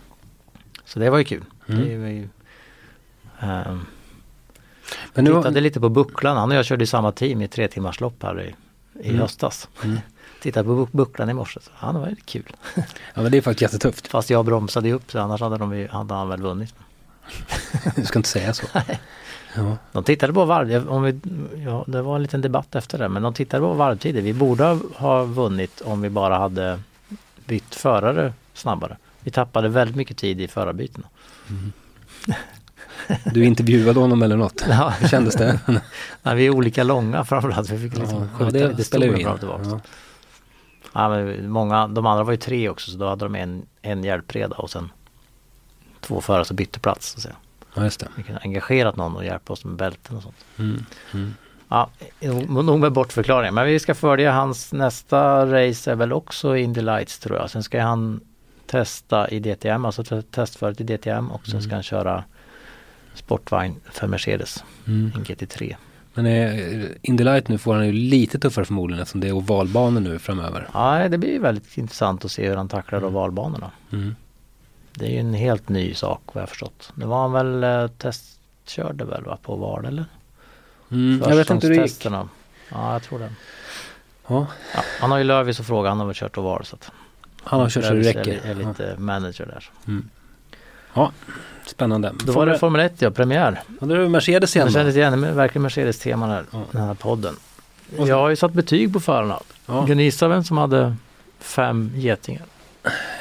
Så 0.85 0.99
det 0.99 1.11
var 1.11 1.19
ju 1.19 1.25
kul. 1.25 1.45
Mm. 1.69 1.89
Det 1.89 1.99
var 1.99 2.07
ju, 2.07 2.29
ehm, 3.41 3.87
Men 5.15 5.25
nu, 5.25 5.31
tittade 5.35 5.61
lite 5.61 5.81
på 5.81 5.89
bucklan. 5.89 6.37
Han 6.37 6.51
och 6.51 6.57
jag 6.57 6.65
körde 6.65 6.85
i 6.85 6.87
samma 6.87 7.13
team 7.13 7.43
i 7.43 7.49
tre 7.49 7.69
timmars 7.69 8.01
lopp 8.01 8.23
här 8.23 8.41
i, 8.43 8.55
i 9.03 9.09
Mm. 9.09 9.21
höstas. 9.21 9.69
Mm. 9.85 9.99
Tittade 10.43 10.65
på 10.65 10.75
buck- 10.87 10.93
bucklan 10.97 11.31
i 11.31 11.35
morse. 11.35 11.61
Så, 11.61 11.93
det 11.93 11.99
var 11.99 12.07
lite 12.11 12.23
kul. 12.23 12.57
ja 13.15 13.23
men 13.23 13.33
det 13.33 13.39
är 13.39 13.43
faktiskt 13.43 13.63
jättetufft. 13.73 14.07
Fast 14.11 14.31
jag 14.31 14.45
bromsade 14.45 14.89
ju 14.89 14.95
upp 14.95 15.11
så 15.13 15.19
annars 15.19 15.41
hade, 15.41 15.59
de, 15.59 15.77
ju- 15.79 15.89
hade 15.89 16.15
han 16.15 16.29
väl 16.29 16.43
vunnit. 16.43 16.75
Du 17.97 18.05
ska 18.05 18.19
inte 18.19 18.29
säga 18.29 18.55
så. 18.55 18.67
Ja. 19.57 19.77
De 19.93 20.05
tittade 20.05 20.33
på 20.33 20.45
varv, 20.45 20.89
om 20.89 21.03
vi, 21.03 21.21
ja, 21.65 21.85
det 21.87 22.03
var 22.03 22.17
en 22.17 22.23
liten 22.23 22.41
debatt 22.41 22.75
efter 22.75 22.99
det, 22.99 23.09
men 23.09 23.23
de 23.23 23.35
tittade 23.35 23.61
på 23.61 23.73
varvtider. 23.73 24.21
Vi 24.21 24.33
borde 24.33 24.79
ha 24.95 25.25
vunnit 25.25 25.81
om 25.81 26.03
vi 26.03 26.11
bara 26.11 26.39
hade 26.39 26.81
bytt 27.47 27.75
förare 27.75 28.33
snabbare. 28.55 28.97
Vi 29.21 29.31
tappade 29.31 29.69
väldigt 29.69 29.97
mycket 29.97 30.17
tid 30.17 30.41
i 30.41 30.49
förarbytena. 30.49 31.07
Du 33.25 33.45
intervjuade 33.45 34.01
honom 34.01 34.23
eller 34.23 34.37
något? 34.37 34.65
Ja. 34.69 34.89
Hur 35.01 35.09
kändes 35.09 35.35
det? 35.35 35.61
Nej, 36.23 36.37
vi 36.37 36.47
är 36.47 36.51
olika 36.51 36.83
långa 36.83 37.25
framförallt. 37.25 37.71
Vi 37.71 37.91
fick 37.91 37.99
liksom 37.99 38.29
ja, 38.39 38.39
skjuta 38.39 38.69
lite 38.69 38.85
spelar 38.85 39.07
ju 39.07 39.17
in. 39.17 39.29
Ja. 39.43 39.81
Ja, 40.95 41.09
men 41.09 41.51
många, 41.51 41.89
de 41.89 42.07
andra 42.07 42.25
var 42.25 42.33
ju 42.33 42.37
tre 42.37 42.69
också 42.69 42.91
så 42.91 42.99
då 42.99 43.09
hade 43.09 43.25
de 43.25 43.35
en, 43.35 43.67
en 43.83 44.05
hjälpreda 44.05 44.57
och 44.57 44.71
sen 44.71 44.91
två 46.03 46.21
förare 46.21 46.45
som 46.45 46.57
bytte 46.57 46.81
plats. 46.81 47.09
Så 47.11 47.17
att 47.19 47.23
säga. 47.23 47.35
ja, 47.75 47.85
just 47.85 48.01
det. 48.01 48.09
Vi 48.17 48.23
kunde 48.23 48.41
engagerat 48.41 48.97
någon 48.97 49.17
och 49.17 49.25
hjälpa 49.25 49.53
oss 49.53 49.65
med 49.65 49.77
bälten 49.77 50.17
och 50.17 50.23
sånt. 50.23 50.37
Mm. 50.59 50.85
Mm. 51.15 51.35
Ja, 51.69 51.91
nog 52.49 52.81
med 52.81 52.93
bortförklaring. 52.93 53.55
Men 53.55 53.67
vi 53.67 53.79
ska 53.79 53.95
följa 53.95 54.33
hans 54.33 54.73
nästa 54.73 55.47
race 55.47 55.91
är 55.91 55.95
väl 55.95 56.13
också 56.13 56.57
Indy 56.57 56.81
Lights 56.83 57.19
tror 57.19 57.39
jag. 57.39 57.51
Sen 57.51 57.63
ska 57.63 57.83
han 57.83 58.21
testa 58.67 59.29
i 59.29 59.39
DTM, 59.41 59.85
alltså 59.85 60.05
te- 60.05 60.23
testföret 60.23 60.81
i 60.81 60.85
DTM 60.85 61.31
och 61.31 61.47
sen 61.47 61.63
ska 61.63 61.75
han 61.75 61.83
köra 61.83 62.25
sportvagn 63.15 63.81
för 63.93 64.07
Mercedes, 64.07 64.65
Mm. 64.87 65.13
en 65.17 65.25
GT3. 65.25 65.77
Men 66.15 66.27
eh, 66.27 66.87
Indy 67.03 67.25
Light 67.25 67.49
nu 67.49 67.59
får 67.59 67.75
han 67.75 67.87
ju 67.87 67.93
lite 67.93 68.39
tuffare 68.39 68.65
förmodligen 68.65 69.03
eftersom 69.03 69.21
det 69.21 69.29
är 69.29 69.33
ovalbanor 69.33 70.01
nu 70.01 70.19
framöver. 70.19 70.69
Ja, 70.75 71.09
det 71.09 71.19
blir 71.19 71.39
väldigt 71.41 71.79
intressant 71.79 72.25
att 72.25 72.33
se 72.33 72.49
hur 72.49 72.57
han 72.57 72.69
tacklar 72.69 73.05
ovalbanorna. 73.05 73.71
Mm. 73.93 74.17
Det 74.95 75.07
är 75.07 75.11
ju 75.11 75.19
en 75.19 75.35
helt 75.35 75.69
ny 75.69 75.95
sak 75.95 76.21
vad 76.33 76.43
jag 76.43 76.49
förstått. 76.49 76.93
Nu 76.95 77.07
var 77.07 77.23
han 77.29 77.33
väl 77.33 77.65
eh, 77.65 77.89
testkörde 77.89 79.05
väl 79.05 79.25
va, 79.25 79.39
på 79.43 79.57
VAR 79.57 79.85
eller? 79.87 80.05
Mm. 80.91 81.23
Jag 81.29 81.37
vet 81.37 81.51
inte 81.51 81.67
hur 81.67 81.75
det 81.77 81.83
gick. 81.83 82.05
Ja, 82.05 82.93
jag 82.93 83.03
tror 83.03 83.19
det. 83.19 83.33
Ja, 84.27 84.47
Ja, 84.75 84.81
han 85.01 85.11
har 85.11 85.19
ju 85.19 85.25
Lövis 85.25 85.61
att 85.61 85.67
fråga, 85.67 85.89
han 85.89 85.99
har 85.99 86.07
väl 86.07 86.15
kört 86.15 86.39
oval 86.39 86.65
så 86.65 86.77
att 86.77 86.91
han 87.45 87.61
har 87.61 87.69
kört 87.69 87.85
så 87.85 87.93
det 87.95 88.01
räcker. 88.01 88.41
Är, 88.45 88.51
är 88.51 88.55
lite 88.55 88.95
manager 88.99 89.47
där. 89.47 89.71
Ja, 90.95 91.13
spännande. 91.67 92.13
Då 92.25 92.33
var 92.33 92.47
det 92.47 92.59
Formel 92.59 92.81
1 92.81 93.03
ja, 93.03 93.11
premiär. 93.11 93.63
Och 93.81 93.89
då 93.89 93.95
är 93.95 93.99
det 93.99 94.09
Mercedes 94.09 94.57
igen 94.57 94.71
kände 94.73 94.91
igen 94.91 95.37
verkligen 95.37 95.63
Mercedes-tema 95.63 96.27
här, 96.27 96.45
Ja. 96.51 96.63
den 96.71 96.83
här 96.83 96.95
podden. 96.95 97.35
Och 97.99 98.09
Jag 98.09 98.17
har 98.17 98.29
ju 98.29 98.37
satt 98.37 98.53
betyg 98.53 98.93
på 98.93 99.01
förarna. 99.01 99.41
Ja. 99.67 99.87
Vem 100.29 100.45
som 100.45 100.59
hade 100.59 100.97
fem 101.39 101.93
getingar? 101.95 102.45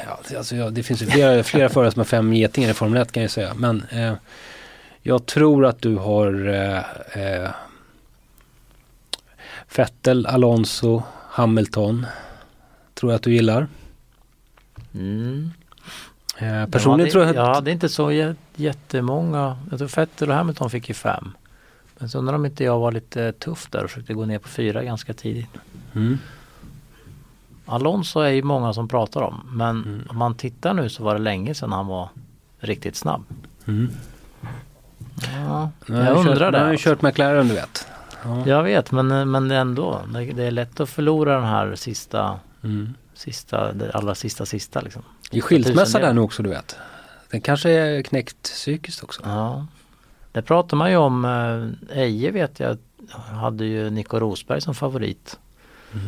Ja, 0.05 0.37
alltså, 0.37 0.55
ja, 0.55 0.69
det 0.69 0.83
finns 0.83 1.01
ju 1.01 1.05
flera, 1.05 1.43
flera 1.43 1.69
förare 1.69 1.91
som 1.91 1.99
har 1.99 2.05
fem 2.05 2.33
getingar 2.33 2.69
i 2.69 2.73
Formel 2.73 3.01
1 3.01 3.11
kan 3.11 3.23
jag 3.23 3.31
säga. 3.31 3.53
Men 3.53 3.83
eh, 3.89 4.13
jag 5.01 5.25
tror 5.25 5.65
att 5.65 5.81
du 5.81 5.95
har 5.95 6.47
eh, 6.47 7.23
eh, 7.43 7.49
Vettel, 9.75 10.25
Alonso, 10.25 11.03
Hamilton. 11.29 12.05
Tror 12.93 13.11
jag 13.11 13.15
att 13.15 13.23
du 13.23 13.33
gillar. 13.33 13.67
Mm. 14.93 15.51
Eh, 16.37 16.65
personligen 16.65 17.07
ja, 17.07 17.11
tror 17.11 17.23
jag 17.23 17.29
att... 17.29 17.55
Ja, 17.55 17.61
det 17.61 17.71
är 17.71 17.73
inte 17.73 17.89
så 17.89 18.11
jä- 18.11 18.35
jättemånga. 18.55 19.57
Jag 19.69 19.79
tror 19.79 19.95
Vettel 19.95 20.29
och 20.29 20.35
Hamilton 20.35 20.69
fick 20.69 20.89
ju 20.89 20.93
fem. 20.95 21.31
Men 21.97 22.09
så 22.09 22.17
undrar 22.17 22.35
om 22.35 22.45
inte 22.45 22.63
jag 22.63 22.79
var 22.79 22.91
lite 22.91 23.31
tuff 23.31 23.67
där 23.71 23.83
och 23.83 23.89
försökte 23.89 24.13
gå 24.13 24.25
ner 24.25 24.39
på 24.39 24.47
fyra 24.47 24.83
ganska 24.83 25.13
tidigt. 25.13 25.49
Mm, 25.95 26.17
Alonso 27.65 28.19
är 28.19 28.29
ju 28.29 28.43
många 28.43 28.73
som 28.73 28.87
pratar 28.87 29.21
om. 29.21 29.41
Men 29.51 29.83
Mm. 29.83 30.03
om 30.09 30.17
man 30.17 30.35
tittar 30.35 30.73
nu 30.73 30.89
så 30.89 31.03
var 31.03 31.13
det 31.13 31.19
länge 31.21 31.53
sedan 31.55 31.71
han 31.71 31.87
var 31.87 32.09
riktigt 32.59 32.95
snabb. 32.95 33.23
mm. 33.67 33.89
Ja, 35.35 35.69
Nu 35.85 35.95
jag 35.97 36.07
kört, 36.07 36.17
undrar 36.17 36.33
nu 36.45 36.51
det. 36.51 36.57
har 36.57 36.65
jag 36.65 36.71
alltså. 36.71 36.89
kört 36.89 37.01
McLaren 37.01 37.47
du 37.47 37.53
vet. 37.53 37.87
Ja. 38.23 38.47
Jag 38.47 38.63
vet 38.63 38.91
men, 38.91 39.31
men 39.31 39.51
ändå. 39.51 40.01
Det, 40.35 40.43
är 40.43 40.51
lätt 40.51 40.79
att 40.79 40.89
förlora 40.89 41.35
den 41.35 41.43
här 41.43 41.75
sista, 41.75 42.39
Mm. 42.63 42.93
sista, 43.13 43.73
det 43.73 43.91
allra 43.91 44.15
sista 44.15 44.45
sista 44.45 44.81
liksom. 44.81 45.01
Det 45.31 45.37
är 45.37 45.41
skilsmässa 45.41 45.99
där 45.99 46.13
nu 46.13 46.21
också 46.21 46.43
du 46.43 46.49
vet. 46.49 46.75
Den 47.31 47.41
kanske 47.41 47.69
är 47.69 48.01
knäckt 48.01 48.41
psykiskt 48.43 49.03
också. 49.03 49.21
Ja. 49.25 49.65
Det 50.31 50.41
pratar 50.41 50.77
man 50.77 50.91
ju 50.91 50.97
om. 50.97 51.25
eh, 51.89 51.97
Eje 51.99 52.31
vet 52.31 52.59
jag 52.59 52.77
hade 53.41 53.65
ju 53.65 53.89
Nico 53.89 54.19
Rosberg 54.19 54.61
som 54.61 54.75
favorit. 54.75 55.39
Mm. 55.93 56.07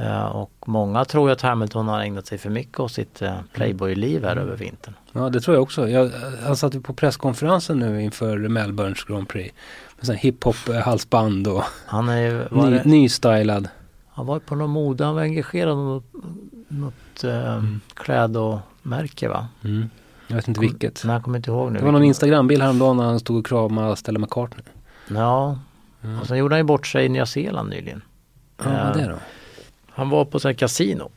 Eh, 0.00 0.24
och 0.26 0.52
många 0.66 1.04
tror 1.04 1.28
ju 1.28 1.32
att 1.32 1.42
Hamilton 1.42 1.88
har 1.88 2.00
ägnat 2.00 2.26
sig 2.26 2.38
för 2.38 2.50
mycket 2.50 2.80
åt 2.80 2.92
sitt 2.92 3.22
eh, 3.22 3.34
Playboy-liv 3.52 4.24
här 4.24 4.36
över 4.36 4.56
vintern. 4.56 4.94
Ja 5.12 5.28
det 5.30 5.40
tror 5.40 5.56
jag 5.56 5.62
också. 5.62 5.88
Jag, 5.88 6.10
han 6.46 6.56
satt 6.56 6.74
ju 6.74 6.80
på 6.80 6.94
presskonferensen 6.94 7.78
nu 7.78 8.02
inför 8.02 8.36
Melbournes 8.38 9.04
Grand 9.04 9.28
Prix. 9.28 9.54
Med 9.96 10.06
sån 10.06 10.14
hiphop-halsband 10.16 11.46
och 11.48 11.62
Han 11.86 12.08
är 12.08 12.20
ju, 12.20 12.44
ny, 12.50 12.70
det, 12.70 12.84
nystylad. 12.84 13.68
han 14.08 14.26
var 14.26 14.36
ju 14.36 14.40
på 14.40 14.54
någon 14.54 14.70
mode, 14.70 15.04
han 15.04 15.14
var 15.14 15.22
engagerad 15.22 15.72
i 15.72 15.76
något, 15.76 16.04
något 16.68 17.24
eh, 17.24 17.54
Mm. 17.54 17.80
klädomärke 17.94 19.28
va? 19.28 19.48
Mm. 19.64 19.90
Jag 20.26 20.36
vet 20.36 20.48
inte 20.48 20.60
vilket. 20.60 21.02
Nej, 21.04 21.14
jag 21.14 21.22
kommer 21.22 21.36
inte 21.38 21.50
ihåg 21.50 21.72
nu. 21.72 21.78
Det 21.78 21.84
var 21.84 21.92
någon 21.92 22.04
Instagram-bild 22.04 22.62
häromdagen 22.62 22.96
när 22.96 23.04
han 23.04 23.20
stod 23.20 23.38
och 23.38 23.46
kramade 23.46 23.96
Stella 23.96 24.18
McCartney. 24.18 24.64
Ja, 25.08 25.58
Mm. 26.04 26.20
och 26.20 26.26
sen 26.26 26.38
gjorde 26.38 26.54
han 26.54 26.60
ju 26.60 26.64
bort 26.64 26.86
sig 26.86 27.04
i 27.04 27.08
Nya 27.08 27.26
Zeeland 27.26 27.70
nyligen. 27.70 28.02
Ja, 28.56 28.64
är 28.64 28.94
det 28.94 29.08
då? 29.08 29.16
Han 29.98 30.08
var 30.08 30.24
på 30.24 30.38
här 30.44 30.52
kasino. 30.52 31.10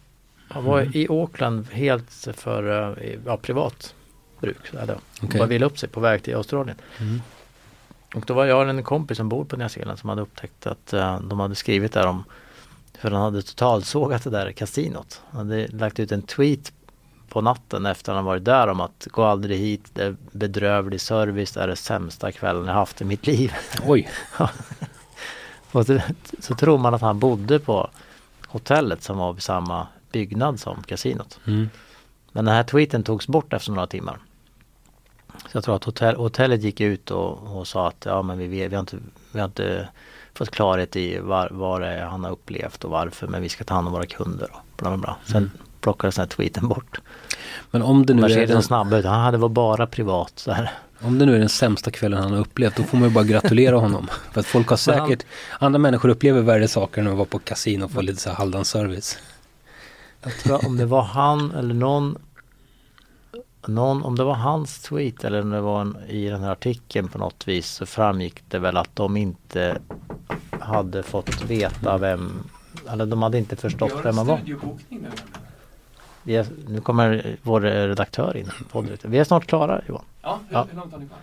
Han 0.50 0.64
var 0.64 0.82
Mm. 0.82 0.92
i 0.94 1.08
Auckland 1.10 1.68
helt 1.72 2.28
för 2.34 2.94
eh, 3.02 3.20
ja, 3.26 3.38
privat 3.38 3.96
bruk. 4.40 4.72
Då. 4.72 4.96
Okej. 5.24 5.40
Bara 5.40 5.48
ville 5.48 5.66
upp 5.66 5.80
sig 5.80 5.90
på 5.90 6.00
väg 6.00 6.24
till 6.24 6.36
Australien. 6.36 6.78
Mm. 7.00 7.22
Och 8.16 8.24
då 8.28 8.34
var 8.34 8.46
jag 8.46 8.64
och 8.64 8.70
en 8.70 8.84
kompis 8.84 9.18
som 9.18 9.30
bor 9.30 9.46
på 9.46 9.58
Nya 9.58 9.70
Zeeland 9.70 10.00
som 10.00 10.10
hade 10.10 10.22
upptäckt 10.22 10.68
att 10.68 10.94
eh, 10.94 11.20
de 11.20 11.40
hade 11.40 11.56
skrivit 11.56 11.92
där 11.92 12.08
om 12.08 12.24
för 13.00 13.12
han 13.12 13.22
hade 13.22 13.42
totalsågat 13.42 14.24
det 14.24 14.30
där 14.30 14.52
kasinot. 14.52 15.22
Han 15.32 15.50
hade 15.50 15.68
lagt 15.68 16.00
ut 16.00 16.12
en 16.12 16.22
tweet 16.22 16.74
på 17.30 17.42
natten 17.42 17.86
efter 17.86 18.14
han 18.14 18.26
varit 18.26 18.46
där 18.46 18.68
om 18.68 18.80
att 18.80 19.08
gå 19.12 19.24
aldrig 19.24 19.60
hit, 19.60 19.86
det 19.94 20.04
är 20.04 20.16
bedrövlig 20.32 21.02
service, 21.02 21.52
det 21.52 21.62
är 21.62 21.68
det 21.68 21.76
sämsta 21.76 22.32
kvällen 22.32 22.66
jag 22.66 22.74
haft 22.74 23.02
i 23.02 23.06
mitt 23.06 23.28
liv. 23.28 23.54
Oj, 23.86 24.10
så, 25.72 26.00
så 26.40 26.56
tror 26.56 26.78
man 26.78 26.94
att 26.94 27.02
han 27.02 27.20
bodde 27.20 27.60
på 27.60 27.90
hotellet 28.52 29.04
som 29.04 29.18
var 29.18 29.34
vid 29.34 29.44
samma 29.44 29.88
byggnad 30.12 30.60
som 30.60 30.84
kasinot. 30.84 31.40
mm. 31.48 31.70
Men 32.32 32.46
den 32.46 32.54
här 32.56 32.64
tweeten 32.64 33.04
togs 33.04 33.28
bort 33.28 33.54
efter 33.54 33.72
några 33.72 33.88
timmar. 33.88 34.18
Så 35.32 35.58
jag 35.58 35.64
tror 35.64 35.76
att 35.76 35.84
hotell, 35.84 36.16
hotellet 36.16 36.62
gick 36.62 36.82
ut 36.82 37.12
och, 37.12 37.58
och 37.58 37.68
sa 37.68 37.88
att 37.88 38.06
ja 38.06 38.22
men 38.22 38.38
vi, 38.38 38.48
vi, 38.48 38.76
har 38.76 38.80
inte, 38.80 38.98
vi 39.32 39.40
har 39.40 39.46
inte 39.46 39.88
fått 40.34 40.52
klarhet 40.52 40.96
i 40.96 41.20
var, 41.20 41.50
vad 41.52 41.82
det 41.82 41.88
är 41.88 42.06
han 42.06 42.24
har 42.24 42.32
upplevt 42.32 42.84
och 42.84 42.92
varför 42.92 43.28
men 43.28 43.42
vi 43.42 43.50
ska 43.50 43.64
ta 43.64 43.74
hand 43.74 43.88
om 43.88 43.94
våra 43.94 44.06
kunder 44.06 44.50
och 44.52 44.60
bla 44.78 44.98
bla. 44.98 45.16
Sen 45.26 45.38
Mm. 45.38 45.50
plockades 45.82 46.16
den 46.16 46.24
här 46.24 46.30
tweeten 46.30 46.68
bort. 46.68 47.02
Men 47.72 47.82
om 47.82 48.06
det, 48.06 48.14
nu 48.14 48.22
är 48.22 48.48
den, 48.48 48.64
snabba 48.64 48.98
ut, 48.98 49.06
han 49.06 49.20
hade 49.22 49.38
var 49.38 49.50
bara 49.50 49.88
privat 49.88 50.34
så 50.36 50.52
här. 50.52 50.72
Om 51.02 51.20
det 51.20 51.26
nu 51.26 51.36
är 51.36 51.40
den 51.40 51.50
sämsta 51.50 51.92
kvällen 51.92 52.24
han 52.24 52.32
har 52.34 52.40
upplevt 52.40 52.76
då 52.76 52.84
får 52.84 52.98
man 52.98 53.08
ju 53.10 53.14
bara 53.14 53.24
gratulera 53.24 53.76
honom. 53.78 54.08
För 54.32 54.40
att 54.40 54.46
folk 54.46 54.68
har 54.70 54.80
Men 54.92 55.00
han- 55.00 55.08
säkert, 55.10 55.26
andra 55.60 55.80
människor 55.80 56.10
upplever 56.10 56.42
värre 56.42 56.68
saker 56.68 57.02
än 57.02 57.08
att 57.08 57.16
vara 57.16 57.26
på 57.26 57.40
kasino 57.40 57.86
och 57.86 57.92
få 57.92 58.02
lite 58.02 58.22
så 58.22 58.30
här 58.30 58.36
halvdan 58.38 58.66
service. 58.66 59.18
Jag 60.24 60.34
tror 60.38 60.66
om 60.66 60.78
det 60.78 60.86
var 60.86 61.02
han 61.02 61.52
eller 61.52 61.74
någon 61.74 62.18
någon, 63.68 64.04
om 64.04 64.16
det 64.16 64.24
var 64.24 64.34
hans 64.34 64.80
tweet 64.82 65.24
eller 65.24 65.42
om 65.42 65.50
det 65.50 65.62
var 65.62 65.82
en, 65.82 65.98
i 66.08 66.28
den 66.30 66.44
här 66.44 66.52
artikeln 66.52 67.08
på 67.08 67.18
något 67.18 67.48
vis 67.48 67.68
så 67.68 67.86
framgick 67.86 68.42
det 68.48 68.60
väl 68.60 68.78
att 68.78 68.96
de 68.96 69.18
inte 69.18 69.78
hade 70.60 71.04
fått 71.04 71.44
veta 71.44 71.98
vem, 71.98 72.44
eller 72.90 73.06
de 73.06 73.24
hade 73.24 73.38
inte 73.38 73.56
förstått 73.56 73.94
vem 74.04 74.16
man 74.16 74.26
var. 74.28 74.40
Vi 76.24 76.36
är, 76.36 76.46
nu 76.68 76.82
kommer 76.82 77.36
vår 77.44 77.62
redaktör 77.62 78.38
in. 78.38 78.52
Vi 79.04 79.18
är 79.18 79.24
snart 79.24 79.48
klara 79.48 79.82
Johan. 79.88 80.04
Ja, 80.22 80.40
hur, 80.50 80.56
Ja. 80.58 80.68
hur 80.72 80.78
långt 80.78 80.92
har 80.92 81.00
ni 81.00 81.06
kvar? 81.08 81.20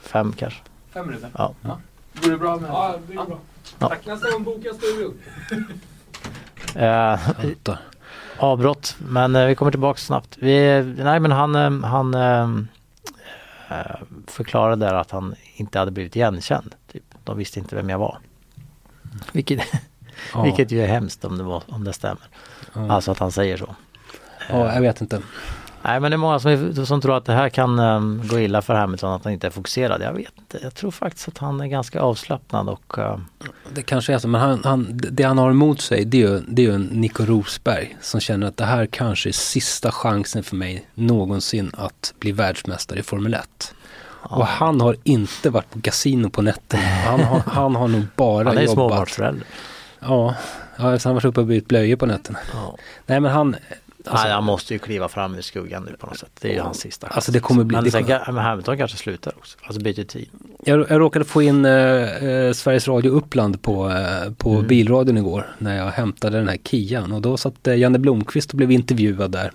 Fem 0.00 0.32
kanske. 0.32 0.60
Fem 0.92 1.06
minuter? 1.06 1.30
Ja. 1.38 1.54
Går 2.22 2.30
det 2.30 2.36
bra 2.38 2.56
med 2.56 2.70
Ja, 2.70 2.94
det 3.08 3.14
går 3.14 3.24
bra. 3.24 3.38
Ja. 3.78 3.88
Tack. 3.88 4.06
Nästa 4.06 4.30
gång 4.30 4.44
bokar 4.44 4.64
jag 4.66 4.74
studion. 4.76 5.18
Eh, 6.74 7.18
avbrott 8.38 8.96
men 8.98 9.36
eh, 9.36 9.46
vi 9.46 9.54
kommer 9.54 9.70
tillbaka 9.70 9.98
snabbt. 10.00 10.36
Vi, 10.40 10.82
nej 10.98 11.20
men 11.20 11.32
han, 11.32 11.54
eh, 11.54 11.88
han 11.88 12.14
eh, 12.14 12.48
förklarade 14.26 14.86
där 14.86 14.94
att 14.94 15.10
han 15.10 15.34
inte 15.54 15.78
hade 15.78 15.90
blivit 15.90 16.16
igenkänd. 16.16 16.74
Typ. 16.92 17.02
De 17.24 17.38
visste 17.38 17.58
inte 17.58 17.76
vem 17.76 17.88
jag 17.90 17.98
var. 17.98 18.18
Vilket, 19.32 19.60
Ja. 20.34 20.42
vilket 20.42 20.70
ju 20.70 20.82
är 20.82 20.86
hemskt 20.86 21.24
om 21.24 21.38
det, 21.38 21.44
var, 21.44 21.62
om 21.66 21.84
det 21.84 21.92
stämmer. 21.92 22.28
Ja. 22.72 22.92
Alltså 22.92 23.10
att 23.10 23.18
han 23.18 23.32
säger 23.32 23.56
så. 23.56 23.74
ja, 24.48 24.74
jag 24.74 24.80
vet 24.80 25.00
inte. 25.00 25.22
Nej 25.84 26.00
men 26.00 26.10
det 26.10 26.14
är 26.14 26.18
många 26.18 26.38
som, 26.38 26.86
som 26.86 27.00
tror 27.00 27.16
att 27.16 27.24
det 27.24 27.32
här 27.32 27.48
kan 27.48 27.78
um, 27.78 28.22
gå 28.24 28.40
illa 28.40 28.62
för 28.62 28.74
Hamilton 28.74 29.12
att 29.12 29.24
han 29.24 29.32
inte 29.32 29.46
är 29.46 29.50
fokuserad. 29.50 30.02
Jag 30.02 30.12
vet 30.12 30.32
inte. 30.38 30.58
Jag 30.62 30.74
tror 30.74 30.90
faktiskt 30.90 31.28
att 31.28 31.38
han 31.38 31.60
är 31.60 31.66
ganska 31.66 32.00
avslappnad 32.00 32.68
och 32.68 32.98
uh, 32.98 33.18
Det 33.74 33.82
kanske 33.82 34.14
är 34.14 34.18
så, 34.18 34.28
men 34.28 34.40
han, 34.40 34.60
han, 34.64 35.00
det 35.10 35.22
han 35.22 35.38
har 35.38 35.50
emot 35.50 35.80
sig 35.80 36.04
det 36.04 36.22
är 36.22 36.28
ju, 36.28 36.40
det 36.48 36.62
är 36.62 36.66
ju 36.66 36.74
en 36.74 36.82
Nico 36.82 37.24
Rosberg 37.24 37.96
som 38.00 38.20
känner 38.20 38.46
att 38.46 38.56
det 38.56 38.64
här 38.64 38.86
kanske 38.86 39.28
är 39.28 39.32
sista 39.32 39.92
chansen 39.92 40.42
för 40.42 40.56
mig 40.56 40.86
någonsin 40.94 41.72
att 41.76 42.14
bli 42.18 42.32
världsmästare 42.32 42.98
i 42.98 43.02
Formel 43.02 43.34
1. 43.34 43.74
Och 44.24 44.46
han 44.46 44.80
har 44.80 44.96
inte 45.02 45.50
varit 45.50 45.70
på 45.70 45.80
kasino 45.80 46.30
på 46.30 46.42
nätterna. 46.42 46.82
Han 46.82 47.20
har, 47.20 47.38
han 47.46 47.76
har 47.76 47.88
nog 47.88 48.02
bara 48.16 48.48
han 48.48 48.58
är 48.58 48.62
jobbat. 48.62 48.74
småbarnsförälder. 48.74 49.46
Ja, 50.00 50.34
ja 50.76 50.84
han 50.84 50.98
har 51.04 51.12
varit 51.12 51.24
uppe 51.24 51.40
och 51.40 51.46
bytt 51.46 51.68
blöjor 51.68 51.96
på 51.96 52.06
nätterna. 52.06 52.38
Ja. 52.52 52.76
Nej 53.06 53.20
men 53.20 53.32
han, 53.32 53.56
alltså, 54.06 54.24
Nej, 54.24 54.34
han 54.34 54.44
måste 54.44 54.72
ju 54.74 54.78
kliva 54.78 55.08
fram 55.08 55.34
ur 55.34 55.42
skuggan 55.42 55.82
nu 55.90 55.96
på 55.96 56.06
något 56.06 56.18
sätt. 56.18 56.30
Det 56.40 56.48
är 56.48 56.54
ju 56.54 56.60
hans 56.60 56.78
sista 56.80 57.06
chans. 57.06 57.16
Alltså, 57.16 57.32
det 57.32 57.40
kommer 57.40 57.64
bli- 57.64 57.74
Men, 57.76 57.84
det 57.84 57.90
kommer- 57.90 58.32
men 58.32 58.44
Hamilton 58.44 58.78
kanske 58.78 58.96
slutar 58.96 59.32
också. 59.38 59.58
Alltså 59.62 59.82
byter 59.82 60.04
tid. 60.04 60.28
jag, 60.64 60.86
jag 60.90 61.00
råkade 61.00 61.24
få 61.24 61.42
in 61.42 61.64
eh, 61.64 61.72
eh, 61.72 62.52
Sveriges 62.52 62.88
Radio 62.88 63.10
Uppland 63.10 63.62
på, 63.62 63.90
eh, 63.90 64.32
på 64.38 64.50
Mm. 64.50 64.66
bilradion 64.66 65.18
igår 65.18 65.46
när 65.58 65.76
jag 65.76 65.90
hämtade 65.90 66.38
den 66.38 66.48
här 66.48 66.58
Kian 66.64 67.12
och 67.12 67.22
då 67.22 67.36
satt 67.36 67.66
eh, 67.66 67.74
Janne 67.76 67.98
Blomqvist 67.98 68.50
och 68.50 68.56
blev 68.56 68.70
intervjuad 68.70 69.30
där. 69.30 69.52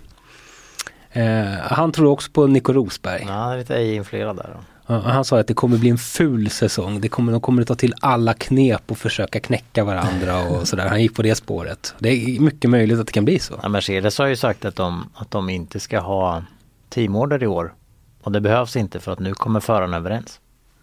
Eh, 1.11 1.47
han 1.61 1.91
tror 1.91 2.11
också 2.11 2.31
på 2.31 2.47
Nico 2.47 2.73
Rosberg. 2.73 3.23
Ja, 3.27 3.33
han 3.33 3.51
är 3.53 3.57
lite 3.57 3.75
ej-influerad 3.75 4.35
där. 4.35 4.49
då. 4.53 4.59
Han 4.87 5.25
sa 5.25 5.39
att 5.39 5.47
det 5.47 5.53
kommer 5.53 5.77
bli 5.77 5.89
en 5.89 5.97
ful 5.97 6.49
säsong. 6.49 7.01
Det 7.01 7.09
kommer, 7.09 7.31
de 7.31 7.41
kommer 7.41 7.61
att 7.61 7.67
ta 7.67 7.75
till 7.75 7.93
alla 8.01 8.33
knep 8.33 8.81
och 8.91 8.97
försöka 8.97 9.39
knäcka 9.39 9.83
varandra 9.83 10.43
och 10.43 10.67
sådär. 10.67 10.87
Han 10.87 11.01
gick 11.01 11.15
på 11.15 11.21
det 11.21 11.35
spåret. 11.35 11.95
Det 11.99 12.09
är 12.09 12.39
mycket 12.39 12.69
möjligt 12.69 12.99
att 12.99 13.07
det 13.07 13.13
kan 13.13 13.25
bli 13.25 13.39
så. 13.39 13.59
Ja, 13.63 13.69
Mercedes 13.69 14.17
har 14.17 14.27
ju 14.27 14.35
sagt 14.35 14.65
att 14.65 14.75
de, 14.75 15.09
att 15.15 15.31
de 15.31 15.49
inte 15.49 15.79
ska 15.79 15.99
ha 15.99 16.43
teamorder 16.89 17.43
i 17.43 17.47
år. 17.47 17.73
Och 18.21 18.31
det 18.31 18.41
behövs 18.41 18.75
inte 18.75 18.99
för 18.99 19.11
att 19.11 19.19
nu 19.19 19.33
kommer 19.33 19.59
förarna 19.59 19.97
överens. 19.97 20.39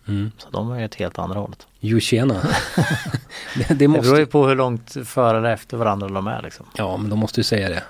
Mm. 0.08 0.30
Så 0.38 0.50
de 0.50 0.70
är 0.72 0.78
ju 0.78 0.84
ett 0.84 0.94
helt 0.94 1.18
andra 1.18 1.40
hållet. 1.40 1.66
Jo 1.80 2.00
tjena. 2.00 2.34
det, 3.56 3.68
det 3.68 3.74
Det 3.74 3.88
beror 3.88 4.04
ju 4.04 4.10
måste, 4.10 4.26
på 4.26 4.46
hur 4.46 4.56
långt 4.56 4.96
förare 5.04 5.52
efter 5.52 5.76
varandra 5.76 6.08
de 6.08 6.26
är 6.26 6.42
liksom. 6.42 6.66
ja 6.76 6.96
men 6.96 7.10
de 7.10 7.18
måste 7.18 7.40
ju 7.40 7.44
säga 7.44 7.68
det. 7.68 7.82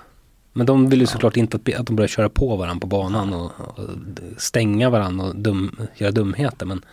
Men 0.57 0.65
de 0.65 0.89
vill 0.89 0.99
ju 1.01 1.07
såklart 1.07 1.37
inte 1.37 1.57
att, 1.57 1.79
att 1.79 1.87
de 1.87 1.95
börjar 1.95 2.07
köra 2.07 2.29
på 2.29 2.55
varandra 2.55 2.81
på 2.81 2.87
banan 2.87 3.33
och, 3.33 3.51
och 3.59 3.89
stänga 4.37 4.89
varandra 4.89 5.25
och 5.25 5.35
dum, 5.35 5.77
göra 5.95 6.11
dumheter. 6.11 6.65
Men 6.65 6.85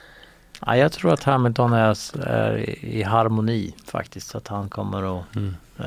Ja, 0.66 0.76
jag 0.76 0.92
tror 0.92 1.12
att 1.12 1.22
Hamilton 1.22 1.72
är, 1.72 1.96
är 2.28 2.56
i 2.84 3.02
harmoni 3.02 3.74
faktiskt. 3.84 4.34
Att 4.34 4.48
han 4.48 4.68
kommer 4.68 5.18
att 5.20 5.36
Mm. 5.36 5.54
eh, 5.78 5.86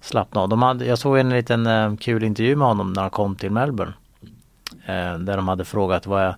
slappna 0.00 0.40
av. 0.40 0.48
De 0.48 0.62
hade, 0.62 0.86
jag 0.86 0.98
såg 0.98 1.18
en 1.18 1.30
liten 1.30 1.66
eh, 1.66 1.96
kul 1.96 2.24
intervju 2.24 2.56
med 2.56 2.68
honom 2.68 2.92
när 2.92 3.02
han 3.02 3.10
kom 3.10 3.36
till 3.36 3.50
Melbourne. 3.50 3.92
Eh, 4.86 5.18
där 5.18 5.36
de 5.36 5.48
hade 5.48 5.64
frågat 5.64 6.06
vad 6.06 6.22
är, 6.22 6.36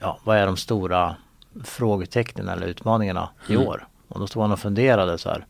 ja, 0.00 0.18
vad 0.24 0.36
är 0.36 0.46
de 0.46 0.56
stora 0.56 1.16
frågetecknen 1.64 2.48
eller 2.48 2.66
utmaningarna 2.66 3.28
i 3.48 3.54
Mm. 3.54 3.66
år? 3.66 3.86
Och 4.08 4.20
då 4.20 4.26
stod 4.26 4.42
han 4.42 4.52
och 4.52 4.58
funderade 4.58 5.18
så 5.18 5.28
här. 5.28 5.46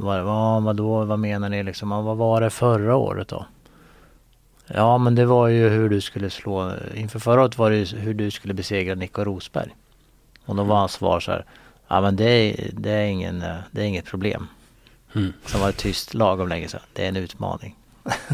Vad, 0.00 0.24
vad, 0.24 0.62
vadå, 0.62 1.04
vad 1.04 1.18
menar 1.18 1.48
ni 1.48 1.62
liksom? 1.62 1.88
Vad 1.88 2.16
var 2.16 2.40
det 2.40 2.50
förra 2.50 2.96
året 2.96 3.28
då? 3.28 3.46
Ja 4.66 4.98
men 4.98 5.14
det 5.14 5.26
var 5.26 5.48
ju 5.48 5.68
hur 5.68 5.88
du 5.88 6.00
skulle 6.00 6.30
slå, 6.30 6.72
inför 6.94 7.18
förra 7.18 7.42
året 7.42 7.58
var 7.58 7.70
det 7.70 7.76
ju 7.76 7.98
hur 7.98 8.14
du 8.14 8.30
skulle 8.30 8.54
besegra 8.54 8.94
Nico 8.94 9.24
Rosberg. 9.24 9.74
Och 10.44 10.56
då 10.56 10.62
var 10.62 10.76
hans 10.76 10.92
svar 10.92 11.20
så 11.20 11.30
här, 11.30 11.44
ja 11.88 12.00
men 12.00 12.16
det 12.16 12.30
är, 12.30 12.70
det 12.72 12.90
är, 12.90 13.06
ingen, 13.06 13.44
det 13.70 13.80
är 13.80 13.84
inget 13.84 14.04
problem. 14.04 14.46
Mm. 15.14 15.32
Sen 15.46 15.60
var 15.60 15.66
det 15.66 15.72
tyst 15.72 16.14
lagom 16.14 16.48
länge 16.48 16.68
sedan, 16.68 16.80
det 16.92 17.04
är 17.04 17.08
en 17.08 17.16
utmaning. 17.16 17.76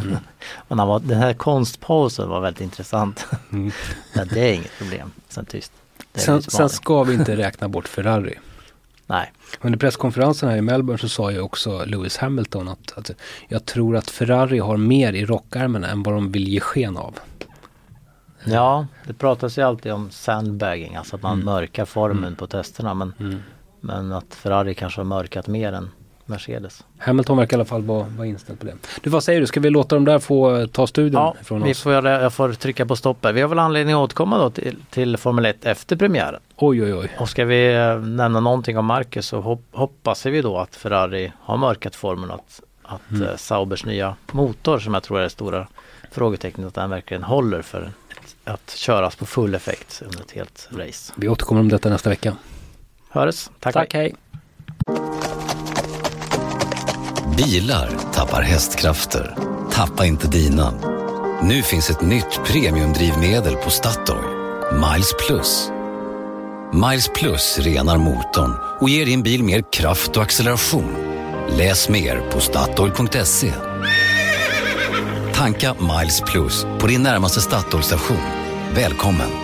Mm. 0.02 0.16
Men 0.68 0.78
han 0.78 0.88
var, 0.88 1.00
den 1.00 1.18
här 1.18 1.34
konstpausen 1.34 2.28
var 2.28 2.40
väldigt 2.40 2.60
intressant. 2.60 3.26
Mm. 3.52 3.72
ja, 4.14 4.24
det 4.24 4.40
är 4.40 4.52
inget 4.54 4.78
problem, 4.78 5.10
sen 5.28 5.44
tyst. 5.44 5.72
Sen, 6.14 6.42
sen 6.42 6.68
ska 6.68 7.02
vi 7.02 7.14
inte 7.14 7.36
räkna 7.36 7.68
bort 7.68 7.88
Ferrari. 7.88 8.38
Nej, 9.06 9.32
Under 9.60 9.78
presskonferensen 9.78 10.48
här 10.48 10.56
i 10.56 10.60
Melbourne 10.62 10.98
så 10.98 11.08
sa 11.08 11.30
ju 11.32 11.40
också 11.40 11.84
Lewis 11.84 12.16
Hamilton 12.16 12.68
att, 12.68 12.92
att 12.98 13.10
jag 13.48 13.64
tror 13.66 13.96
att 13.96 14.10
Ferrari 14.10 14.58
har 14.58 14.76
mer 14.76 15.12
i 15.12 15.24
rockärmen 15.24 15.84
än 15.84 16.02
vad 16.02 16.14
de 16.14 16.32
vill 16.32 16.48
ge 16.48 16.60
sken 16.60 16.96
av. 16.96 17.18
ja 18.44 18.86
det 19.06 19.14
pratas 19.14 19.58
ju 19.58 19.62
alltid 19.62 19.92
om 19.92 20.10
sandbagging, 20.10 20.96
alltså 20.96 21.16
att 21.16 21.22
man 21.22 21.32
Mm. 21.32 21.44
mörkar 21.44 21.84
formen 21.84 22.24
Mm. 22.24 22.36
på 22.36 22.46
testerna. 22.46 22.94
Men, 22.94 23.12
Mm. 23.20 23.38
men 23.80 24.12
att 24.12 24.34
Ferrari 24.34 24.74
kanske 24.74 25.00
har 25.00 25.06
mörkat 25.06 25.46
mer 25.46 25.72
än 25.72 25.90
Mercedes. 26.26 26.84
Hamilton 26.98 27.36
verkar 27.36 27.56
i 27.56 27.58
alla 27.58 27.64
fall 27.64 27.82
vara, 27.82 28.06
vara 28.16 28.26
inställd 28.26 28.60
på 28.60 28.66
det. 28.66 28.74
Du, 29.02 29.10
vad 29.10 29.24
säger 29.24 29.40
du? 29.40 29.46
Ska 29.46 29.60
vi 29.60 29.70
låta 29.70 29.94
dem 29.96 30.04
där 30.04 30.18
få 30.18 30.56
eh, 30.56 30.66
ta 30.66 30.86
studion 30.86 31.20
Ja, 31.20 31.34
från 31.42 31.62
vi 31.62 31.72
oss? 31.72 31.82
får, 31.82 31.92
göra- 31.92 32.22
jag 32.22 32.32
får 32.32 32.52
trycka 32.52 32.86
på 32.86 32.96
stopp 32.96 33.24
här. 33.24 33.32
Vi 33.32 33.40
har 33.40 33.48
väl 33.48 33.58
anledning 33.58 33.94
att 33.94 33.98
återkomma 34.00 34.38
då 34.38 34.50
till, 34.50 34.76
till 34.90 35.16
Formel 35.16 35.44
1 35.46 35.64
efter 35.66 35.96
premiären. 35.96 36.40
Oj, 36.56 36.82
oj, 36.82 36.94
oj. 36.94 37.10
Och 37.18 37.28
ska 37.28 37.44
vi 37.44 37.74
eh, 37.74 37.96
nämna 37.98 38.40
någonting 38.40 38.78
om 38.78 38.86
Marcus 38.86 39.26
så 39.26 39.40
hop, 39.40 39.62
hoppas 39.72 40.26
vi 40.26 40.42
då 40.42 40.58
att 40.58 40.76
Ferrari 40.76 41.32
har 41.40 41.56
mörkat 41.56 41.94
formen 41.96 42.30
att, 42.30 42.60
att 42.82 43.10
Mm. 43.10 43.22
eh, 43.22 43.36
Saubers 43.36 43.84
nya 43.84 44.16
motor 44.32 44.78
som 44.78 44.94
jag 44.94 45.02
tror 45.02 45.18
är 45.18 45.22
det 45.22 45.30
stora 45.30 45.66
frågetecknet 46.12 46.66
att 46.66 46.74
den 46.74 46.90
verkligen 46.90 47.22
håller 47.22 47.62
för 47.62 47.82
ett, 48.10 48.34
att 48.44 48.70
köras 48.70 49.16
på 49.16 49.26
full 49.26 49.54
effekt 49.54 50.02
under 50.06 50.20
ett 50.20 50.30
helt 50.32 50.68
race. 50.72 51.12
Vi 51.16 51.28
återkommer 51.28 51.60
om 51.60 51.68
detta 51.68 51.88
nästa 51.88 52.10
vecka. 52.10 52.36
Höres, 53.10 53.50
tack, 53.60 53.74
Tack, 53.74 53.94
hej. 53.94 54.14
Bilar 57.36 57.90
tappar 58.12 58.42
hästkrafter. 58.42 59.36
Tappa 59.72 60.06
inte 60.06 60.28
dina. 60.28 60.72
Nu 61.42 61.62
finns 61.62 61.90
ett 61.90 62.02
nytt 62.02 62.40
premiumdrivmedel 62.46 63.56
på 63.56 63.70
Statoil. 63.70 64.24
Miles 64.72 65.14
Plus. 65.26 65.68
Miles 66.72 67.08
Plus 67.08 67.58
renar 67.58 67.98
motorn 67.98 68.54
och 68.80 68.88
ger 68.88 69.06
din 69.06 69.22
bil 69.22 69.44
mer 69.44 69.62
kraft 69.72 70.16
och 70.16 70.22
acceleration. 70.22 70.96
Läs 71.48 71.88
mer 71.88 72.30
på 72.30 72.40
Statoil.se. 72.40 73.52
Tanka 75.34 75.74
Miles 75.74 76.20
Plus 76.20 76.66
på 76.80 76.86
din 76.86 77.02
närmaste 77.02 77.40
Statoil-station. 77.40 78.22
Välkommen! 78.74 79.43